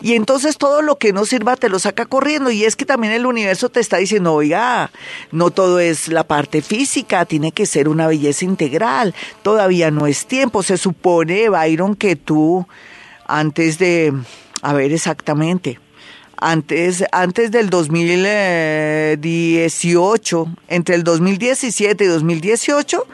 Y 0.00 0.14
entonces 0.14 0.56
todo 0.56 0.80
lo 0.80 0.96
que 0.96 1.12
no 1.12 1.26
sirva 1.26 1.56
te 1.56 1.68
lo 1.68 1.78
saca 1.78 2.06
corriendo. 2.06 2.50
Y 2.50 2.64
es 2.64 2.74
que 2.74 2.86
también 2.86 3.12
el 3.12 3.26
universo 3.26 3.68
te 3.68 3.80
está 3.80 3.98
diciendo, 3.98 4.32
oiga, 4.32 4.90
no 5.30 5.50
todo 5.50 5.78
es 5.78 6.08
la 6.14 6.24
parte 6.24 6.62
física, 6.62 7.26
tiene 7.26 7.52
que 7.52 7.66
ser 7.66 7.86
una 7.88 8.06
belleza 8.06 8.46
integral. 8.46 9.14
Todavía 9.42 9.90
no 9.90 10.06
es 10.06 10.24
tiempo. 10.26 10.62
Se 10.62 10.78
supone, 10.78 11.50
Byron, 11.50 11.96
que 11.96 12.16
tú, 12.16 12.66
antes 13.26 13.78
de, 13.78 14.14
a 14.62 14.72
ver 14.72 14.92
exactamente, 14.92 15.78
antes, 16.36 17.04
antes 17.12 17.50
del 17.50 17.70
2018, 17.70 20.46
entre 20.68 20.94
el 20.94 21.04
2017 21.04 22.04
y 22.04 22.06
2018, 22.06 23.06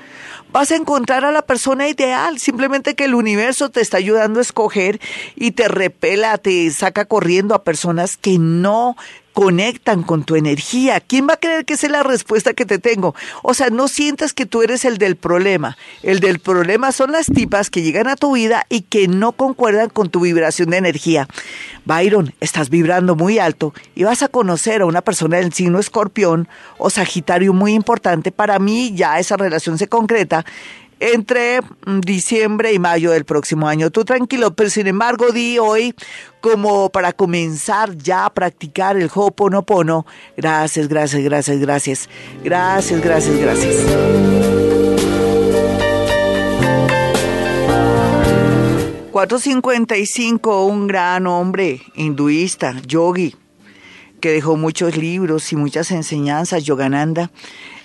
vas 0.52 0.72
a 0.72 0.76
encontrar 0.76 1.24
a 1.24 1.32
la 1.32 1.42
persona 1.42 1.88
ideal, 1.88 2.38
simplemente 2.38 2.94
que 2.94 3.04
el 3.04 3.14
universo 3.14 3.68
te 3.68 3.80
está 3.80 3.98
ayudando 3.98 4.40
a 4.40 4.42
escoger 4.42 5.00
y 5.36 5.52
te 5.52 5.68
repela, 5.68 6.38
te 6.38 6.70
saca 6.70 7.04
corriendo 7.04 7.54
a 7.54 7.62
personas 7.62 8.16
que 8.16 8.38
no 8.38 8.96
conectan 9.40 10.02
con 10.02 10.24
tu 10.24 10.36
energía. 10.36 11.00
¿Quién 11.00 11.26
va 11.26 11.32
a 11.32 11.36
creer 11.38 11.64
que 11.64 11.72
esa 11.72 11.86
es 11.86 11.92
la 11.92 12.02
respuesta 12.02 12.52
que 12.52 12.66
te 12.66 12.78
tengo? 12.78 13.14
O 13.42 13.54
sea, 13.54 13.70
no 13.70 13.88
sientas 13.88 14.34
que 14.34 14.44
tú 14.44 14.60
eres 14.60 14.84
el 14.84 14.98
del 14.98 15.16
problema. 15.16 15.78
El 16.02 16.20
del 16.20 16.40
problema 16.40 16.92
son 16.92 17.12
las 17.12 17.24
tipas 17.24 17.70
que 17.70 17.80
llegan 17.80 18.06
a 18.06 18.16
tu 18.16 18.34
vida 18.34 18.66
y 18.68 18.82
que 18.82 19.08
no 19.08 19.32
concuerdan 19.32 19.88
con 19.88 20.10
tu 20.10 20.20
vibración 20.20 20.68
de 20.68 20.76
energía. 20.76 21.26
Byron, 21.86 22.34
estás 22.40 22.68
vibrando 22.68 23.16
muy 23.16 23.38
alto 23.38 23.72
y 23.94 24.04
vas 24.04 24.22
a 24.22 24.28
conocer 24.28 24.82
a 24.82 24.84
una 24.84 25.00
persona 25.00 25.38
del 25.38 25.54
signo 25.54 25.78
escorpión 25.78 26.46
o 26.76 26.90
sagitario 26.90 27.54
muy 27.54 27.72
importante. 27.72 28.32
Para 28.32 28.58
mí 28.58 28.92
ya 28.94 29.18
esa 29.18 29.38
relación 29.38 29.78
se 29.78 29.88
concreta 29.88 30.44
entre 31.00 31.62
mm, 31.62 32.00
diciembre 32.00 32.72
y 32.72 32.78
mayo 32.78 33.10
del 33.10 33.24
próximo 33.24 33.66
año. 33.66 33.90
Tú 33.90 34.04
tranquilo, 34.04 34.54
pero 34.54 34.70
sin 34.70 34.86
embargo 34.86 35.32
di 35.32 35.58
hoy 35.58 35.94
como 36.40 36.90
para 36.90 37.12
comenzar 37.12 37.96
ya 37.96 38.26
a 38.26 38.34
practicar 38.34 38.96
el 38.96 39.10
Ho'oponopono. 39.12 40.06
Gracias, 40.36 40.88
gracias, 40.88 41.22
gracias, 41.22 41.58
gracias. 41.58 42.08
Gracias, 42.44 43.00
gracias, 43.00 43.36
gracias. 43.36 43.76
...455, 49.12 50.68
un 50.68 50.86
gran 50.86 51.26
hombre 51.26 51.82
hinduista, 51.96 52.80
yogi, 52.86 53.34
que 54.20 54.30
dejó 54.30 54.56
muchos 54.56 54.96
libros 54.96 55.52
y 55.52 55.56
muchas 55.56 55.90
enseñanzas, 55.90 56.62
Yogananda, 56.62 57.32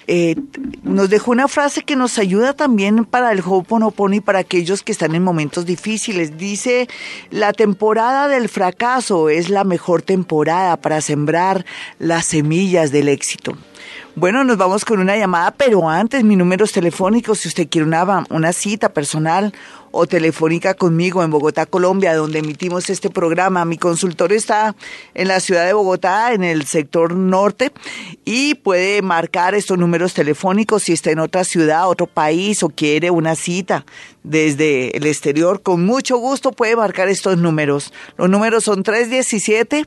eh, 0.08 0.36
nos 0.84 1.10
dejó 1.10 1.32
una 1.32 1.48
frase 1.48 1.84
que 1.84 1.96
nos 1.96 2.18
ayuda 2.18 2.54
también 2.54 3.06
para 3.06 3.32
el 3.32 3.40
Ho'oponopono 3.40 4.16
y 4.16 4.20
para 4.20 4.40
aquellos 4.40 4.84
que 4.84 4.92
están 4.92 5.16
en 5.16 5.24
momentos 5.24 5.66
difíciles. 5.66 6.38
Dice, 6.38 6.88
la 7.32 7.54
temporada 7.54 8.28
del 8.28 8.50
fracaso 8.50 9.30
es 9.30 9.50
la 9.50 9.64
mejor 9.64 10.02
temporada 10.02 10.78
para 10.78 11.02
sembrar 11.02 11.66
las 12.00 12.26
semillas 12.26 12.92
del 12.92 13.10
éxito. 13.10 13.58
Bueno, 14.18 14.46
nos 14.46 14.56
vamos 14.56 14.86
con 14.86 15.00
una 15.00 15.18
llamada, 15.18 15.52
pero 15.52 15.90
antes 15.90 16.24
mis 16.24 16.38
números 16.38 16.72
telefónicos, 16.72 17.40
si 17.40 17.50
usted 17.50 17.68
quiere 17.68 17.86
una, 17.86 18.24
una 18.30 18.54
cita 18.54 18.90
personal 18.90 19.54
o 19.98 20.08
telefónica 20.08 20.74
conmigo 20.74 21.24
en 21.24 21.32
Bogotá, 21.32 21.66
Colombia, 21.66 22.14
donde 22.16 22.40
emitimos 22.40 22.90
este 22.90 23.10
programa. 23.10 23.64
Mi 23.64 23.78
consultorio 23.78 24.38
está 24.38 24.76
en 25.14 25.30
la 25.30 25.40
ciudad 25.40 25.66
de 25.66 25.72
Bogotá, 25.72 26.34
en 26.34 26.44
el 26.44 26.66
sector 26.66 27.16
norte, 27.16 27.72
y 28.26 28.56
puede 28.56 29.02
marcar 29.02 29.56
estos 29.56 29.78
números 29.78 30.14
telefónicos 30.14 30.84
si 30.84 30.92
está 30.92 31.12
en 31.12 31.20
otra 31.20 31.46
ciudad, 31.46 31.88
otro 31.88 32.08
país 32.08 32.62
o 32.62 32.70
quiere 32.70 33.10
una 33.10 33.36
cita 33.36 33.86
desde 34.24 34.98
el 34.98 35.06
exterior. 35.06 35.62
Con 35.62 35.86
mucho 35.86 36.18
gusto 36.18 36.52
puede 36.52 36.76
marcar 36.76 37.08
estos 37.08 37.38
números. 37.38 37.94
Los 38.18 38.30
números 38.30 38.66
son 38.66 38.84
317. 38.84 39.86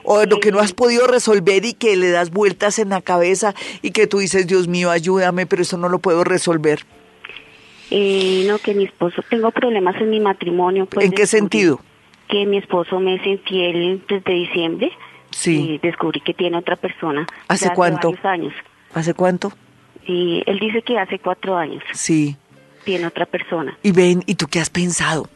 O 0.05 0.25
lo 0.25 0.41
que 0.41 0.53
no 0.53 0.61
has 0.61 0.73
podido 0.73 1.07
resolver 1.07 1.65
y 1.65 1.75
que 1.75 1.97
le 1.97 2.11
das 2.11 2.31
vueltas 2.31 2.79
en 2.79 2.91
la 2.91 3.01
cabeza 3.01 3.55
y 3.83 3.91
que 3.91 4.07
tú 4.07 4.19
dices, 4.19 4.47
Dios 4.47 4.69
mío, 4.69 4.91
ayúdame, 4.91 5.47
pero 5.47 5.63
eso 5.63 5.77
no 5.77 5.89
lo 5.89 5.99
puedo 5.99 6.25
resolver. 6.25 6.81
Eh, 7.91 8.45
no, 8.49 8.59
que 8.59 8.75
mi 8.75 8.85
esposo, 8.85 9.23
tengo 9.29 9.51
problemas 9.51 9.97
en 10.01 10.11
mi 10.11 10.19
matrimonio. 10.19 10.87
Pues, 10.87 11.05
¿En 11.05 11.13
qué 11.13 11.27
sentido? 11.27 11.81
Que 12.29 12.47
mi 12.47 12.57
esposo 12.57 12.99
me 13.01 13.17
es 13.17 13.27
infiel 13.27 14.03
desde 14.09 14.33
diciembre. 14.33 14.91
Sí. 15.31 15.75
Y 15.75 15.79
descubrí 15.79 16.21
que 16.21 16.33
tiene 16.33 16.57
otra 16.57 16.77
persona. 16.77 17.27
¿Hace 17.49 17.71
cuánto? 17.75 18.11
Hace 18.11 18.29
años. 18.29 18.55
¿Hace 18.95 19.15
cuánto? 19.15 19.53
Y 20.07 20.43
él 20.47 20.59
dice 20.59 20.83
que 20.83 20.99
hace 20.99 21.19
cuatro 21.19 21.57
años. 21.57 21.83
Sí. 21.93 22.37
Tiene 22.85 23.07
otra 23.07 23.27
persona. 23.27 23.77
Y 23.83 23.93
ven, 23.93 24.23
¿y 24.27 24.35
tú 24.35 24.47
qué 24.47 24.61
has 24.61 24.71
pensado? 24.71 25.29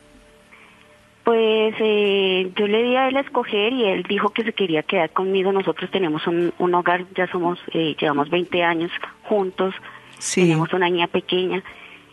Pues 1.26 1.74
eh, 1.80 2.52
yo 2.54 2.68
le 2.68 2.84
di 2.84 2.94
a 2.94 3.08
él 3.08 3.16
a 3.16 3.20
escoger 3.20 3.72
y 3.72 3.84
él 3.84 4.04
dijo 4.08 4.30
que 4.30 4.44
se 4.44 4.52
quería 4.52 4.84
quedar 4.84 5.10
conmigo. 5.10 5.50
Nosotros 5.50 5.90
tenemos 5.90 6.24
un, 6.28 6.52
hogar, 6.72 7.04
ya 7.16 7.26
somos, 7.26 7.58
eh, 7.72 7.96
llevamos 8.00 8.30
20 8.30 8.62
años 8.62 8.92
juntos, 9.24 9.74
sí. 10.20 10.42
tenemos 10.42 10.72
una 10.72 10.88
niña 10.88 11.08
pequeña 11.08 11.64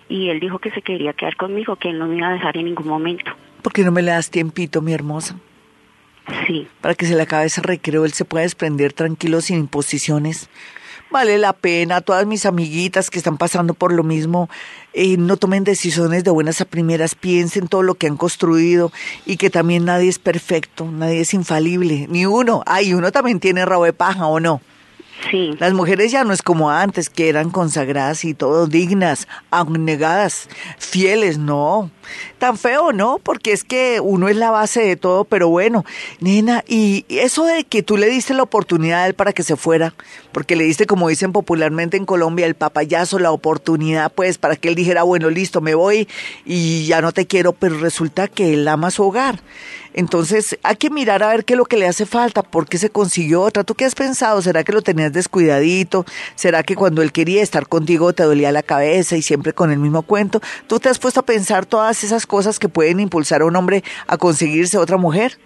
y 0.09 0.29
él 0.29 0.39
dijo 0.39 0.57
que 0.57 0.71
se 0.71 0.81
quería 0.81 1.13
quedar 1.13 1.35
conmigo, 1.35 1.75
que 1.75 1.89
él 1.89 1.99
no 1.99 2.07
me 2.07 2.17
iba 2.17 2.29
a 2.29 2.33
dejar 2.33 2.57
en 2.57 2.65
ningún 2.65 2.87
momento. 2.87 3.31
¿Por 3.61 3.71
qué 3.71 3.83
no 3.83 3.91
me 3.91 4.01
le 4.01 4.09
das 4.09 4.31
tiempito, 4.31 4.81
mi 4.81 4.93
hermosa? 4.93 5.35
Sí. 6.47 6.67
Para 6.81 6.95
que 6.95 7.05
se 7.05 7.15
le 7.15 7.21
acabe 7.21 7.45
ese 7.45 7.61
recreo, 7.61 8.05
él 8.05 8.13
se 8.13 8.25
pueda 8.25 8.41
desprender 8.41 8.93
tranquilo 8.93 9.41
sin 9.41 9.59
imposiciones 9.59 10.49
vale 11.13 11.37
la 11.37 11.53
pena. 11.53 12.01
Todas 12.01 12.25
mis 12.25 12.45
amiguitas 12.45 13.09
que 13.09 13.19
están 13.19 13.37
pasando 13.37 13.73
por 13.73 13.93
lo 13.93 14.03
mismo, 14.03 14.49
eh, 14.91 15.15
no 15.15 15.37
tomen 15.37 15.63
decisiones 15.63 16.25
de 16.25 16.31
buenas 16.31 16.59
a 16.59 16.65
primeras, 16.65 17.15
piensen 17.15 17.69
todo 17.69 17.83
lo 17.83 17.95
que 17.95 18.07
han 18.07 18.17
construido 18.17 18.91
y 19.25 19.37
que 19.37 19.49
también 19.49 19.85
nadie 19.85 20.09
es 20.09 20.19
perfecto, 20.19 20.85
nadie 20.91 21.21
es 21.21 21.33
infalible, 21.33 22.07
ni 22.09 22.25
uno. 22.25 22.63
Ay, 22.65 22.93
uno 22.93 23.13
también 23.13 23.39
tiene 23.39 23.63
rabo 23.63 23.85
de 23.85 23.93
paja, 23.93 24.27
¿o 24.27 24.41
no? 24.41 24.59
Las 25.59 25.73
mujeres 25.73 26.11
ya 26.11 26.23
no 26.23 26.33
es 26.33 26.41
como 26.41 26.69
antes, 26.69 27.09
que 27.09 27.29
eran 27.29 27.49
consagradas 27.49 28.25
y 28.25 28.33
todo, 28.33 28.67
dignas, 28.67 29.27
abnegadas, 29.51 30.49
fieles, 30.77 31.37
no. 31.37 31.89
Tan 32.37 32.57
feo, 32.57 32.91
¿no? 32.91 33.19
Porque 33.19 33.53
es 33.53 33.63
que 33.63 33.99
uno 34.01 34.27
es 34.27 34.35
la 34.35 34.51
base 34.51 34.81
de 34.81 34.95
todo, 34.95 35.23
pero 35.23 35.47
bueno, 35.47 35.85
nena, 36.19 36.63
y 36.67 37.05
eso 37.07 37.45
de 37.45 37.63
que 37.63 37.83
tú 37.83 37.95
le 37.97 38.09
diste 38.09 38.33
la 38.33 38.43
oportunidad 38.43 39.03
a 39.03 39.07
él 39.07 39.13
para 39.13 39.33
que 39.33 39.43
se 39.43 39.55
fuera, 39.55 39.93
porque 40.33 40.55
le 40.55 40.65
diste, 40.65 40.85
como 40.85 41.07
dicen 41.07 41.31
popularmente 41.31 41.95
en 41.95 42.05
Colombia, 42.05 42.45
el 42.45 42.55
papayazo, 42.55 43.17
la 43.17 43.31
oportunidad, 43.31 44.11
pues, 44.11 44.37
para 44.37 44.57
que 44.57 44.67
él 44.67 44.75
dijera, 44.75 45.03
bueno, 45.03 45.29
listo, 45.29 45.61
me 45.61 45.73
voy 45.73 46.07
y 46.45 46.85
ya 46.85 47.01
no 47.01 47.11
te 47.11 47.27
quiero, 47.27 47.53
pero 47.53 47.79
resulta 47.79 48.27
que 48.27 48.53
él 48.53 48.67
ama 48.67 48.91
su 48.91 49.03
hogar. 49.03 49.39
Entonces 49.93 50.57
hay 50.63 50.75
que 50.75 50.89
mirar 50.89 51.23
a 51.23 51.29
ver 51.29 51.45
qué 51.45 51.53
es 51.53 51.57
lo 51.57 51.65
que 51.65 51.77
le 51.77 51.87
hace 51.87 52.05
falta, 52.05 52.43
por 52.43 52.67
qué 52.67 52.77
se 52.77 52.89
consiguió 52.89 53.41
otra. 53.41 53.63
¿Tú 53.63 53.75
qué 53.75 53.85
has 53.85 53.95
pensado? 53.95 54.41
¿Será 54.41 54.63
que 54.63 54.71
lo 54.71 54.81
tenías 54.81 55.13
descuidadito? 55.13 56.05
¿Será 56.35 56.63
que 56.63 56.75
cuando 56.75 57.01
él 57.01 57.11
quería 57.11 57.41
estar 57.41 57.67
contigo 57.67 58.13
te 58.13 58.23
dolía 58.23 58.51
la 58.51 58.63
cabeza 58.63 59.15
y 59.15 59.21
siempre 59.21 59.53
con 59.53 59.71
el 59.71 59.79
mismo 59.79 60.01
cuento? 60.01 60.41
¿Tú 60.67 60.79
te 60.79 60.89
has 60.89 60.99
puesto 60.99 61.19
a 61.21 61.25
pensar 61.25 61.65
todas 61.65 62.03
esas 62.03 62.25
cosas 62.25 62.59
que 62.59 62.69
pueden 62.69 62.99
impulsar 62.99 63.41
a 63.41 63.45
un 63.45 63.55
hombre 63.55 63.83
a 64.07 64.17
conseguirse 64.17 64.77
otra 64.77 64.97
mujer? 64.97 65.37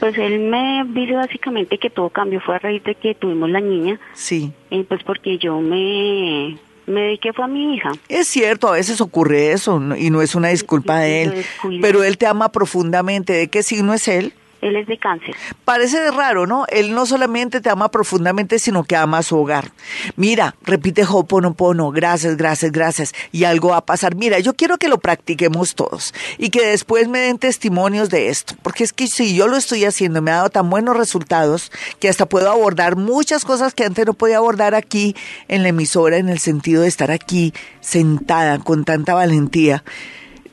Pues 0.00 0.18
él 0.18 0.40
me 0.40 0.84
dice 0.88 1.12
básicamente 1.12 1.78
que 1.78 1.88
todo 1.88 2.10
cambió 2.10 2.40
fue 2.40 2.56
a 2.56 2.58
raíz 2.58 2.82
de 2.82 2.96
que 2.96 3.14
tuvimos 3.14 3.48
la 3.50 3.60
niña. 3.60 4.00
Sí. 4.14 4.52
Y 4.68 4.82
pues 4.82 5.02
porque 5.04 5.38
yo 5.38 5.60
me 5.60 6.58
me 6.92 7.02
dediqué 7.02 7.32
fue 7.32 7.44
a 7.44 7.48
mi 7.48 7.74
hija. 7.74 7.90
Es 8.08 8.28
cierto, 8.28 8.68
a 8.68 8.72
veces 8.72 9.00
ocurre 9.00 9.52
eso 9.52 9.80
y 9.96 10.10
no 10.10 10.22
es 10.22 10.34
una 10.34 10.48
disculpa 10.48 11.00
de 11.00 11.22
él, 11.22 11.44
pero 11.80 12.04
él 12.04 12.18
te 12.18 12.26
ama 12.26 12.52
profundamente. 12.52 13.32
¿De 13.32 13.48
qué 13.48 13.62
signo 13.62 13.94
es 13.94 14.08
él? 14.08 14.32
Él 14.62 14.76
es 14.76 14.86
de 14.86 14.96
cáncer. 14.96 15.34
Parece 15.64 16.10
raro, 16.12 16.46
¿no? 16.46 16.66
Él 16.68 16.94
no 16.94 17.04
solamente 17.04 17.60
te 17.60 17.68
ama 17.68 17.90
profundamente, 17.90 18.60
sino 18.60 18.84
que 18.84 18.94
ama 18.94 19.18
a 19.18 19.22
su 19.24 19.36
hogar. 19.36 19.72
Mira, 20.14 20.54
repite 20.62 21.02
Ho'oponopono, 21.02 21.90
gracias, 21.90 22.36
gracias, 22.36 22.70
gracias, 22.70 23.12
y 23.32 23.42
algo 23.42 23.70
va 23.70 23.78
a 23.78 23.84
pasar. 23.84 24.14
Mira, 24.14 24.38
yo 24.38 24.54
quiero 24.54 24.78
que 24.78 24.88
lo 24.88 24.98
practiquemos 24.98 25.74
todos 25.74 26.14
y 26.38 26.50
que 26.50 26.64
después 26.64 27.08
me 27.08 27.18
den 27.18 27.38
testimonios 27.38 28.08
de 28.08 28.28
esto, 28.28 28.54
porque 28.62 28.84
es 28.84 28.92
que 28.92 29.08
si 29.08 29.34
yo 29.34 29.48
lo 29.48 29.56
estoy 29.56 29.84
haciendo, 29.84 30.22
me 30.22 30.30
ha 30.30 30.36
dado 30.36 30.50
tan 30.50 30.70
buenos 30.70 30.96
resultados 30.96 31.72
que 31.98 32.08
hasta 32.08 32.26
puedo 32.26 32.48
abordar 32.48 32.94
muchas 32.94 33.44
cosas 33.44 33.74
que 33.74 33.84
antes 33.84 34.06
no 34.06 34.14
podía 34.14 34.36
abordar 34.36 34.76
aquí 34.76 35.16
en 35.48 35.64
la 35.64 35.70
emisora, 35.70 36.18
en 36.18 36.28
el 36.28 36.38
sentido 36.38 36.82
de 36.82 36.88
estar 36.88 37.10
aquí 37.10 37.52
sentada 37.80 38.60
con 38.60 38.84
tanta 38.84 39.14
valentía. 39.14 39.82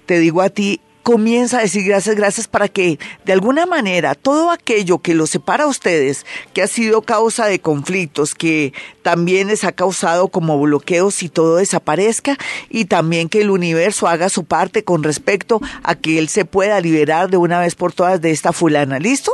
Te 0.07 0.18
digo 0.18 0.41
a 0.41 0.49
ti, 0.49 0.82
comienza 1.04 1.60
a 1.60 1.62
decir 1.62 1.84
gracias, 1.84 2.16
gracias 2.16 2.47
para 2.47 2.68
que 2.68 3.00
de 3.26 3.34
alguna 3.34 3.66
manera 3.66 4.16
todo 4.16 4.52
aquello 4.52 5.00
que 5.00 5.14
los 5.14 5.30
separa 5.30 5.64
a 5.64 5.68
ustedes, 5.68 6.26
que 6.54 6.62
ha 6.62 6.68
sido 6.68 7.02
causa 7.02 7.45
de 7.45 7.60
conflictos, 7.60 8.36
que 8.36 8.74
también 9.02 9.47
les 9.47 9.64
ha 9.64 9.72
causado 9.72 10.28
como 10.28 10.60
bloqueos 10.60 11.24
y 11.24 11.30
todo 11.30 11.58
desaparezca 11.58 12.38
y 12.70 12.86
también 12.86 13.30
que 13.30 13.41
el 13.41 13.50
universo 13.50 14.08
haga 14.08 14.30
su 14.30 14.43
parte 14.43 14.84
con 14.84 15.04
respecto 15.04 15.62
a 15.84 15.95
que 15.95 16.20
él 16.20 16.30
se 16.30 16.45
pueda 16.45 16.80
liberar 16.80 17.30
de 17.30 17.38
una 17.38 17.60
vez 17.60 17.76
por 17.76 17.93
todas 17.93 18.22
de 18.22 18.32
esta 18.32 18.54
fulana, 18.54 19.00
¿listo? 19.00 19.34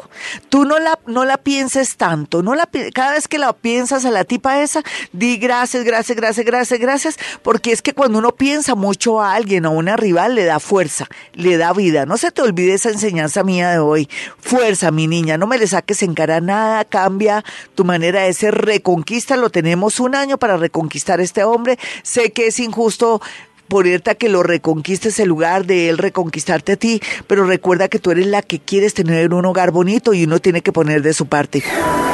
Tú 0.49 0.65
no 0.65 0.79
la 0.79 0.99
no 1.07 1.25
la 1.25 1.37
pienses 1.37 1.97
tanto, 1.97 2.41
no 2.41 2.55
la 2.55 2.69
cada 2.93 3.13
vez 3.13 3.27
que 3.27 3.37
la 3.37 3.53
piensas 3.53 4.05
a 4.05 4.11
la 4.11 4.23
tipa 4.23 4.61
esa, 4.61 4.83
di 5.11 5.37
gracias, 5.37 5.83
gracias, 5.83 6.15
gracias, 6.15 6.45
gracias, 6.45 6.79
gracias, 6.79 7.19
porque 7.41 7.71
es 7.71 7.81
que 7.81 7.93
cuando 7.93 8.19
uno 8.19 8.31
piensa 8.31 8.75
mucho 8.75 9.21
a 9.21 9.33
alguien 9.33 9.65
o 9.65 9.69
a 9.69 9.71
una 9.71 9.97
rival 9.97 10.35
le 10.35 10.45
da 10.45 10.59
fuerza, 10.59 11.07
le 11.33 11.54
da 11.57 11.73
vida. 11.73 12.05
No 12.05 12.17
se 12.17 12.31
te 12.31 12.41
olvide 12.41 12.73
esa 12.73 12.89
enseñanza 12.89 13.43
mía 13.43 13.71
de 13.71 13.79
hoy. 13.79 14.09
Fuerza, 14.39 14.91
mi 14.91 15.07
niña, 15.07 15.37
no 15.37 15.47
me 15.47 15.57
le 15.57 15.67
saques 15.67 16.03
en 16.03 16.13
cara 16.13 16.41
nada, 16.41 16.85
cambia 16.85 17.43
tu 17.75 17.85
manera 17.85 18.21
de 18.21 18.33
ser, 18.33 18.55
reconquista, 18.55 19.37
lo 19.37 19.49
tenemos 19.49 19.99
un 19.99 20.15
año 20.15 20.37
para 20.37 20.57
reconquistar 20.57 21.21
este 21.21 21.43
hombre. 21.43 21.77
Sé 22.03 22.31
que 22.31 22.47
es 22.47 22.59
injusto 22.59 23.21
ponerte 23.67 24.11
a 24.11 24.15
que 24.15 24.29
lo 24.29 24.43
reconquistes 24.43 25.19
en 25.19 25.27
lugar 25.27 25.65
de 25.65 25.89
él 25.89 25.97
reconquistarte 25.97 26.73
a 26.73 26.75
ti, 26.77 27.01
pero 27.27 27.45
recuerda 27.45 27.87
que 27.87 27.99
tú 27.99 28.11
eres 28.11 28.27
la 28.27 28.41
que 28.41 28.59
quieres 28.59 28.93
tener 28.93 29.33
un 29.33 29.45
hogar 29.45 29.71
bonito 29.71 30.13
y 30.13 30.23
uno 30.23 30.39
tiene 30.39 30.61
que 30.61 30.71
poner 30.71 31.01
de 31.01 31.13
su 31.13 31.25
parte. 31.25 31.63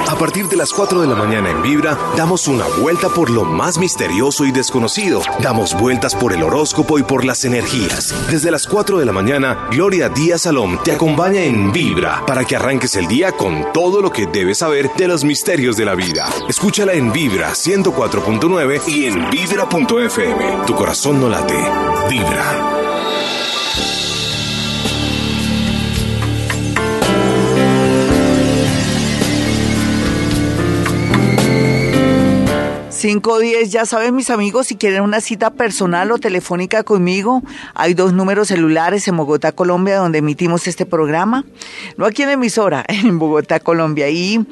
A 0.07 0.15
partir 0.15 0.47
de 0.47 0.57
las 0.57 0.73
4 0.73 1.01
de 1.01 1.07
la 1.07 1.15
mañana 1.15 1.49
en 1.49 1.61
Vibra, 1.61 1.97
damos 2.17 2.47
una 2.47 2.65
vuelta 2.81 3.09
por 3.09 3.29
lo 3.29 3.45
más 3.45 3.77
misterioso 3.77 4.45
y 4.45 4.51
desconocido. 4.51 5.21
Damos 5.41 5.79
vueltas 5.79 6.15
por 6.15 6.33
el 6.33 6.43
horóscopo 6.43 6.99
y 6.99 7.03
por 7.03 7.23
las 7.23 7.45
energías. 7.45 8.13
Desde 8.29 8.51
las 8.51 8.67
4 8.67 8.99
de 8.99 9.05
la 9.05 9.13
mañana, 9.13 9.67
Gloria 9.71 10.09
Díaz 10.09 10.41
Salom 10.41 10.81
te 10.83 10.91
acompaña 10.91 11.43
en 11.43 11.71
Vibra 11.71 12.25
para 12.25 12.43
que 12.43 12.55
arranques 12.55 12.95
el 12.95 13.07
día 13.07 13.31
con 13.31 13.71
todo 13.73 14.01
lo 14.01 14.11
que 14.11 14.27
debes 14.27 14.57
saber 14.57 14.91
de 14.97 15.07
los 15.07 15.23
misterios 15.23 15.77
de 15.77 15.85
la 15.85 15.95
vida. 15.95 16.27
Escúchala 16.49 16.93
en 16.93 17.11
Vibra 17.13 17.51
104.9 17.51 18.81
y 18.87 19.05
en 19.05 19.29
vibra.fm. 19.29 20.65
Tu 20.67 20.75
corazón 20.75 21.21
no 21.21 21.29
la 21.29 21.40
Vibra. 22.09 22.90
Cinco 33.01 33.39
diez, 33.39 33.71
ya 33.71 33.87
saben 33.87 34.15
mis 34.15 34.29
amigos, 34.29 34.67
si 34.67 34.75
quieren 34.75 35.01
una 35.01 35.21
cita 35.21 35.49
personal 35.49 36.11
o 36.11 36.19
telefónica 36.19 36.83
conmigo, 36.83 37.41
hay 37.73 37.95
dos 37.95 38.13
números 38.13 38.49
celulares 38.49 39.07
en 39.07 39.17
Bogotá, 39.17 39.53
Colombia, 39.53 39.97
donde 39.97 40.19
emitimos 40.19 40.67
este 40.67 40.85
programa. 40.85 41.43
No 41.97 42.05
aquí 42.05 42.21
en 42.21 42.29
emisora, 42.29 42.85
en 42.87 43.17
Bogotá, 43.17 43.59
Colombia. 43.59 44.07
Y 44.09 44.45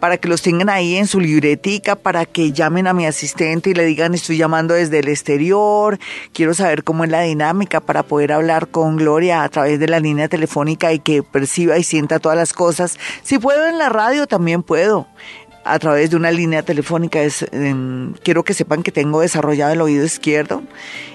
para 0.00 0.16
que 0.16 0.28
los 0.28 0.40
tengan 0.40 0.70
ahí 0.70 0.96
en 0.96 1.06
su 1.06 1.20
libretica, 1.20 1.94
para 1.94 2.24
que 2.24 2.52
llamen 2.52 2.86
a 2.86 2.94
mi 2.94 3.04
asistente 3.04 3.68
y 3.68 3.74
le 3.74 3.84
digan 3.84 4.14
estoy 4.14 4.38
llamando 4.38 4.72
desde 4.72 5.00
el 5.00 5.08
exterior, 5.08 5.98
quiero 6.32 6.54
saber 6.54 6.84
cómo 6.84 7.04
es 7.04 7.10
la 7.10 7.20
dinámica 7.20 7.80
para 7.80 8.02
poder 8.02 8.32
hablar 8.32 8.68
con 8.68 8.96
Gloria 8.96 9.42
a 9.42 9.48
través 9.50 9.78
de 9.78 9.88
la 9.88 10.00
línea 10.00 10.26
telefónica 10.26 10.90
y 10.94 11.00
que 11.00 11.22
perciba 11.22 11.76
y 11.76 11.84
sienta 11.84 12.18
todas 12.18 12.38
las 12.38 12.54
cosas. 12.54 12.98
Si 13.22 13.38
puedo 13.38 13.66
en 13.66 13.76
la 13.76 13.90
radio, 13.90 14.26
también 14.26 14.62
puedo 14.62 15.06
a 15.64 15.78
través 15.78 16.10
de 16.10 16.16
una 16.16 16.30
línea 16.30 16.62
telefónica. 16.62 17.22
Es, 17.22 17.46
quiero 18.22 18.44
que 18.44 18.54
sepan 18.54 18.82
que 18.82 18.92
tengo 18.92 19.20
desarrollado 19.20 19.72
el 19.72 19.80
oído 19.80 20.04
izquierdo 20.04 20.62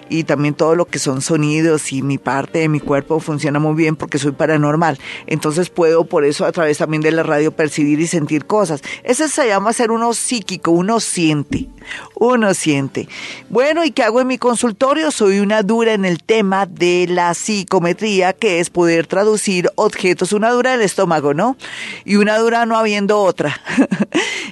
y 0.10 0.24
también 0.24 0.54
todo 0.54 0.76
lo 0.76 0.86
que 0.86 1.00
son 1.00 1.22
sonidos 1.22 1.92
y 1.92 2.02
mi 2.02 2.18
parte 2.18 2.60
de 2.60 2.70
mi 2.70 2.80
cuerpo 2.80 3.20
funciona 3.20 3.60
muy 3.60 3.76
bien 3.76 3.96
porque 3.96 4.20
soy 4.20 4.32
paranormal. 4.32 5.00
Entonces 5.28 5.70
puedo 5.70 6.06
por 6.06 6.26
eso 6.26 6.46
a 6.46 6.52
través 6.52 6.78
también 6.78 7.02
de 7.02 7.12
la 7.12 7.24
radio 7.24 7.52
percibir 7.52 8.00
y 8.00 8.08
sentir 8.08 8.46
cosas. 8.46 8.82
Ese 9.04 9.30
se 9.30 9.48
llama 9.48 9.74
ser 9.74 9.92
uno 9.92 10.14
psíquico, 10.14 10.72
uno 10.72 11.00
siente, 11.00 11.68
uno 12.16 12.54
siente. 12.54 13.08
Bueno, 13.50 13.84
¿y 13.84 13.92
qué 13.92 14.04
hago 14.04 14.22
en 14.22 14.28
mi 14.28 14.38
consultorio? 14.38 15.12
Soy 15.12 15.40
una 15.40 15.64
dura 15.64 15.94
en 15.94 16.06
el 16.06 16.22
tema 16.24 16.66
de 16.66 17.08
la 17.10 17.34
psicometría, 17.34 18.34
que 18.34 18.60
es 18.60 18.70
poder 18.70 19.08
traducir 19.08 19.70
objetos, 19.76 20.34
una 20.34 20.52
dura 20.52 20.72
del 20.72 20.82
estómago, 20.82 21.34
¿no? 21.34 21.58
Y 22.04 22.16
una 22.16 22.38
dura 22.38 22.66
no 22.66 22.78
habiendo 22.78 23.20
otra. 23.22 23.60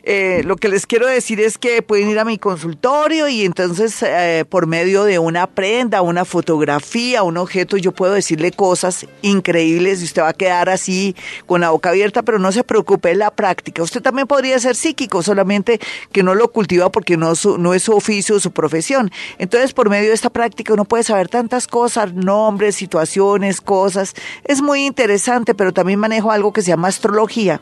Eh, 0.06 0.42
lo 0.44 0.58
que 0.58 0.68
les 0.68 0.86
quiero 0.86 1.08
decir 1.08 1.40
es 1.40 1.58
que 1.58 1.82
pueden 1.82 2.10
ir 2.10 2.20
a 2.20 2.26
mi 2.26 2.38
consultorio 2.38 3.30
y 3.30 3.46
entonces 3.46 4.04
eh, 4.04 4.44
por 4.50 4.68
medio 4.68 5.06
de 5.06 5.18
una 5.18 5.43
prenda, 5.48 6.02
una 6.02 6.26
fotografía, 6.26 7.24
un 7.24 7.38
objeto, 7.38 7.78
yo 7.78 7.92
puedo 7.92 8.14
decirle 8.14 8.52
cosas 8.52 9.06
increíbles 9.22 10.02
y 10.02 10.06
usted 10.06 10.22
va 10.22 10.30
a 10.30 10.34
quedar 10.34 10.70
así 10.70 11.16
con 11.46 11.62
la 11.62 11.72
boca 11.72 11.90
abierta, 11.90 12.24
pero 12.24 12.40
no 12.40 12.52
se 12.52 12.64
preocupe, 12.64 13.12
es 13.12 13.18
la 13.18 13.32
práctica. 13.32 13.84
Usted 13.84 14.02
también 14.02 14.28
podría 14.28 14.60
ser 14.60 14.76
psíquico, 14.76 15.24
solamente 15.24 15.80
que 16.12 16.24
no 16.24 16.36
lo 16.36 16.52
cultiva 16.52 16.92
porque 16.92 17.18
no, 17.18 17.34
no 17.58 17.74
es 17.74 17.84
su 17.84 17.94
oficio, 17.94 18.40
su 18.40 18.52
profesión. 18.52 19.12
Entonces, 19.38 19.74
por 19.74 19.90
medio 19.90 20.10
de 20.10 20.16
esta 20.16 20.30
práctica 20.30 20.74
uno 20.74 20.86
puede 20.86 21.04
saber 21.04 21.30
tantas 21.30 21.68
cosas, 21.68 22.14
nombres, 22.14 22.76
situaciones, 22.76 23.62
cosas. 23.62 24.14
Es 24.44 24.62
muy 24.62 24.86
interesante, 24.86 25.56
pero 25.56 25.74
también 25.74 26.00
manejo 26.00 26.32
algo 26.32 26.54
que 26.54 26.62
se 26.62 26.70
llama 26.70 26.88
astrología 26.88 27.60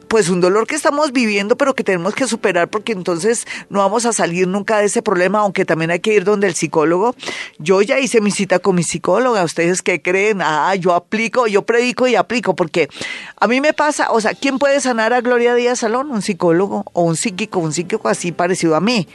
pues 0.09 0.29
un 0.29 0.41
dolor 0.41 0.67
que 0.67 0.75
estamos 0.75 1.13
viviendo 1.13 1.57
pero 1.57 1.75
que 1.75 1.85
tenemos 1.85 2.15
que 2.15 2.27
superar 2.27 2.69
porque 2.69 2.93
entonces 2.93 3.47
no 3.71 3.81
vamos 3.81 4.07
a 4.07 4.13
salir 4.13 4.49
nunca 4.49 4.79
de 4.79 4.87
ese 4.87 5.03
problema, 5.03 5.41
aunque 5.41 5.65
también 5.65 5.91
hay 5.91 6.01
que 6.01 6.15
ir 6.15 6.25
donde 6.25 6.47
el 6.47 6.55
psicólogo. 6.55 7.15
Yo 7.59 7.83
ya 7.83 7.99
hice 7.99 8.21
mi 8.21 8.31
cita 8.31 8.59
con 8.59 8.75
mi 8.75 8.83
psicóloga, 8.83 9.45
¿ustedes 9.45 9.83
qué 9.83 10.01
creen? 10.01 10.41
Ah, 10.43 10.75
yo 10.75 10.95
aplico, 10.95 11.47
yo 11.47 11.63
predico 11.63 12.07
y 12.07 12.17
aplico 12.17 12.57
porque 12.57 12.89
a 13.37 13.47
mí 13.47 13.61
me 13.61 13.73
pasa, 13.73 14.11
o 14.11 14.21
sea, 14.21 14.35
¿quién 14.35 14.59
puede 14.59 14.81
sanar 14.81 15.13
a 15.13 15.21
Gloria 15.21 15.55
Díaz 15.55 15.81
Salón? 15.81 16.11
Un 16.11 16.23
psicólogo 16.23 16.85
o 16.93 17.03
un 17.03 17.17
psíquico, 17.17 17.59
un 17.59 17.73
psíquico 17.73 18.09
así 18.09 18.33
parecido 18.33 18.77
a 18.77 18.81
mí. 18.81 19.09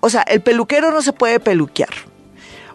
O 0.00 0.08
sea, 0.08 0.22
el 0.22 0.40
peluquero 0.40 0.90
no 0.90 1.02
se 1.02 1.12
puede 1.12 1.40
peluquear 1.40 1.90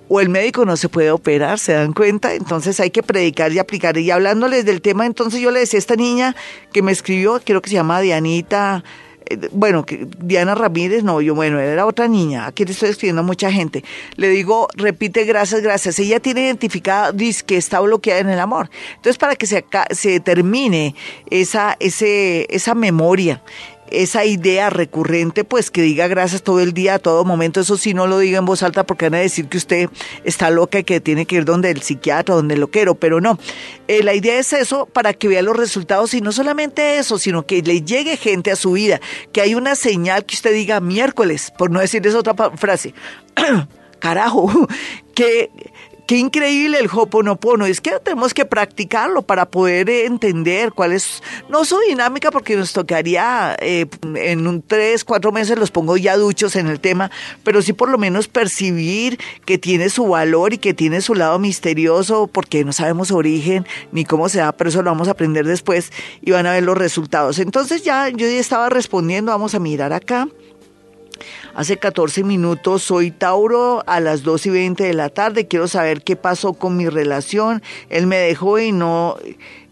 o 0.07 0.19
el 0.19 0.29
médico 0.29 0.65
no 0.65 0.77
se 0.77 0.89
puede 0.89 1.11
operar, 1.11 1.59
¿se 1.59 1.73
dan 1.73 1.93
cuenta? 1.93 2.33
Entonces 2.33 2.79
hay 2.79 2.91
que 2.91 3.03
predicar 3.03 3.51
y 3.51 3.59
aplicar. 3.59 3.97
Y 3.97 4.11
hablándoles 4.11 4.65
del 4.65 4.81
tema, 4.81 5.05
entonces 5.05 5.41
yo 5.41 5.51
le 5.51 5.59
decía 5.59 5.77
a 5.77 5.79
esta 5.79 5.95
niña 5.95 6.35
que 6.71 6.81
me 6.81 6.91
escribió, 6.91 7.41
creo 7.43 7.61
que 7.61 7.69
se 7.69 7.75
llama 7.75 8.01
Dianita, 8.01 8.83
eh, 9.27 9.49
bueno, 9.51 9.85
que 9.85 10.07
Diana 10.19 10.55
Ramírez, 10.55 11.03
no, 11.03 11.21
yo, 11.21 11.35
bueno, 11.35 11.59
era 11.59 11.85
otra 11.85 12.07
niña, 12.07 12.45
aquí 12.45 12.65
le 12.65 12.71
estoy 12.71 12.89
escribiendo 12.89 13.21
a 13.21 13.25
mucha 13.25 13.51
gente. 13.51 13.83
Le 14.15 14.29
digo, 14.29 14.67
repite 14.75 15.23
gracias, 15.23 15.61
gracias. 15.61 15.97
Ella 15.99 16.19
tiene 16.19 16.41
identificada, 16.41 17.11
dice 17.11 17.43
que 17.43 17.57
está 17.57 17.79
bloqueada 17.79 18.19
en 18.21 18.29
el 18.29 18.39
amor. 18.39 18.69
Entonces, 18.95 19.17
para 19.17 19.35
que 19.35 19.47
se, 19.47 19.65
se 19.91 20.19
termine 20.19 20.95
esa, 21.29 21.75
ese, 21.79 22.45
esa 22.49 22.75
memoria, 22.75 23.41
esa 23.91 24.25
idea 24.25 24.69
recurrente, 24.69 25.43
pues 25.43 25.71
que 25.71 25.81
diga 25.81 26.07
gracias 26.07 26.41
todo 26.41 26.59
el 26.59 26.73
día, 26.73 26.95
a 26.95 26.99
todo 26.99 27.23
momento, 27.23 27.61
eso 27.61 27.77
sí 27.77 27.93
no 27.93 28.07
lo 28.07 28.19
diga 28.19 28.39
en 28.39 28.45
voz 28.45 28.63
alta 28.63 28.85
porque 28.85 29.05
van 29.05 29.15
a 29.15 29.23
decir 29.23 29.47
que 29.47 29.57
usted 29.57 29.89
está 30.23 30.49
loca 30.49 30.79
y 30.79 30.83
que 30.83 30.99
tiene 30.99 31.25
que 31.25 31.35
ir 31.35 31.45
donde 31.45 31.71
el 31.71 31.81
psiquiatra, 31.81 32.35
donde 32.35 32.57
lo 32.57 32.69
quiero, 32.69 32.95
pero 32.95 33.21
no. 33.21 33.37
Eh, 33.87 34.03
la 34.03 34.13
idea 34.13 34.39
es 34.39 34.53
eso 34.53 34.85
para 34.87 35.13
que 35.13 35.27
vea 35.27 35.41
los 35.41 35.55
resultados 35.55 36.13
y 36.13 36.21
no 36.21 36.31
solamente 36.31 36.97
eso, 36.97 37.19
sino 37.19 37.45
que 37.45 37.61
le 37.61 37.81
llegue 37.81 38.17
gente 38.17 38.51
a 38.51 38.55
su 38.55 38.73
vida, 38.73 38.99
que 39.31 39.41
hay 39.41 39.55
una 39.55 39.75
señal 39.75 40.25
que 40.25 40.35
usted 40.35 40.53
diga 40.53 40.79
miércoles, 40.79 41.51
por 41.57 41.69
no 41.71 41.79
decir 41.79 42.05
esa 42.05 42.19
otra 42.19 42.35
frase. 42.57 42.93
Carajo, 43.99 44.67
que 45.15 45.49
Qué 46.07 46.17
increíble 46.17 46.77
el 46.77 46.87
Hoponopono. 46.91 47.65
Es 47.65 47.81
que 47.81 47.91
tenemos 48.03 48.35
que 48.35 48.45
practicarlo 48.45 49.23
para 49.23 49.47
poder 49.47 49.89
entender 49.89 50.71
cuál 50.71 50.91
es, 50.91 51.23
no 51.49 51.65
su 51.65 51.79
dinámica, 51.79 52.29
porque 52.29 52.55
nos 52.55 52.73
tocaría 52.73 53.55
eh, 53.59 53.87
en 54.15 54.45
un 54.45 54.61
tres, 54.61 55.03
cuatro 55.03 55.31
meses 55.31 55.57
los 55.57 55.71
pongo 55.71 55.97
ya 55.97 56.15
duchos 56.15 56.55
en 56.57 56.67
el 56.67 56.79
tema, 56.79 57.09
pero 57.43 57.63
sí 57.63 57.73
por 57.73 57.89
lo 57.89 57.97
menos 57.97 58.27
percibir 58.27 59.17
que 59.45 59.57
tiene 59.57 59.89
su 59.89 60.07
valor 60.07 60.53
y 60.53 60.59
que 60.59 60.75
tiene 60.75 61.01
su 61.01 61.15
lado 61.15 61.39
misterioso, 61.39 62.27
porque 62.27 62.63
no 62.63 62.71
sabemos 62.71 63.11
origen 63.11 63.65
ni 63.91 64.05
cómo 64.05 64.29
se 64.29 64.39
da, 64.39 64.51
pero 64.51 64.69
eso 64.69 64.83
lo 64.83 64.91
vamos 64.91 65.07
a 65.07 65.11
aprender 65.11 65.47
después 65.47 65.91
y 66.21 66.31
van 66.31 66.45
a 66.45 66.53
ver 66.53 66.63
los 66.63 66.77
resultados. 66.77 67.39
Entonces 67.39 67.83
ya 67.83 68.09
yo 68.09 68.27
ya 68.27 68.39
estaba 68.39 68.69
respondiendo, 68.69 69.31
vamos 69.31 69.55
a 69.55 69.59
mirar 69.59 69.91
acá. 69.91 70.27
Hace 71.55 71.77
14 71.77 72.25
minutos 72.25 72.83
soy 72.83 73.11
Tauro 73.11 73.81
a 73.87 74.01
las 74.01 74.23
2 74.23 74.47
y 74.47 74.49
20 74.49 74.83
de 74.83 74.93
la 74.93 75.07
tarde. 75.07 75.47
Quiero 75.47 75.69
saber 75.69 76.01
qué 76.01 76.17
pasó 76.17 76.51
con 76.51 76.75
mi 76.75 76.89
relación. 76.89 77.63
Él 77.89 78.07
me 78.07 78.17
dejó 78.17 78.59
y 78.59 78.73
no, 78.73 79.15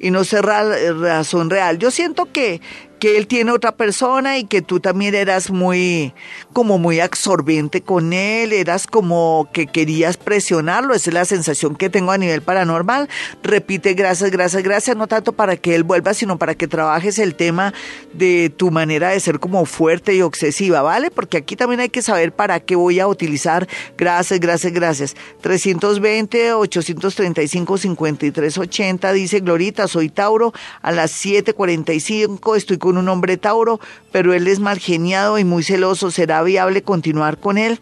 y 0.03 0.11
no 0.11 0.25
sé 0.25 0.41
razón 0.41 1.49
real. 1.49 1.79
Yo 1.79 1.89
siento 1.89 2.31
que 2.31 2.59
que 3.03 3.17
él 3.17 3.27
tiene 3.27 3.51
otra 3.51 3.75
persona 3.75 4.37
y 4.37 4.45
que 4.45 4.61
tú 4.61 4.79
también 4.79 5.13
eras 5.13 5.51
muy, 5.51 6.13
como 6.53 6.77
muy 6.77 7.01
absorbente 7.01 7.81
con 7.81 8.13
él, 8.13 8.53
eras 8.53 8.87
como 8.87 9.49
que 9.51 9.67
querías 9.67 10.15
presionarlo, 10.15 10.93
esa 10.93 11.09
es 11.09 11.13
la 11.13 11.25
sensación 11.25 11.75
que 11.75 11.89
tengo 11.89 12.13
a 12.13 12.17
nivel 12.17 12.41
paranormal. 12.41 13.09
Repite 13.43 13.93
gracias, 13.93 14.31
gracias, 14.31 14.63
gracias, 14.63 14.95
no 14.95 15.07
tanto 15.07 15.33
para 15.33 15.57
que 15.57 15.75
él 15.75 15.83
vuelva, 15.83 16.13
sino 16.13 16.37
para 16.37 16.55
que 16.55 16.65
trabajes 16.65 17.19
el 17.19 17.35
tema 17.35 17.73
de 18.13 18.49
tu 18.55 18.71
manera 18.71 19.09
de 19.09 19.19
ser 19.19 19.41
como 19.41 19.65
fuerte 19.65 20.15
y 20.15 20.21
obsesiva, 20.21 20.81
¿vale? 20.81 21.11
Porque 21.11 21.35
aquí 21.35 21.57
también 21.57 21.81
hay 21.81 21.89
que 21.89 22.01
saber 22.01 22.31
para 22.31 22.61
qué 22.61 22.77
voy 22.77 23.01
a 23.01 23.07
utilizar 23.07 23.67
gracias, 23.97 24.39
gracias, 24.39 24.71
gracias. 24.71 25.15
320, 25.41 26.53
835, 26.53 27.77
53, 27.77 28.57
80, 28.59 29.11
dice 29.11 29.41
Glorita, 29.41 29.89
soy 29.93 30.09
Tauro, 30.09 30.53
a 30.81 30.91
las 30.91 31.11
7.45 31.23 32.57
estoy 32.57 32.77
con 32.77 32.97
un 32.97 33.07
hombre 33.09 33.37
Tauro, 33.37 33.79
pero 34.11 34.33
él 34.33 34.47
es 34.47 34.59
mal 34.59 34.79
geniado 34.79 35.37
y 35.37 35.43
muy 35.43 35.63
celoso. 35.63 36.11
¿Será 36.11 36.41
viable 36.43 36.81
continuar 36.81 37.37
con 37.37 37.57
él? 37.57 37.79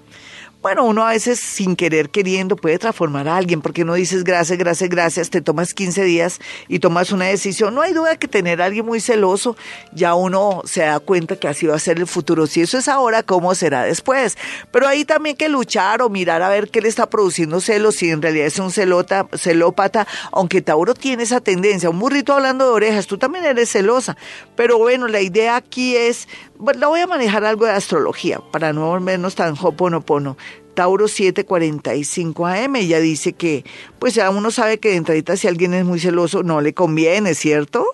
Bueno, 0.61 0.85
uno 0.85 1.03
a 1.05 1.09
veces 1.09 1.39
sin 1.39 1.75
querer, 1.75 2.11
queriendo, 2.11 2.55
puede 2.55 2.77
transformar 2.77 3.27
a 3.27 3.35
alguien, 3.35 3.61
porque 3.61 3.83
no 3.83 3.95
dices 3.95 4.23
gracias, 4.23 4.59
gracias, 4.59 4.89
gracias, 4.89 5.29
te 5.31 5.41
tomas 5.41 5.73
15 5.73 6.03
días 6.03 6.39
y 6.67 6.77
tomas 6.77 7.11
una 7.11 7.25
decisión. 7.25 7.73
No 7.73 7.81
hay 7.81 7.93
duda 7.93 8.15
que 8.17 8.27
tener 8.27 8.61
a 8.61 8.65
alguien 8.65 8.85
muy 8.85 8.99
celoso, 8.99 9.57
ya 9.91 10.13
uno 10.13 10.61
se 10.65 10.81
da 10.81 10.99
cuenta 10.99 11.35
que 11.35 11.47
así 11.47 11.65
va 11.65 11.75
a 11.75 11.79
ser 11.79 11.97
el 11.97 12.05
futuro. 12.05 12.45
Si 12.45 12.61
eso 12.61 12.77
es 12.77 12.87
ahora, 12.87 13.23
¿cómo 13.23 13.55
será 13.55 13.83
después? 13.85 14.37
Pero 14.71 14.87
ahí 14.87 15.03
también 15.03 15.35
que 15.35 15.49
luchar 15.49 16.03
o 16.03 16.09
mirar 16.09 16.43
a 16.43 16.49
ver 16.49 16.69
qué 16.69 16.81
le 16.81 16.89
está 16.89 17.09
produciendo 17.09 17.59
celos, 17.59 17.95
si 17.95 18.11
en 18.11 18.21
realidad 18.21 18.45
es 18.45 18.59
un 18.59 18.71
celota, 18.71 19.27
celópata, 19.33 20.07
aunque 20.31 20.61
Tauro 20.61 20.93
tiene 20.93 21.23
esa 21.23 21.41
tendencia. 21.41 21.89
Un 21.89 21.99
burrito 21.99 22.33
hablando 22.33 22.65
de 22.65 22.71
orejas, 22.71 23.07
tú 23.07 23.17
también 23.17 23.45
eres 23.45 23.71
celosa. 23.71 24.15
Pero 24.55 24.77
bueno, 24.77 25.07
la 25.07 25.21
idea 25.21 25.55
aquí 25.55 25.95
es, 25.95 26.27
la 26.75 26.87
voy 26.87 26.99
a 26.99 27.07
manejar 27.07 27.45
algo 27.45 27.65
de 27.65 27.71
astrología, 27.71 28.39
para 28.51 28.73
no 28.73 28.87
volvernos 28.89 29.33
tan 29.33 29.55
hoponopono. 29.59 30.37
Tauro 30.81 31.07
745 31.07 32.47
AM, 32.47 32.75
ella 32.77 32.99
dice 32.99 33.33
que, 33.33 33.63
pues 33.99 34.15
ya 34.15 34.31
uno 34.31 34.49
sabe 34.49 34.79
que 34.79 34.89
de 34.89 34.95
entradita 34.95 35.37
si 35.37 35.47
alguien 35.47 35.75
es 35.75 35.85
muy 35.85 35.99
celoso 35.99 36.41
no 36.41 36.59
le 36.59 36.73
conviene, 36.73 37.35
¿cierto? 37.35 37.85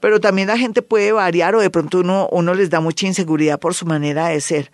Pero 0.00 0.18
también 0.18 0.48
la 0.48 0.58
gente 0.58 0.82
puede 0.82 1.12
variar 1.12 1.54
o 1.54 1.60
de 1.60 1.70
pronto 1.70 2.00
uno, 2.00 2.28
uno 2.32 2.54
les 2.54 2.70
da 2.70 2.80
mucha 2.80 3.06
inseguridad 3.06 3.60
por 3.60 3.74
su 3.74 3.86
manera 3.86 4.26
de 4.30 4.40
ser. 4.40 4.72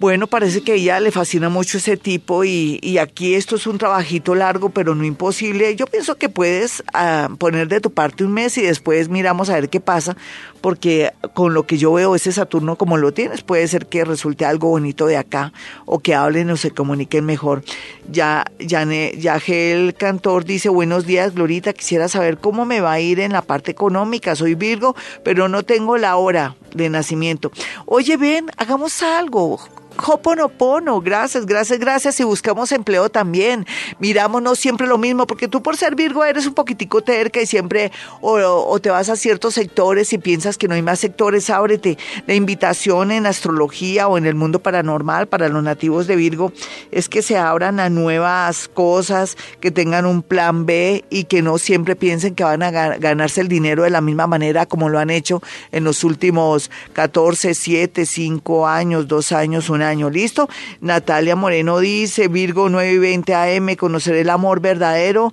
Bueno, 0.00 0.26
parece 0.26 0.60
que 0.62 0.72
a 0.72 0.74
ella 0.74 0.98
le 0.98 1.12
fascina 1.12 1.48
mucho 1.48 1.78
ese 1.78 1.96
tipo 1.96 2.42
y, 2.42 2.80
y, 2.82 2.98
aquí 2.98 3.36
esto 3.36 3.54
es 3.54 3.64
un 3.68 3.78
trabajito 3.78 4.34
largo, 4.34 4.70
pero 4.70 4.96
no 4.96 5.04
imposible. 5.04 5.76
Yo 5.76 5.86
pienso 5.86 6.16
que 6.16 6.28
puedes 6.28 6.82
ah, 6.92 7.28
poner 7.38 7.68
de 7.68 7.80
tu 7.80 7.92
parte 7.92 8.24
un 8.24 8.32
mes 8.32 8.58
y 8.58 8.62
después 8.62 9.08
miramos 9.08 9.50
a 9.50 9.54
ver 9.54 9.68
qué 9.68 9.78
pasa, 9.78 10.16
porque 10.60 11.12
con 11.32 11.54
lo 11.54 11.64
que 11.64 11.78
yo 11.78 11.92
veo 11.92 12.16
ese 12.16 12.32
Saturno 12.32 12.74
como 12.74 12.96
lo 12.96 13.14
tienes, 13.14 13.42
puede 13.42 13.68
ser 13.68 13.86
que 13.86 14.04
resulte 14.04 14.44
algo 14.44 14.68
bonito 14.68 15.06
de 15.06 15.16
acá 15.16 15.52
o 15.86 16.00
que 16.00 16.16
hablen 16.16 16.50
o 16.50 16.56
se 16.56 16.72
comuniquen 16.72 17.24
mejor. 17.24 17.62
Ya, 18.10 18.46
ya, 18.58 18.84
ya 18.84 19.40
el 19.46 19.94
cantor 19.94 20.44
dice, 20.44 20.70
buenos 20.70 21.06
días, 21.06 21.36
Glorita, 21.36 21.72
quisiera 21.72 22.08
saber 22.08 22.38
cómo 22.38 22.64
me 22.64 22.80
va 22.80 22.94
a 22.94 23.00
ir 23.00 23.20
en 23.20 23.32
la 23.32 23.42
parte 23.42 23.70
económica. 23.70 24.34
Soy 24.34 24.56
Virgo, 24.56 24.96
pero 25.22 25.48
no 25.48 25.62
tengo 25.62 25.98
la 25.98 26.16
hora 26.16 26.56
de 26.74 26.90
nacimiento. 26.90 27.52
Oye, 27.86 28.16
ven, 28.16 28.50
hagamos 28.56 29.00
algo 29.04 29.60
Hoponopono, 29.96 31.00
gracias, 31.00 31.46
gracias, 31.46 31.78
gracias. 31.78 32.18
Y 32.20 32.24
buscamos 32.24 32.72
empleo 32.72 33.08
también. 33.08 33.66
Mirámonos 33.98 34.58
siempre 34.58 34.86
lo 34.86 34.98
mismo, 34.98 35.26
porque 35.26 35.48
tú 35.48 35.62
por 35.62 35.76
ser 35.76 35.94
Virgo 35.94 36.24
eres 36.24 36.46
un 36.46 36.54
poquitico 36.54 37.02
terca 37.02 37.40
y 37.40 37.46
siempre 37.46 37.92
o, 38.20 38.78
te 38.80 38.90
vas 38.90 39.08
a 39.08 39.16
ciertos 39.16 39.54
sectores 39.54 40.12
y 40.12 40.18
piensas 40.18 40.58
que 40.58 40.68
no 40.68 40.74
hay 40.74 40.82
más 40.82 40.98
sectores, 40.98 41.48
ábrete. 41.50 41.96
La 42.26 42.34
invitación 42.34 43.12
en 43.12 43.26
astrología 43.26 44.08
o 44.08 44.18
en 44.18 44.26
el 44.26 44.34
mundo 44.34 44.58
paranormal 44.60 45.28
para 45.28 45.48
los 45.48 45.62
nativos 45.62 46.06
de 46.06 46.16
Virgo 46.16 46.52
es 46.90 47.08
que 47.08 47.22
se 47.22 47.38
abran 47.38 47.78
a 47.80 47.88
nuevas 47.88 48.68
cosas, 48.68 49.36
que 49.60 49.70
tengan 49.70 50.06
un 50.06 50.22
plan 50.22 50.66
B 50.66 51.04
y 51.10 51.24
que 51.24 51.42
no 51.42 51.58
siempre 51.58 51.96
piensen 51.96 52.34
que 52.34 52.44
van 52.44 52.62
a 52.62 52.70
ganarse 52.70 53.40
el 53.40 53.48
dinero 53.48 53.84
de 53.84 53.90
la 53.90 54.00
misma 54.00 54.26
manera 54.26 54.66
como 54.66 54.88
lo 54.88 54.98
han 54.98 55.10
hecho 55.10 55.42
en 55.72 55.84
los 55.84 56.04
últimos 56.04 56.70
14, 56.94 57.54
7, 57.54 58.06
5 58.06 58.66
años, 58.66 59.08
2 59.08 59.32
años, 59.32 59.70
un 59.70 59.83
año. 59.84 60.10
¿Listo? 60.10 60.48
Natalia 60.80 61.36
Moreno 61.36 61.78
dice, 61.78 62.28
Virgo 62.28 62.68
920 62.68 63.34
AM, 63.34 63.76
conocer 63.76 64.16
el 64.16 64.30
amor 64.30 64.60
verdadero 64.60 65.32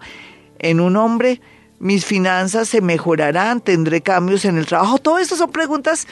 en 0.60 0.80
un 0.80 0.98
hombre. 0.98 1.42
Mis 1.80 2.06
finanzas 2.06 2.70
se 2.70 2.82
mejorarán, 2.82 3.62
tendré 3.62 4.02
cambios 4.02 4.46
en 4.46 4.60
el 4.60 4.68
trabajo. 4.68 5.00
Todas 5.00 5.24
estas 5.24 5.40
son 5.40 5.52
preguntas 5.52 6.08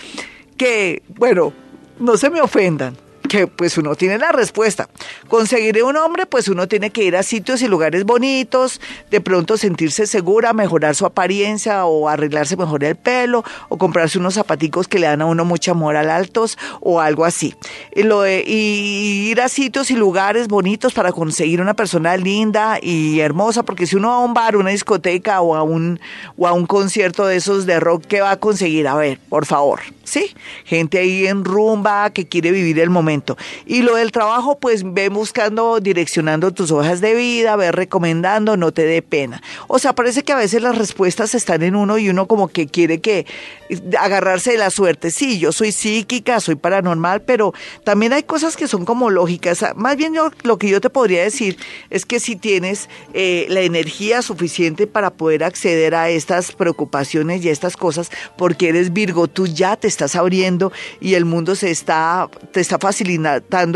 que, 0.58 1.04
bueno, 1.10 1.54
no 2.00 2.18
se 2.18 2.32
me 2.32 2.42
ofendan 2.42 2.98
que 3.30 3.48
pues 3.48 3.78
uno 3.78 3.96
tiene 3.96 4.18
la 4.18 4.34
respuesta. 4.34 4.90
Conseguiré 5.30 5.84
un 5.84 5.96
hombre, 5.96 6.26
pues 6.26 6.50
uno 6.50 6.68
tiene 6.68 6.90
que 6.90 7.04
ir 7.04 7.16
a 7.16 7.24
sitios 7.24 7.62
y 7.62 7.70
lugares 7.70 8.04
bonitos, 8.04 8.82
de 9.10 9.22
pronto 9.22 9.56
sentirse 9.56 10.06
segura, 10.08 10.52
mejorar 10.52 10.96
su 10.96 11.06
apariencia 11.06 11.86
o 11.86 12.10
arreglarse 12.10 12.58
mejor 12.58 12.84
el 12.84 12.98
pelo 12.98 13.46
o 13.70 13.78
comprarse 13.78 14.20
unos 14.20 14.34
zapaticos 14.34 14.90
que 14.90 15.00
le 15.00 15.08
dan 15.08 15.22
a 15.22 15.26
uno 15.26 15.46
mucha 15.46 15.74
moral 15.74 16.10
altos 16.10 16.58
o 16.82 17.00
algo 17.00 17.24
así. 17.24 17.56
Y, 17.96 18.02
y 18.02 19.30
ir 19.30 19.40
a 19.40 19.48
sitios 19.48 19.92
y 19.92 19.96
lugares 19.96 20.50
bonitos 20.50 20.94
para 20.94 21.14
conseguir 21.14 21.62
una 21.62 21.76
persona 21.76 22.18
linda 22.18 22.80
y 22.82 23.20
hermosa, 23.20 23.64
porque 23.64 23.86
si 23.86 23.96
uno 23.96 24.10
va 24.10 24.16
a 24.16 24.20
un 24.20 24.34
bar, 24.34 24.58
una 24.58 24.72
discoteca 24.72 25.40
o 25.42 25.56
a 25.56 25.64
un, 25.64 26.00
o 26.36 26.48
a 26.48 26.54
un 26.54 26.66
concierto 26.66 27.28
de 27.28 27.38
esos 27.38 27.66
de 27.66 27.80
rock, 27.80 28.06
¿qué 28.08 28.22
va 28.22 28.32
a 28.32 28.38
conseguir? 28.38 28.88
A 28.88 28.96
ver, 28.96 29.20
por 29.30 29.46
favor. 29.46 29.80
¿sí? 30.10 30.36
Gente 30.66 31.00
ahí 31.00 31.28
en 31.28 31.46
rumba 31.46 32.10
que 32.10 32.28
quiere 32.28 32.52
vivir 32.52 32.80
el 32.80 32.90
momento. 32.90 33.19
Y 33.66 33.82
lo 33.82 33.96
del 33.96 34.12
trabajo, 34.12 34.60
pues 34.60 34.84
ve 34.86 35.10
buscando, 35.10 35.80
direccionando 35.80 36.52
tus 36.52 36.72
hojas 36.72 37.02
de 37.02 37.16
vida, 37.16 37.56
ve 37.56 37.72
recomendando, 37.72 38.58
no 38.58 38.72
te 38.72 38.86
dé 38.86 39.02
pena. 39.02 39.42
O 39.68 39.80
sea, 39.80 39.94
parece 39.94 40.24
que 40.24 40.34
a 40.34 40.38
veces 40.38 40.62
las 40.62 40.78
respuestas 40.78 41.36
están 41.36 41.64
en 41.64 41.76
uno 41.76 41.98
y 41.98 42.10
uno 42.10 42.28
como 42.28 42.48
que 42.48 42.68
quiere 42.68 43.00
que 43.00 43.26
agarrarse 44.00 44.52
de 44.52 44.58
la 44.58 44.70
suerte. 44.70 45.12
Sí, 45.12 45.40
yo 45.40 45.52
soy 45.52 45.72
psíquica, 45.72 46.40
soy 46.40 46.56
paranormal, 46.56 47.22
pero 47.22 47.54
también 47.84 48.14
hay 48.14 48.24
cosas 48.24 48.58
que 48.58 48.68
son 48.68 48.86
como 48.86 49.10
lógicas. 49.10 49.64
Más 49.76 49.96
bien 49.96 50.14
yo, 50.14 50.32
lo 50.44 50.58
que 50.58 50.70
yo 50.70 50.82
te 50.82 50.90
podría 50.90 51.24
decir 51.24 51.58
es 51.90 52.06
que 52.06 52.20
si 52.20 52.36
tienes 52.36 52.90
eh, 53.14 53.46
la 53.50 53.62
energía 53.62 54.22
suficiente 54.22 54.88
para 54.88 55.12
poder 55.12 55.44
acceder 55.44 55.96
a 55.96 56.10
estas 56.10 56.52
preocupaciones 56.52 57.44
y 57.44 57.50
a 57.50 57.52
estas 57.52 57.78
cosas, 57.78 58.10
porque 58.38 58.70
eres 58.70 58.94
Virgo, 58.94 59.28
tú 59.28 59.48
ya 59.48 59.76
te 59.76 59.88
estás 59.88 60.16
abriendo 60.16 60.72
y 61.00 61.14
el 61.14 61.26
mundo 61.26 61.56
se 61.56 61.72
está, 61.72 62.30
te 62.52 62.62
está 62.62 62.80
facilitando 62.80 63.09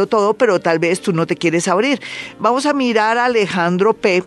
todo, 0.07 0.33
pero 0.33 0.59
tal 0.59 0.79
vez 0.79 1.01
tú 1.01 1.13
no 1.13 1.25
te 1.25 1.35
quieres 1.35 1.67
abrir. 1.67 2.01
Vamos 2.39 2.65
a 2.65 2.73
mirar 2.73 3.17
a 3.17 3.25
Alejandro 3.25 3.93
P 3.93 4.23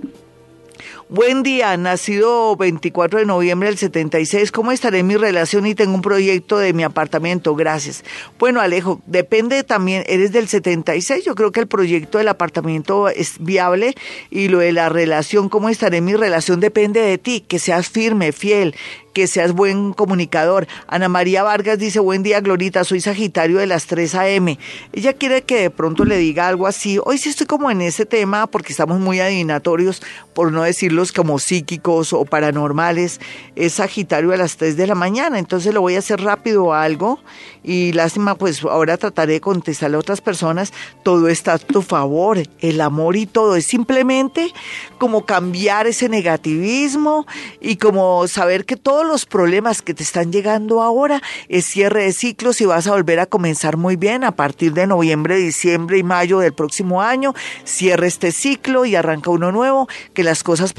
Buen 1.08 1.44
día, 1.44 1.76
nacido 1.76 2.56
24 2.56 3.20
de 3.20 3.26
noviembre 3.26 3.68
del 3.68 3.78
76. 3.78 4.50
¿Cómo 4.50 4.72
estaré 4.72 4.98
en 4.98 5.06
mi 5.06 5.16
relación 5.16 5.64
y 5.64 5.76
tengo 5.76 5.94
un 5.94 6.02
proyecto 6.02 6.58
de 6.58 6.72
mi 6.72 6.82
apartamento? 6.82 7.54
Gracias. 7.54 8.02
Bueno, 8.40 8.60
Alejo, 8.60 9.00
depende 9.06 9.62
también, 9.62 10.02
eres 10.08 10.32
del 10.32 10.48
76. 10.48 11.24
Yo 11.24 11.36
creo 11.36 11.52
que 11.52 11.60
el 11.60 11.68
proyecto 11.68 12.18
del 12.18 12.26
apartamento 12.26 13.08
es 13.08 13.36
viable 13.38 13.94
y 14.30 14.48
lo 14.48 14.58
de 14.58 14.72
la 14.72 14.88
relación, 14.88 15.48
cómo 15.48 15.68
estaré 15.68 15.98
en 15.98 16.06
mi 16.06 16.16
relación, 16.16 16.58
depende 16.58 16.98
de 16.98 17.18
ti, 17.18 17.40
que 17.40 17.60
seas 17.60 17.88
firme, 17.88 18.32
fiel, 18.32 18.74
que 19.16 19.26
seas 19.26 19.52
buen 19.52 19.94
comunicador. 19.94 20.66
Ana 20.88 21.08
María 21.08 21.42
Vargas 21.42 21.78
dice, 21.78 22.00
buen 22.00 22.22
día, 22.22 22.40
Glorita, 22.40 22.84
soy 22.84 23.00
Sagitario 23.00 23.56
de 23.56 23.66
las 23.66 23.86
3 23.86 24.14
a.m. 24.14 24.58
Ella 24.92 25.14
quiere 25.14 25.40
que 25.40 25.58
de 25.58 25.70
pronto 25.70 26.04
le 26.04 26.18
diga 26.18 26.48
algo 26.48 26.66
así. 26.66 26.98
Hoy 27.02 27.16
sí 27.16 27.30
estoy 27.30 27.46
como 27.46 27.70
en 27.70 27.80
ese 27.80 28.04
tema 28.04 28.46
porque 28.46 28.72
estamos 28.72 29.00
muy 29.00 29.20
adivinatorios, 29.20 30.02
por 30.34 30.52
no 30.52 30.64
decirlos 30.96 31.12
como 31.12 31.38
psíquicos 31.38 32.12
o 32.12 32.24
paranormales. 32.24 33.20
Es 33.54 33.74
Sagitario 33.74 34.30
de 34.30 34.38
las 34.38 34.56
3 34.56 34.76
de 34.76 34.86
la 34.86 34.94
mañana, 34.94 35.38
entonces 35.38 35.74
lo 35.74 35.80
voy 35.80 35.96
a 35.96 35.98
hacer 35.98 36.20
rápido 36.20 36.72
algo 36.72 37.18
y 37.62 37.92
lástima, 37.92 38.36
pues 38.36 38.62
ahora 38.62 38.96
trataré 38.96 39.34
de 39.34 39.40
contestarle 39.40 39.96
a 39.96 40.00
otras 40.00 40.20
personas. 40.20 40.72
Todo 41.02 41.28
está 41.28 41.54
a 41.54 41.58
tu 41.58 41.82
favor, 41.82 42.38
el 42.60 42.80
amor 42.80 43.16
y 43.16 43.26
todo. 43.26 43.56
Es 43.56 43.66
simplemente 43.66 44.52
como 44.98 45.26
cambiar 45.26 45.88
ese 45.88 46.08
negativismo 46.08 47.26
y 47.60 47.76
como 47.76 48.28
saber 48.28 48.64
que 48.64 48.76
todo 48.76 49.02
los 49.02 49.26
problemas 49.26 49.82
que 49.82 49.94
te 49.94 50.04
están 50.04 50.30
llegando 50.30 50.80
ahora 50.80 51.20
es 51.48 51.66
cierre 51.66 52.04
de 52.04 52.12
ciclos 52.12 52.60
y 52.60 52.66
vas 52.66 52.86
a 52.86 52.92
volver 52.92 53.18
a 53.18 53.26
comenzar 53.26 53.76
muy 53.76 53.96
bien 53.96 54.22
a 54.22 54.36
partir 54.36 54.72
de 54.72 54.86
noviembre, 54.86 55.36
diciembre 55.36 55.98
y 55.98 56.04
mayo 56.04 56.38
del 56.38 56.54
próximo 56.54 57.02
año. 57.02 57.34
Cierra 57.64 58.06
este 58.06 58.30
ciclo 58.30 58.84
y 58.84 58.94
arranca 58.94 59.30
uno 59.30 59.50
nuevo, 59.50 59.88
que 60.14 60.22
las 60.22 60.44
cosas 60.44 60.72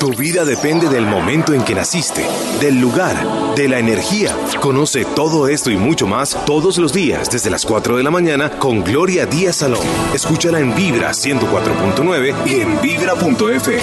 Tu 0.00 0.10
vida 0.14 0.44
depende 0.44 0.88
del 0.88 1.06
momento 1.06 1.52
en 1.52 1.62
que 1.62 1.74
naciste, 1.74 2.26
del 2.60 2.80
lugar, 2.80 3.54
de 3.54 3.68
la 3.68 3.78
energía. 3.78 4.34
Conoce 4.60 5.04
todo 5.04 5.46
esto 5.48 5.70
y 5.70 5.76
mucho 5.76 6.06
más 6.06 6.36
todos 6.46 6.78
los 6.78 6.92
días 6.92 7.30
desde 7.30 7.50
las 7.50 7.66
4 7.66 7.96
de 7.98 8.02
la 8.02 8.10
mañana 8.10 8.50
con 8.58 8.82
Gloria 8.82 9.26
Díaz 9.26 9.56
Salón. 9.56 9.86
Escúchala 10.14 10.58
en 10.58 10.74
Vibra 10.74 11.10
104.9 11.10 12.34
y 12.46 12.60
en 12.60 12.80
vibra.f. 12.80 13.78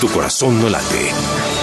Tu 0.00 0.08
corazón 0.08 0.60
no 0.60 0.68
late. 0.68 1.55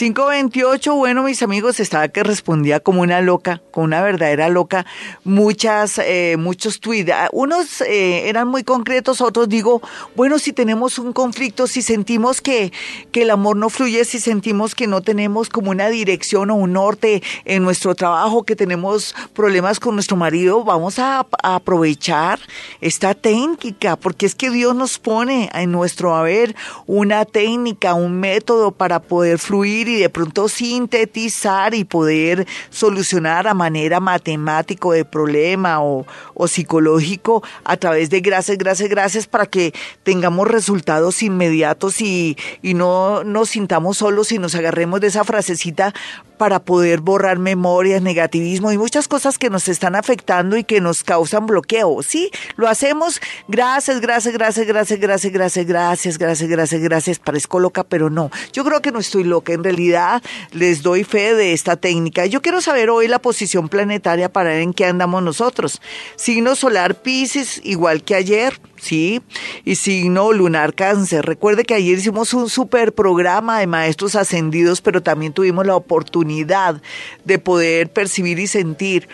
528, 0.00 0.94
bueno, 0.94 1.24
mis 1.24 1.42
amigos, 1.42 1.78
estaba 1.78 2.08
que 2.08 2.22
respondía 2.22 2.80
como 2.80 3.02
una 3.02 3.20
loca, 3.20 3.60
como 3.70 3.84
una 3.84 4.00
verdadera 4.00 4.48
loca. 4.48 4.86
Muchas, 5.24 5.98
eh, 5.98 6.36
muchos 6.38 6.80
tweets. 6.80 7.10
Ah, 7.12 7.28
unos 7.32 7.82
eh, 7.82 8.30
eran 8.30 8.48
muy 8.48 8.64
concretos, 8.64 9.20
otros 9.20 9.50
digo, 9.50 9.82
bueno, 10.16 10.38
si 10.38 10.54
tenemos 10.54 10.98
un 10.98 11.12
conflicto, 11.12 11.66
si 11.66 11.82
sentimos 11.82 12.40
que, 12.40 12.72
que 13.12 13.22
el 13.22 13.30
amor 13.30 13.58
no 13.58 13.68
fluye, 13.68 14.06
si 14.06 14.20
sentimos 14.20 14.74
que 14.74 14.86
no 14.86 15.02
tenemos 15.02 15.50
como 15.50 15.70
una 15.70 15.90
dirección 15.90 16.50
o 16.50 16.54
un 16.54 16.72
norte 16.72 17.22
en 17.44 17.62
nuestro 17.62 17.94
trabajo, 17.94 18.44
que 18.44 18.56
tenemos 18.56 19.14
problemas 19.34 19.80
con 19.80 19.96
nuestro 19.96 20.16
marido, 20.16 20.64
vamos 20.64 20.98
a, 20.98 21.26
a 21.42 21.54
aprovechar 21.56 22.40
esta 22.80 23.12
técnica, 23.12 23.96
porque 23.96 24.24
es 24.24 24.34
que 24.34 24.48
Dios 24.48 24.74
nos 24.74 24.98
pone 24.98 25.50
en 25.52 25.70
nuestro 25.70 26.16
haber 26.16 26.56
una 26.86 27.26
técnica, 27.26 27.92
un 27.92 28.18
método 28.18 28.72
para 28.72 29.02
poder 29.02 29.38
fluir 29.38 29.89
y 29.90 30.00
de 30.00 30.08
pronto 30.08 30.48
sintetizar 30.48 31.74
y 31.74 31.84
poder 31.84 32.46
solucionar 32.70 33.46
a 33.46 33.54
manera 33.54 34.00
matemático 34.00 34.92
de 34.92 35.04
problema 35.04 35.82
o, 35.82 36.06
o 36.34 36.48
psicológico 36.48 37.42
a 37.64 37.76
través 37.76 38.10
de 38.10 38.20
gracias, 38.20 38.58
gracias, 38.58 38.88
gracias 38.88 39.26
para 39.26 39.46
que 39.46 39.72
tengamos 40.02 40.48
resultados 40.48 41.22
inmediatos 41.22 42.00
y, 42.00 42.36
y 42.62 42.74
no 42.74 43.24
nos 43.24 43.50
sintamos 43.50 43.98
solos 43.98 44.32
y 44.32 44.38
nos 44.38 44.54
agarremos 44.54 45.00
de 45.00 45.08
esa 45.08 45.24
frasecita 45.24 45.92
para 46.40 46.64
poder 46.64 47.02
borrar 47.02 47.38
memorias, 47.38 48.00
negativismo 48.00 48.72
y 48.72 48.78
muchas 48.78 49.08
cosas 49.08 49.36
que 49.36 49.50
nos 49.50 49.68
están 49.68 49.94
afectando 49.94 50.56
y 50.56 50.64
que 50.64 50.80
nos 50.80 51.04
causan 51.04 51.44
bloqueo. 51.44 52.02
Sí, 52.02 52.30
lo 52.56 52.66
hacemos. 52.66 53.20
Gracias, 53.46 54.00
gracias, 54.00 54.32
gracias, 54.32 54.66
gracias, 54.66 54.98
gracias, 54.98 55.32
gracias, 55.32 55.66
gracias, 55.66 56.16
gracias, 56.16 56.48
gracias, 56.48 56.80
gracias. 56.80 57.18
Parezco 57.18 57.60
loca, 57.60 57.84
pero 57.84 58.08
no. 58.08 58.30
Yo 58.54 58.64
creo 58.64 58.80
que 58.80 58.90
no 58.90 59.00
estoy 59.00 59.24
loca. 59.24 59.52
En 59.52 59.62
realidad 59.62 60.22
les 60.52 60.80
doy 60.82 61.04
fe 61.04 61.34
de 61.34 61.52
esta 61.52 61.76
técnica. 61.76 62.24
Yo 62.24 62.40
quiero 62.40 62.62
saber 62.62 62.88
hoy 62.88 63.06
la 63.06 63.18
posición 63.18 63.68
planetaria 63.68 64.32
para 64.32 64.48
ver 64.48 64.62
en 64.62 64.72
qué 64.72 64.86
andamos 64.86 65.22
nosotros. 65.22 65.82
Signo 66.16 66.54
solar 66.54 67.02
Pisces, 67.02 67.60
igual 67.64 68.02
que 68.02 68.14
ayer. 68.14 68.58
¿Sí? 68.80 69.22
Y 69.64 69.76
signo 69.76 70.32
lunar 70.32 70.74
cáncer. 70.74 71.24
Recuerde 71.24 71.64
que 71.64 71.74
ayer 71.74 71.98
hicimos 71.98 72.34
un 72.34 72.48
super 72.48 72.92
programa 72.92 73.60
de 73.60 73.66
maestros 73.66 74.16
ascendidos, 74.16 74.80
pero 74.80 75.02
también 75.02 75.32
tuvimos 75.32 75.66
la 75.66 75.76
oportunidad 75.76 76.80
de 77.24 77.38
poder 77.38 77.90
percibir 77.90 78.38
y 78.38 78.46
sentir 78.46 79.08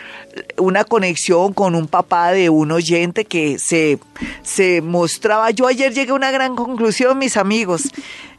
una 0.57 0.85
conexión 0.85 1.53
con 1.53 1.75
un 1.75 1.87
papá 1.87 2.33
de 2.33 2.51
un 2.51 2.73
oyente 2.73 3.25
que 3.25 3.59
se, 3.59 3.99
se 4.43 4.83
mostraba. 4.83 5.51
Yo 5.51 5.67
ayer 5.67 5.93
llegué 5.93 6.11
a 6.11 6.15
una 6.15 6.31
gran 6.31 6.57
conclusión, 6.57 7.19
mis 7.19 7.37
amigos. 7.37 7.91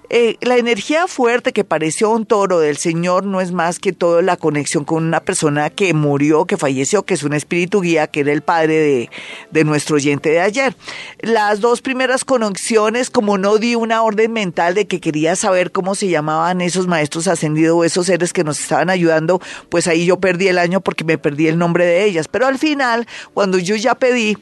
Eh, 0.10 0.38
la 0.42 0.58
energía 0.58 1.08
fuerte 1.08 1.52
que 1.52 1.66
pareció 1.66 2.10
un 2.12 2.26
toro 2.26 2.60
del 2.60 2.78
Señor 2.78 3.26
no 3.26 3.42
es 3.42 3.52
más 3.52 3.78
que 3.80 3.92
toda 3.92 4.22
la 4.22 4.38
conexión 4.38 4.86
con 4.86 5.06
una 5.06 5.20
persona 5.20 5.70
que 5.70 5.94
murió, 5.94 6.46
que 6.46 6.56
falleció, 6.56 7.04
que 7.04 7.16
es 7.16 7.24
un 7.24 7.34
espíritu 7.34 7.82
guía, 7.82 8.08
que 8.08 8.22
era 8.22 8.32
el 8.32 8.42
padre 8.42 8.76
de, 8.76 9.10
de 9.52 9.64
nuestro 9.66 9.98
oyente 9.98 10.30
de 10.30 10.40
ayer. 10.40 10.76
Las 11.20 11.60
dos 11.60 11.82
primeras 11.82 12.24
conexiones, 12.24 13.10
como 13.10 13.38
no 13.38 13.58
di 13.58 13.76
una 13.76 14.02
orden 14.02 14.32
mental 14.32 14.76
de 14.76 14.88
que 14.88 15.02
quería 15.02 15.36
saber 15.36 15.72
cómo 15.72 15.94
se 15.94 16.08
llamaban 16.08 16.62
esos 16.62 16.88
maestros 16.88 17.28
ascendidos 17.28 17.76
o 17.76 17.84
esos 17.84 18.06
seres 18.06 18.32
que 18.32 18.46
nos 18.46 18.60
estaban 18.60 18.90
ayudando, 18.90 19.42
pues 19.70 19.88
ahí 19.88 20.06
yo 20.06 20.20
perdí 20.22 20.48
el 20.48 20.58
año 20.58 20.80
porque 20.80 21.04
me 21.04 21.18
perdí 21.18 21.48
el 21.48 21.58
nombre 21.58 21.86
de 21.86 22.06
ellas. 22.06 22.30
Pero 22.30 22.48
al 22.48 22.58
final, 22.58 23.08
cuando 23.34 23.58
yo 23.58 23.76
ya 23.76 23.96
pedí, 23.96 24.38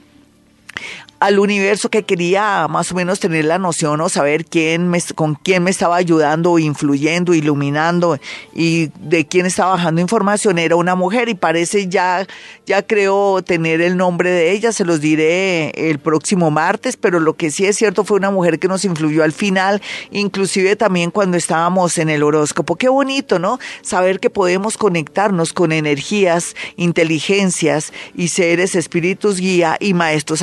al 1.20 1.40
universo 1.40 1.90
que 1.90 2.04
quería 2.04 2.68
más 2.68 2.92
o 2.92 2.96
menos 2.96 3.20
tener 3.20 3.46
la 3.46 3.58
noción 3.58 4.02
o 4.02 4.10
saber 4.10 4.46
quién 4.46 4.90
me, 4.90 5.02
con 5.16 5.36
quién 5.36 5.64
me 5.64 5.72
estaba 5.72 5.96
ayudando, 5.96 6.60
influyendo, 6.60 7.34
iluminando 7.34 8.20
y 8.54 8.92
de 9.00 9.26
quién 9.26 9.46
estaba 9.46 9.72
bajando 9.72 10.02
información 10.02 10.60
era 10.60 10.76
una 10.76 10.96
mujer 10.96 11.30
y 11.30 11.36
parece 11.36 11.88
ya 11.88 12.28
ya 12.66 12.82
creo 12.82 13.44
tener 13.44 13.82
el 13.82 13.96
nombre 13.96 14.32
de 14.32 14.52
ella, 14.52 14.72
se 14.72 14.86
los 14.86 15.00
diré 15.00 15.70
el 15.90 16.00
próximo 16.00 16.50
martes, 16.52 16.98
pero 16.98 17.20
lo 17.20 17.36
que 17.36 17.52
sí 17.52 17.66
es 17.66 17.78
cierto 17.78 18.04
fue 18.04 18.18
una 18.18 18.32
mujer 18.32 18.60
que 18.60 18.68
nos 18.68 18.86
influyó 18.86 19.24
al 19.24 19.34
final, 19.34 19.82
inclusive 20.12 20.76
también 20.76 21.12
cuando 21.12 21.38
estábamos 21.38 21.98
en 21.98 22.10
el 22.10 22.24
horóscopo. 22.24 22.76
Qué 22.76 22.90
bonito, 22.90 23.38
¿no? 23.38 23.60
Saber 23.82 24.20
que 24.20 24.30
podemos 24.30 24.78
conectarnos 24.78 25.54
con 25.54 25.72
energías, 25.72 26.56
inteligencias 26.76 27.94
y 28.16 28.30
seres 28.30 28.76
espíritus 28.76 29.40
guía 29.40 29.78
y 29.80 29.94
maestros 29.94 30.42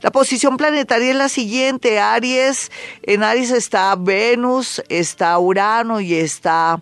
La 0.00 0.10
posición 0.10 0.56
planetaria 0.56 1.10
es 1.10 1.16
la 1.16 1.28
siguiente, 1.28 1.98
Aries, 1.98 2.70
en 3.02 3.22
Aries 3.22 3.50
está 3.50 3.94
Venus, 3.96 4.82
está 4.88 5.38
Urano 5.38 6.00
y 6.00 6.14
está 6.14 6.80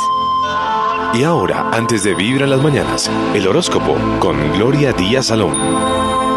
Y 1.14 1.24
ahora, 1.24 1.70
antes 1.72 2.04
de 2.04 2.14
vivir 2.14 2.42
en 2.42 2.50
las 2.50 2.62
mañanas, 2.62 3.10
el 3.34 3.48
horóscopo 3.48 3.96
con 4.20 4.52
Gloria 4.52 4.92
Díaz 4.92 5.26
Salón. 5.26 6.27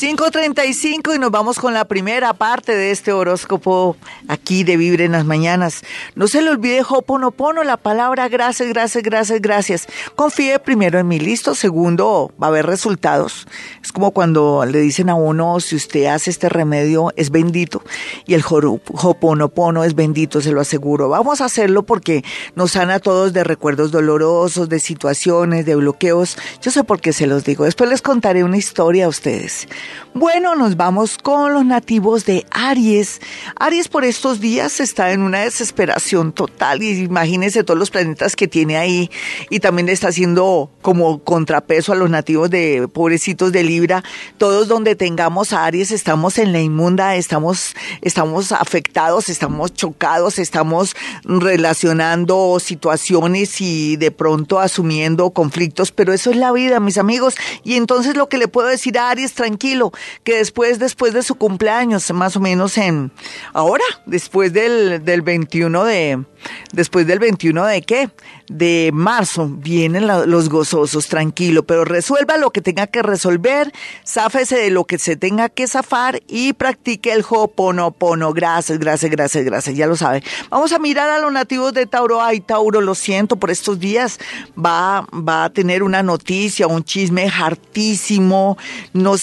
5.35 0.00 1.16
y 1.16 1.18
nos 1.18 1.32
vamos 1.32 1.58
con 1.58 1.74
la 1.74 1.84
primera 1.84 2.32
parte 2.32 2.76
de 2.76 2.92
este 2.92 3.12
horóscopo 3.12 3.96
aquí 4.28 4.62
de 4.62 4.76
Vibre 4.76 5.04
en 5.04 5.10
las 5.10 5.24
Mañanas. 5.24 5.82
No 6.14 6.28
se 6.28 6.40
le 6.40 6.50
olvide 6.50 6.84
Hoponopono, 6.88 7.64
la 7.64 7.76
palabra 7.76 8.28
gracias, 8.28 8.68
gracias, 8.68 9.02
gracias, 9.02 9.42
gracias. 9.42 9.88
Confíe 10.14 10.60
primero 10.60 11.00
en 11.00 11.08
mí, 11.08 11.18
listo. 11.18 11.56
Segundo, 11.56 12.32
va 12.40 12.46
a 12.46 12.50
haber 12.50 12.66
resultados. 12.66 13.48
Es 13.82 13.90
como 13.90 14.12
cuando 14.12 14.64
le 14.66 14.78
dicen 14.78 15.10
a 15.10 15.16
uno, 15.16 15.58
si 15.58 15.74
usted 15.74 16.04
hace 16.04 16.30
este 16.30 16.48
remedio, 16.48 17.12
es 17.16 17.30
bendito. 17.30 17.82
Y 18.24 18.34
el 18.34 18.44
Hoponopono 18.46 19.82
es 19.82 19.96
bendito, 19.96 20.40
se 20.40 20.52
lo 20.52 20.60
aseguro. 20.60 21.08
Vamos 21.08 21.40
a 21.40 21.46
hacerlo 21.46 21.82
porque 21.82 22.22
nos 22.54 22.70
sana 22.70 22.94
a 22.94 23.00
todos 23.00 23.32
de 23.32 23.42
recuerdos 23.42 23.90
dolorosos, 23.90 24.68
de 24.68 24.78
situaciones, 24.78 25.66
de 25.66 25.74
bloqueos. 25.74 26.38
Yo 26.62 26.70
sé 26.70 26.84
por 26.84 27.00
qué 27.00 27.12
se 27.12 27.26
los 27.26 27.42
digo. 27.42 27.64
Después 27.64 27.90
les 27.90 28.00
contaré 28.00 28.44
una 28.44 28.58
historia 28.58 29.06
a 29.06 29.08
ustedes. 29.08 29.66
Bueno, 30.14 30.56
nos 30.56 30.76
vamos 30.76 31.16
con 31.16 31.54
los 31.54 31.64
nativos 31.64 32.24
de 32.24 32.44
Aries. 32.50 33.20
Aries 33.56 33.88
por 33.88 34.04
estos 34.04 34.40
días 34.40 34.80
está 34.80 35.12
en 35.12 35.22
una 35.22 35.40
desesperación 35.40 36.32
total 36.32 36.82
y 36.82 37.04
imagínense 37.04 37.62
todos 37.62 37.78
los 37.78 37.90
planetas 37.90 38.34
que 38.34 38.48
tiene 38.48 38.76
ahí 38.76 39.10
y 39.48 39.60
también 39.60 39.86
le 39.86 39.92
está 39.92 40.08
haciendo 40.08 40.70
como 40.82 41.22
contrapeso 41.22 41.92
a 41.92 41.94
los 41.94 42.10
nativos 42.10 42.50
de 42.50 42.88
pobrecitos 42.92 43.52
de 43.52 43.62
Libra. 43.62 44.02
Todos 44.38 44.66
donde 44.66 44.96
tengamos 44.96 45.52
a 45.52 45.64
Aries 45.64 45.92
estamos 45.92 46.38
en 46.38 46.52
la 46.52 46.60
inmunda, 46.60 47.14
estamos, 47.14 47.76
estamos 48.02 48.50
afectados, 48.50 49.28
estamos 49.28 49.72
chocados, 49.72 50.40
estamos 50.40 50.96
relacionando 51.22 52.58
situaciones 52.58 53.60
y 53.60 53.96
de 53.96 54.10
pronto 54.10 54.58
asumiendo 54.58 55.30
conflictos, 55.30 55.92
pero 55.92 56.12
eso 56.12 56.30
es 56.30 56.36
la 56.36 56.50
vida, 56.50 56.80
mis 56.80 56.98
amigos. 56.98 57.36
Y 57.62 57.74
entonces 57.74 58.16
lo 58.16 58.28
que 58.28 58.38
le 58.38 58.48
puedo 58.48 58.66
decir 58.66 58.98
a 58.98 59.10
Aries, 59.10 59.34
tranquilo, 59.34 59.77
que 60.24 60.36
después, 60.36 60.78
después 60.78 61.12
de 61.12 61.22
su 61.22 61.36
cumpleaños, 61.36 62.10
más 62.12 62.36
o 62.36 62.40
menos 62.40 62.78
en, 62.78 63.10
ahora, 63.52 63.84
después 64.06 64.52
del, 64.52 65.04
del 65.04 65.22
21 65.22 65.84
de, 65.84 66.24
después 66.72 67.06
del 67.06 67.18
21 67.18 67.64
de 67.66 67.82
qué? 67.82 68.10
De 68.48 68.90
marzo, 68.92 69.48
vienen 69.48 70.06
los 70.06 70.48
gozosos, 70.48 71.08
tranquilo, 71.08 71.64
pero 71.64 71.84
resuelva 71.84 72.36
lo 72.36 72.50
que 72.50 72.62
tenga 72.62 72.86
que 72.86 73.02
resolver, 73.02 73.72
záfese 74.06 74.56
de 74.56 74.70
lo 74.70 74.84
que 74.84 74.98
se 74.98 75.16
tenga 75.16 75.48
que 75.48 75.66
zafar 75.66 76.22
y 76.26 76.54
practique 76.54 77.12
el 77.12 77.24
hoponopono. 77.28 78.32
Gracias, 78.32 78.78
gracias, 78.78 79.10
gracias, 79.10 79.44
gracias, 79.44 79.76
ya 79.76 79.86
lo 79.86 79.96
sabe. 79.96 80.22
Vamos 80.50 80.72
a 80.72 80.78
mirar 80.78 81.10
a 81.10 81.18
los 81.18 81.32
nativos 81.32 81.72
de 81.74 81.86
Tauro. 81.86 82.22
Ay, 82.22 82.40
Tauro, 82.40 82.80
lo 82.80 82.94
siento 82.94 83.36
por 83.36 83.50
estos 83.50 83.78
días. 83.78 84.18
Va, 84.56 85.06
va 85.12 85.44
a 85.44 85.50
tener 85.50 85.82
una 85.82 86.02
noticia, 86.02 86.66
un 86.66 86.84
chisme 86.84 87.28
hartísimo. 87.28 88.56
No 88.92 89.18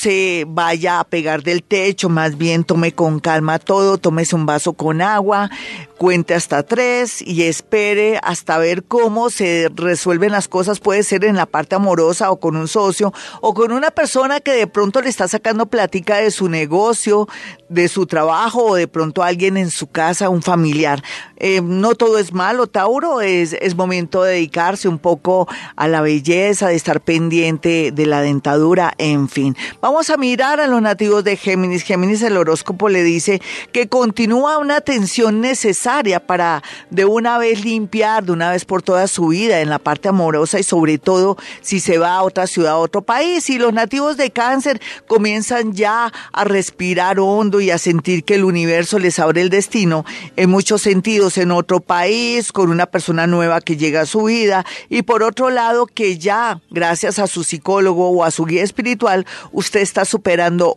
vaya 0.48 1.00
a 1.00 1.04
pegar 1.04 1.44
del 1.44 1.64
techo, 1.64 2.10
más 2.10 2.38
bien 2.38 2.64
tome 2.64 2.94
con 2.94 3.20
calma 3.20 3.60
todo, 3.60 3.98
tómese 3.98 4.36
un 4.36 4.46
vaso 4.46 4.74
con 4.74 5.02
agua, 5.02 5.50
cuente 5.98 6.34
hasta 6.34 6.64
tres 6.64 7.22
y 7.22 7.44
espere 7.44 8.20
hasta 8.22 8.58
ver 8.58 8.84
cómo 8.84 9.30
se 9.30 9.70
resuelven 9.74 10.32
las 10.32 10.48
cosas. 10.48 10.80
Puede 10.80 11.04
ser 11.04 11.26
en 11.26 11.36
la 11.36 11.46
parte 11.46 11.76
amorosa 11.76 12.32
o 12.32 12.40
con 12.40 12.56
un 12.56 12.68
socio 12.68 13.14
o 13.42 13.54
con 13.54 13.72
una 13.72 13.92
persona 13.92 14.40
que 14.40 14.54
de 14.54 14.68
pronto 14.68 15.02
le 15.02 15.10
está 15.10 15.28
sacando 15.28 15.66
plática 15.68 16.18
de 16.18 16.32
su 16.32 16.50
negocio, 16.50 17.28
de 17.70 17.88
su 17.88 18.06
trabajo 18.06 18.64
o 18.66 18.76
de 18.76 18.88
pronto 18.88 19.24
alguien 19.24 19.58
en 19.58 19.72
su 19.72 19.88
casa, 19.88 20.30
un 20.30 20.42
familiar. 20.42 21.04
Eh, 21.38 21.62
no 21.62 21.96
todo 21.96 22.18
es 22.18 22.34
malo, 22.34 22.68
Tauro, 22.68 23.22
es, 23.22 23.54
es 23.54 23.76
momento 23.76 24.24
de 24.24 24.34
dedicarse 24.34 24.88
un 24.88 25.00
poco 25.00 25.48
a 25.76 25.88
la 25.88 26.02
belleza, 26.02 26.68
de 26.68 26.76
estar 26.76 27.02
pendiente 27.02 27.92
de 27.92 28.06
la 28.06 28.22
dentadura, 28.22 28.94
en 28.98 29.30
fin. 29.30 29.56
Vamos 29.82 30.10
a 30.10 30.18
mirar 30.18 30.35
a 30.42 30.68
los 30.68 30.82
nativos 30.82 31.24
de 31.24 31.38
Géminis. 31.38 31.84
Géminis, 31.84 32.22
el 32.22 32.36
horóscopo 32.36 32.90
le 32.90 33.04
dice 33.04 33.42
que 33.72 33.88
continúa 33.88 34.58
una 34.58 34.76
atención 34.76 35.40
necesaria 35.40 36.20
para 36.20 36.62
de 36.90 37.06
una 37.06 37.38
vez 37.38 37.64
limpiar, 37.64 38.26
de 38.26 38.34
una 38.34 38.52
vez 38.52 38.66
por 38.66 38.82
toda 38.82 39.08
su 39.08 39.30
vida 39.30 39.62
en 39.62 39.70
la 39.70 39.80
parte 39.80 40.10
amorosa 40.10 40.60
y 40.60 40.64
sobre 40.64 40.98
todo 40.98 41.38
si 41.62 41.80
se 41.80 41.98
va 42.00 42.16
a 42.16 42.24
otra 42.24 42.48
ciudad, 42.48 42.74
a 42.74 42.78
otro 42.78 43.02
país. 43.02 43.50
Y 43.50 43.58
los 43.58 43.72
nativos 43.72 44.18
de 44.18 44.32
cáncer 44.32 44.82
comienzan 45.08 45.72
ya 45.72 46.12
a 46.34 46.44
respirar 46.44 47.18
hondo 47.20 47.62
y 47.62 47.72
a 47.72 47.78
sentir 47.78 48.26
que 48.26 48.36
el 48.36 48.44
universo 48.44 49.00
les 49.00 49.20
abre 49.20 49.40
el 49.40 49.50
destino 49.50 50.04
en 50.36 50.50
muchos 50.50 50.82
sentidos 50.82 51.38
en 51.38 51.52
otro 51.52 51.80
país, 51.80 52.52
con 52.52 52.70
una 52.70 52.88
persona 52.88 53.26
nueva 53.26 53.62
que 53.62 53.78
llega 53.78 54.02
a 54.02 54.06
su 54.06 54.24
vida 54.24 54.66
y 54.90 55.04
por 55.04 55.24
otro 55.24 55.50
lado 55.50 55.86
que 55.86 56.18
ya 56.18 56.60
gracias 56.72 57.20
a 57.20 57.28
su 57.28 57.46
psicólogo 57.46 58.10
o 58.10 58.24
a 58.26 58.32
su 58.32 58.44
guía 58.44 58.64
espiritual 58.64 59.26
usted 59.54 59.80
está 59.80 60.04
superando 60.04 60.25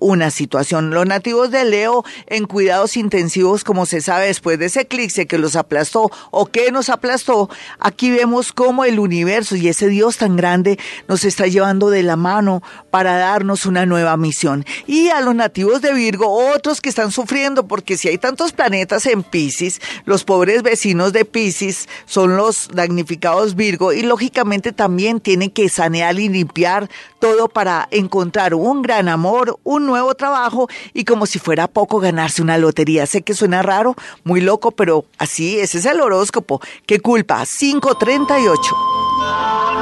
una 0.00 0.30
situación. 0.30 0.90
Los 0.90 1.06
nativos 1.06 1.50
de 1.50 1.64
Leo 1.64 2.04
en 2.26 2.44
cuidados 2.44 2.96
intensivos, 2.98 3.64
como 3.64 3.86
se 3.86 4.02
sabe 4.02 4.26
después 4.26 4.58
de 4.58 4.66
ese 4.66 4.82
eclipse 4.82 5.26
que 5.26 5.38
los 5.38 5.56
aplastó 5.56 6.10
o 6.30 6.46
que 6.46 6.70
nos 6.70 6.90
aplastó, 6.90 7.48
aquí 7.78 8.10
vemos 8.10 8.52
cómo 8.52 8.84
el 8.84 8.98
universo 8.98 9.56
y 9.56 9.68
ese 9.68 9.88
Dios 9.88 10.18
tan 10.18 10.36
grande 10.36 10.78
nos 11.08 11.24
está 11.24 11.46
llevando 11.46 11.88
de 11.88 12.02
la 12.02 12.16
mano 12.16 12.62
para 12.90 13.16
darnos 13.16 13.64
una 13.64 13.86
nueva 13.86 14.18
misión. 14.18 14.66
Y 14.86 15.08
a 15.08 15.22
los 15.22 15.34
nativos 15.34 15.80
de 15.80 15.94
Virgo, 15.94 16.30
otros 16.54 16.82
que 16.82 16.90
están 16.90 17.10
sufriendo, 17.10 17.66
porque 17.66 17.96
si 17.96 18.08
hay 18.08 18.18
tantos 18.18 18.52
planetas 18.52 19.06
en 19.06 19.22
Pisces, 19.22 19.80
los 20.04 20.24
pobres 20.24 20.62
vecinos 20.62 21.14
de 21.14 21.24
Pisces 21.24 21.88
son 22.04 22.36
los 22.36 22.68
damnificados 22.74 23.54
Virgo 23.54 23.94
y 23.94 24.02
lógicamente 24.02 24.72
también 24.72 25.20
tienen 25.20 25.50
que 25.50 25.70
sanear 25.70 26.18
y 26.18 26.28
limpiar 26.28 26.90
todo 27.18 27.48
para 27.48 27.88
encontrar 27.90 28.54
un 28.54 28.82
gran 28.82 29.08
amor, 29.08 29.37
un 29.64 29.86
nuevo 29.86 30.14
trabajo 30.14 30.68
y 30.92 31.04
como 31.04 31.26
si 31.26 31.38
fuera 31.38 31.68
poco 31.68 32.00
ganarse 32.00 32.42
una 32.42 32.58
lotería. 32.58 33.06
Sé 33.06 33.22
que 33.22 33.34
suena 33.34 33.62
raro, 33.62 33.94
muy 34.24 34.40
loco, 34.40 34.70
pero 34.72 35.04
así, 35.18 35.58
ese 35.58 35.78
es 35.78 35.86
el 35.86 36.00
horóscopo. 36.00 36.60
¿Qué 36.86 37.00
culpa? 37.00 37.44
538. 37.44 38.76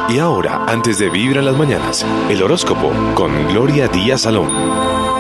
Y 0.09 0.19
ahora, 0.19 0.65
antes 0.67 0.99
de 0.99 1.11
vivir 1.11 1.37
en 1.37 1.47
las 1.47 1.57
mañanas, 1.57 2.07
el 2.29 2.43
horóscopo 2.43 2.93
con 3.15 3.49
Gloria 3.49 3.89
Díaz 3.89 4.23
Salón. 4.23 5.16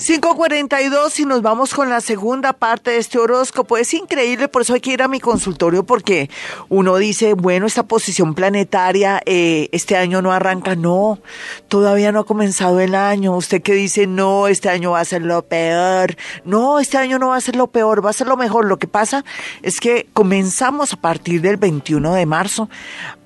542 0.00 1.20
y 1.20 1.26
nos 1.26 1.42
vamos 1.42 1.74
con 1.74 1.90
la 1.90 2.00
segunda 2.00 2.54
parte 2.54 2.92
de 2.92 2.96
este 2.96 3.18
horóscopo. 3.18 3.76
Es 3.76 3.92
increíble, 3.92 4.48
por 4.48 4.62
eso 4.62 4.72
hay 4.72 4.80
que 4.80 4.92
ir 4.92 5.02
a 5.02 5.08
mi 5.08 5.20
consultorio 5.20 5.84
porque 5.84 6.30
uno 6.70 6.96
dice, 6.96 7.34
bueno, 7.34 7.66
esta 7.66 7.82
posición 7.82 8.34
planetaria 8.34 9.20
eh, 9.26 9.68
este 9.72 9.98
año 9.98 10.22
no 10.22 10.32
arranca. 10.32 10.74
No, 10.74 11.20
todavía 11.68 12.12
no 12.12 12.20
ha 12.20 12.24
comenzado 12.24 12.80
el 12.80 12.94
año. 12.94 13.36
Usted 13.36 13.60
que 13.60 13.74
dice, 13.74 14.06
no, 14.06 14.48
este 14.48 14.70
año 14.70 14.92
va 14.92 15.00
a 15.00 15.04
ser 15.04 15.20
lo 15.20 15.42
peor. 15.42 16.16
No, 16.46 16.80
este 16.80 16.96
año 16.96 17.18
no 17.18 17.28
va 17.28 17.36
a 17.36 17.40
ser 17.42 17.56
lo 17.56 17.66
peor, 17.66 18.04
va 18.04 18.08
a 18.08 18.14
ser 18.14 18.26
lo 18.26 18.38
mejor. 18.38 18.64
Lo 18.64 18.78
que 18.78 18.88
pasa 18.88 19.22
es 19.60 19.80
que 19.80 20.08
comenzamos 20.14 20.94
a 20.94 20.96
partir 20.96 21.42
del 21.42 21.58
21 21.58 22.14
de 22.14 22.24
marzo 22.24 22.70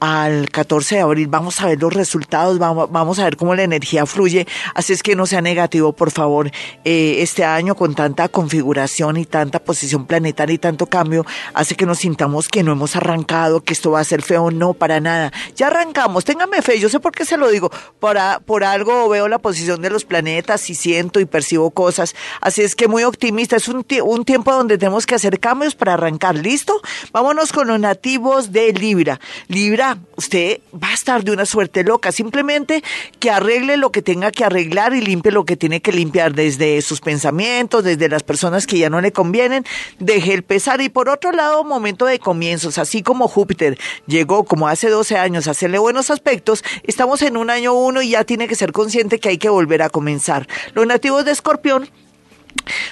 al 0.00 0.50
14 0.50 0.96
de 0.96 1.00
abril. 1.02 1.28
Vamos 1.28 1.60
a 1.60 1.66
ver 1.66 1.80
los 1.80 1.94
resultados, 1.94 2.58
vamos, 2.58 2.90
vamos 2.90 3.20
a 3.20 3.24
ver 3.24 3.36
cómo 3.36 3.54
la 3.54 3.62
energía 3.62 4.06
fluye. 4.06 4.48
Así 4.74 4.92
es 4.92 5.04
que 5.04 5.14
no 5.14 5.24
sea 5.26 5.40
negativo, 5.40 5.92
por 5.92 6.10
favor. 6.10 6.50
Eh, 6.84 7.22
este 7.22 7.44
año 7.44 7.74
con 7.74 7.94
tanta 7.94 8.28
configuración 8.28 9.16
y 9.16 9.24
tanta 9.24 9.58
posición 9.58 10.06
planetaria 10.06 10.54
y 10.54 10.58
tanto 10.58 10.86
cambio 10.86 11.24
hace 11.54 11.76
que 11.76 11.86
nos 11.86 12.00
sintamos 12.00 12.48
que 12.48 12.62
no 12.62 12.72
hemos 12.72 12.94
arrancado, 12.94 13.62
que 13.62 13.72
esto 13.72 13.90
va 13.90 14.00
a 14.00 14.04
ser 14.04 14.22
feo, 14.22 14.50
no, 14.50 14.74
para 14.74 15.00
nada. 15.00 15.32
Ya 15.56 15.68
arrancamos, 15.68 16.24
téngame 16.24 16.60
fe, 16.62 16.78
yo 16.78 16.88
sé 16.88 17.00
por 17.00 17.12
qué 17.12 17.24
se 17.24 17.36
lo 17.36 17.48
digo, 17.48 17.70
por, 18.00 18.18
por 18.44 18.64
algo 18.64 19.08
veo 19.08 19.28
la 19.28 19.38
posición 19.38 19.80
de 19.80 19.90
los 19.90 20.04
planetas 20.04 20.68
y 20.68 20.74
siento 20.74 21.20
y 21.20 21.24
percibo 21.24 21.70
cosas, 21.70 22.14
así 22.40 22.62
es 22.62 22.76
que 22.76 22.86
muy 22.86 23.04
optimista, 23.04 23.56
es 23.56 23.68
un, 23.68 23.86
un 24.04 24.24
tiempo 24.24 24.52
donde 24.52 24.78
tenemos 24.78 25.06
que 25.06 25.14
hacer 25.14 25.40
cambios 25.40 25.74
para 25.74 25.94
arrancar, 25.94 26.36
¿listo? 26.36 26.80
Vámonos 27.12 27.52
con 27.52 27.68
los 27.68 27.80
nativos 27.80 28.52
de 28.52 28.72
Libra. 28.72 29.20
Libra, 29.48 29.98
usted 30.16 30.60
va 30.72 30.88
a 30.88 30.94
estar 30.94 31.24
de 31.24 31.32
una 31.32 31.46
suerte 31.46 31.82
loca, 31.82 32.12
simplemente 32.12 32.82
que 33.18 33.30
arregle 33.30 33.76
lo 33.76 33.90
que 33.90 34.02
tenga 34.02 34.30
que 34.30 34.44
arreglar 34.44 34.94
y 34.94 35.00
limpie 35.00 35.32
lo 35.32 35.44
que 35.44 35.56
tiene 35.56 35.80
que 35.80 35.92
limpiar. 35.92 36.34
Desde 36.34 36.53
desde 36.58 36.82
sus 36.82 37.00
pensamientos, 37.00 37.84
desde 37.84 38.08
las 38.08 38.22
personas 38.22 38.66
que 38.66 38.78
ya 38.78 38.90
no 38.90 39.00
le 39.00 39.12
convienen, 39.12 39.64
deje 39.98 40.34
el 40.34 40.42
pesar. 40.42 40.80
Y 40.80 40.88
por 40.88 41.08
otro 41.08 41.32
lado, 41.32 41.64
momento 41.64 42.06
de 42.06 42.18
comienzos, 42.18 42.78
así 42.78 43.02
como 43.02 43.28
Júpiter 43.28 43.78
llegó 44.06 44.44
como 44.44 44.68
hace 44.68 44.88
12 44.88 45.16
años 45.16 45.46
a 45.46 45.52
hacerle 45.52 45.78
buenos 45.78 46.10
aspectos, 46.10 46.64
estamos 46.82 47.22
en 47.22 47.36
un 47.36 47.50
año 47.50 47.74
uno 47.74 48.02
y 48.02 48.10
ya 48.10 48.24
tiene 48.24 48.48
que 48.48 48.54
ser 48.54 48.72
consciente 48.72 49.18
que 49.18 49.30
hay 49.30 49.38
que 49.38 49.48
volver 49.48 49.82
a 49.82 49.90
comenzar. 49.90 50.46
Los 50.74 50.86
nativos 50.86 51.24
de 51.24 51.32
Escorpión 51.32 51.88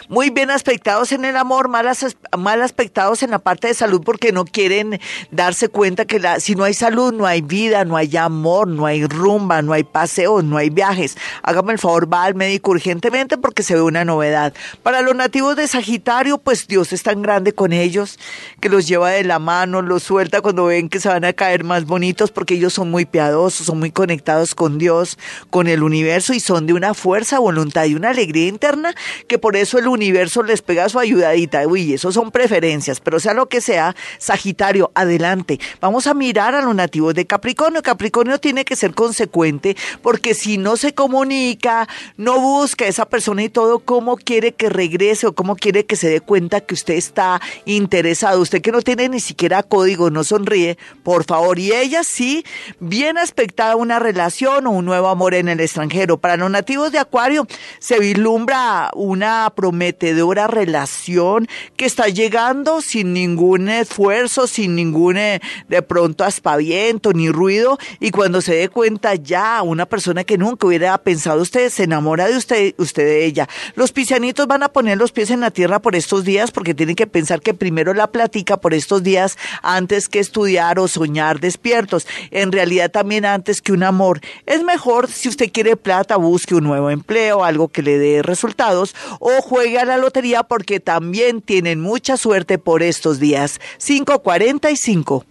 muy 0.08 0.30
bien 0.30 0.50
aspectados 0.50 1.12
en 1.12 1.24
el 1.24 1.36
amor, 1.36 1.68
mal, 1.68 1.88
mal 2.36 2.62
aspectados 2.62 3.22
en 3.22 3.30
la 3.30 3.38
parte 3.38 3.68
de 3.68 3.74
salud 3.74 4.02
porque 4.04 4.32
no 4.32 4.44
quieren 4.44 5.00
darse 5.30 5.68
cuenta 5.68 6.04
que 6.04 6.18
la, 6.18 6.40
si 6.40 6.54
no 6.54 6.64
hay 6.64 6.74
salud, 6.74 7.12
no 7.12 7.26
hay 7.26 7.40
vida, 7.40 7.84
no 7.84 7.96
hay 7.96 8.16
amor, 8.16 8.68
no 8.68 8.86
hay 8.86 9.06
rumba, 9.06 9.62
no 9.62 9.72
hay 9.72 9.84
paseos, 9.84 10.44
no 10.44 10.56
hay 10.56 10.70
viajes. 10.70 11.16
Hágame 11.42 11.72
el 11.72 11.78
favor, 11.78 12.12
va 12.12 12.24
al 12.24 12.34
médico 12.34 12.72
urgentemente 12.72 13.38
porque 13.38 13.62
se 13.62 13.74
ve 13.74 13.82
una 13.82 14.04
novedad. 14.04 14.52
Para 14.82 15.02
los 15.02 15.14
nativos 15.14 15.56
de 15.56 15.66
Sagitario, 15.66 16.38
pues 16.38 16.66
Dios 16.68 16.92
es 16.92 17.02
tan 17.02 17.22
grande 17.22 17.52
con 17.52 17.72
ellos 17.72 18.18
que 18.60 18.68
los 18.68 18.86
lleva 18.86 19.10
de 19.10 19.24
la 19.24 19.38
mano, 19.38 19.82
los 19.82 20.02
suelta 20.02 20.40
cuando 20.40 20.66
ven 20.66 20.88
que 20.88 21.00
se 21.00 21.08
van 21.08 21.24
a 21.24 21.32
caer 21.32 21.64
más 21.64 21.86
bonitos 21.86 22.30
porque 22.30 22.54
ellos 22.54 22.74
son 22.74 22.90
muy 22.90 23.06
piadosos, 23.06 23.66
son 23.66 23.78
muy 23.78 23.90
conectados 23.90 24.54
con 24.54 24.78
Dios, 24.78 25.18
con 25.50 25.68
el 25.68 25.82
universo 25.82 26.34
y 26.34 26.40
son 26.40 26.66
de 26.66 26.74
una 26.74 26.94
fuerza, 26.94 27.38
voluntad 27.38 27.84
y 27.84 27.94
una 27.94 28.10
alegría 28.10 28.48
interna 28.48 28.94
que 29.26 29.38
por 29.38 29.51
eso 29.61 29.78
el 29.78 29.88
universo 29.88 30.42
les 30.42 30.62
pega 30.62 30.88
su 30.88 30.98
ayudadita. 30.98 31.66
Uy, 31.66 31.94
eso 31.94 32.12
son 32.12 32.30
preferencias, 32.30 33.00
pero 33.00 33.20
sea 33.20 33.34
lo 33.34 33.46
que 33.46 33.61
sea, 33.61 33.94
Sagitario, 34.18 34.90
adelante. 34.94 35.59
Vamos 35.80 36.07
a 36.07 36.14
mirar 36.14 36.55
a 36.55 36.62
los 36.62 36.74
nativos 36.74 37.14
de 37.14 37.26
Capricornio. 37.26 37.82
Capricornio 37.82 38.38
tiene 38.38 38.64
que 38.64 38.76
ser 38.76 38.94
consecuente 38.94 39.76
porque 40.03 40.34
si 40.34 40.59
no 40.59 40.76
se 40.76 40.94
comunica, 40.94 41.88
no 42.16 42.40
busca 42.40 42.84
a 42.84 42.88
esa 42.88 43.07
persona 43.07 43.42
y 43.42 43.48
todo, 43.48 43.80
¿cómo 43.80 44.16
quiere 44.16 44.53
que 44.53 44.68
regrese 44.68 45.26
o 45.26 45.34
cómo 45.34 45.57
quiere 45.57 45.84
que 45.84 45.96
se 45.96 46.09
dé 46.09 46.20
cuenta 46.20 46.61
que 46.61 46.74
usted 46.74 46.94
está 46.94 47.40
interesado? 47.64 48.40
Usted 48.40 48.62
que 48.62 48.72
no 48.72 48.82
tiene 48.82 49.09
ni 49.09 49.20
siquiera 49.20 49.62
código, 49.62 50.11
no 50.11 50.24
sonríe, 50.24 50.78
por 51.03 51.24
favor. 51.24 51.59
Y 51.59 51.72
ella 51.72 52.03
sí, 52.05 52.44
bien 52.80 53.18
aspectada 53.18 53.76
una 53.76 53.98
relación 53.98 54.66
o 54.66 54.70
un 54.70 54.84
nuevo 54.84 55.09
amor 55.09 55.34
en 55.34 55.48
el 55.48 55.61
extranjero. 55.61 56.18
Para 56.18 56.36
los 56.36 56.50
nativos 56.50 56.92
de 56.92 56.98
Acuario 56.98 57.46
se 57.78 57.98
vislumbra 57.98 58.90
una 58.94 59.41
prometedora 59.51 60.47
relación 60.47 61.49
que 61.76 61.86
está 61.86 62.09
llegando 62.09 62.80
sin 62.80 63.12
ningún 63.12 63.68
esfuerzo, 63.68 64.47
sin 64.47 64.74
ningún 64.74 65.16
eh, 65.16 65.40
de 65.68 65.82
pronto 65.82 66.24
aspaviento 66.24 67.12
ni 67.12 67.30
ruido 67.30 67.78
y 68.01 68.11
cuando 68.11 68.40
se 68.40 68.55
dé 68.55 68.68
cuenta 68.68 69.14
ya 69.14 69.62
una 69.62 69.86
persona 69.86 70.24
que 70.24 70.38
nunca 70.38 70.66
hubiera 70.66 70.97
pensado 70.99 71.43
usted 71.43 71.70
se 71.70 71.84
enamora 71.84 72.26
de 72.28 72.36
usted, 72.36 72.74
usted 72.78 73.05
de 73.05 73.24
ella. 73.24 73.49
Los 73.74 73.93
pisianitos 73.93 74.47
van 74.47 74.62
a 74.62 74.68
poner 74.70 74.99
los 74.99 75.12
pies 75.12 75.30
en 75.30 75.40
la 75.40 75.51
tierra 75.51 75.80
por 75.80 75.97
estos 75.97 76.24
días 76.24 76.51
porque 76.51 76.74
tienen 76.74 76.97
que 76.97 77.07
pensar 77.07 77.40
que 77.40 77.55
primero 77.55 77.95
la 77.95 78.11
platica 78.11 78.57
por 78.59 78.74
estos 78.74 79.03
días 79.03 79.36
antes 79.62 80.09
que 80.09 80.18
estudiar 80.18 80.78
o 80.78 80.88
soñar 80.88 81.40
despiertos. 81.40 82.07
En 82.30 82.53
realidad 82.53 82.90
también 82.90 83.24
antes 83.24 83.61
que 83.61 83.72
un 83.72 83.82
amor. 83.82 84.20
Es 84.47 84.62
mejor 84.62 85.09
si 85.09 85.28
usted 85.28 85.51
quiere 85.53 85.76
plata, 85.76 86.16
busque 86.16 86.55
un 86.55 86.64
nuevo 86.64 86.90
empleo, 86.90 87.45
algo 87.45 87.68
que 87.68 87.82
le 87.82 87.99
dé 87.99 88.22
resultados 88.22 88.95
o 89.20 89.32
juegue 89.41 89.78
a 89.78 89.85
la 89.85 89.97
lotería 89.97 90.43
porque 90.43 90.80
también 90.80 91.41
tienen 91.41 91.80
mucha 91.80 92.16
suerte 92.16 92.59
por 92.59 92.83
estos 92.83 93.18
días. 93.18 93.61
545. 93.78 95.24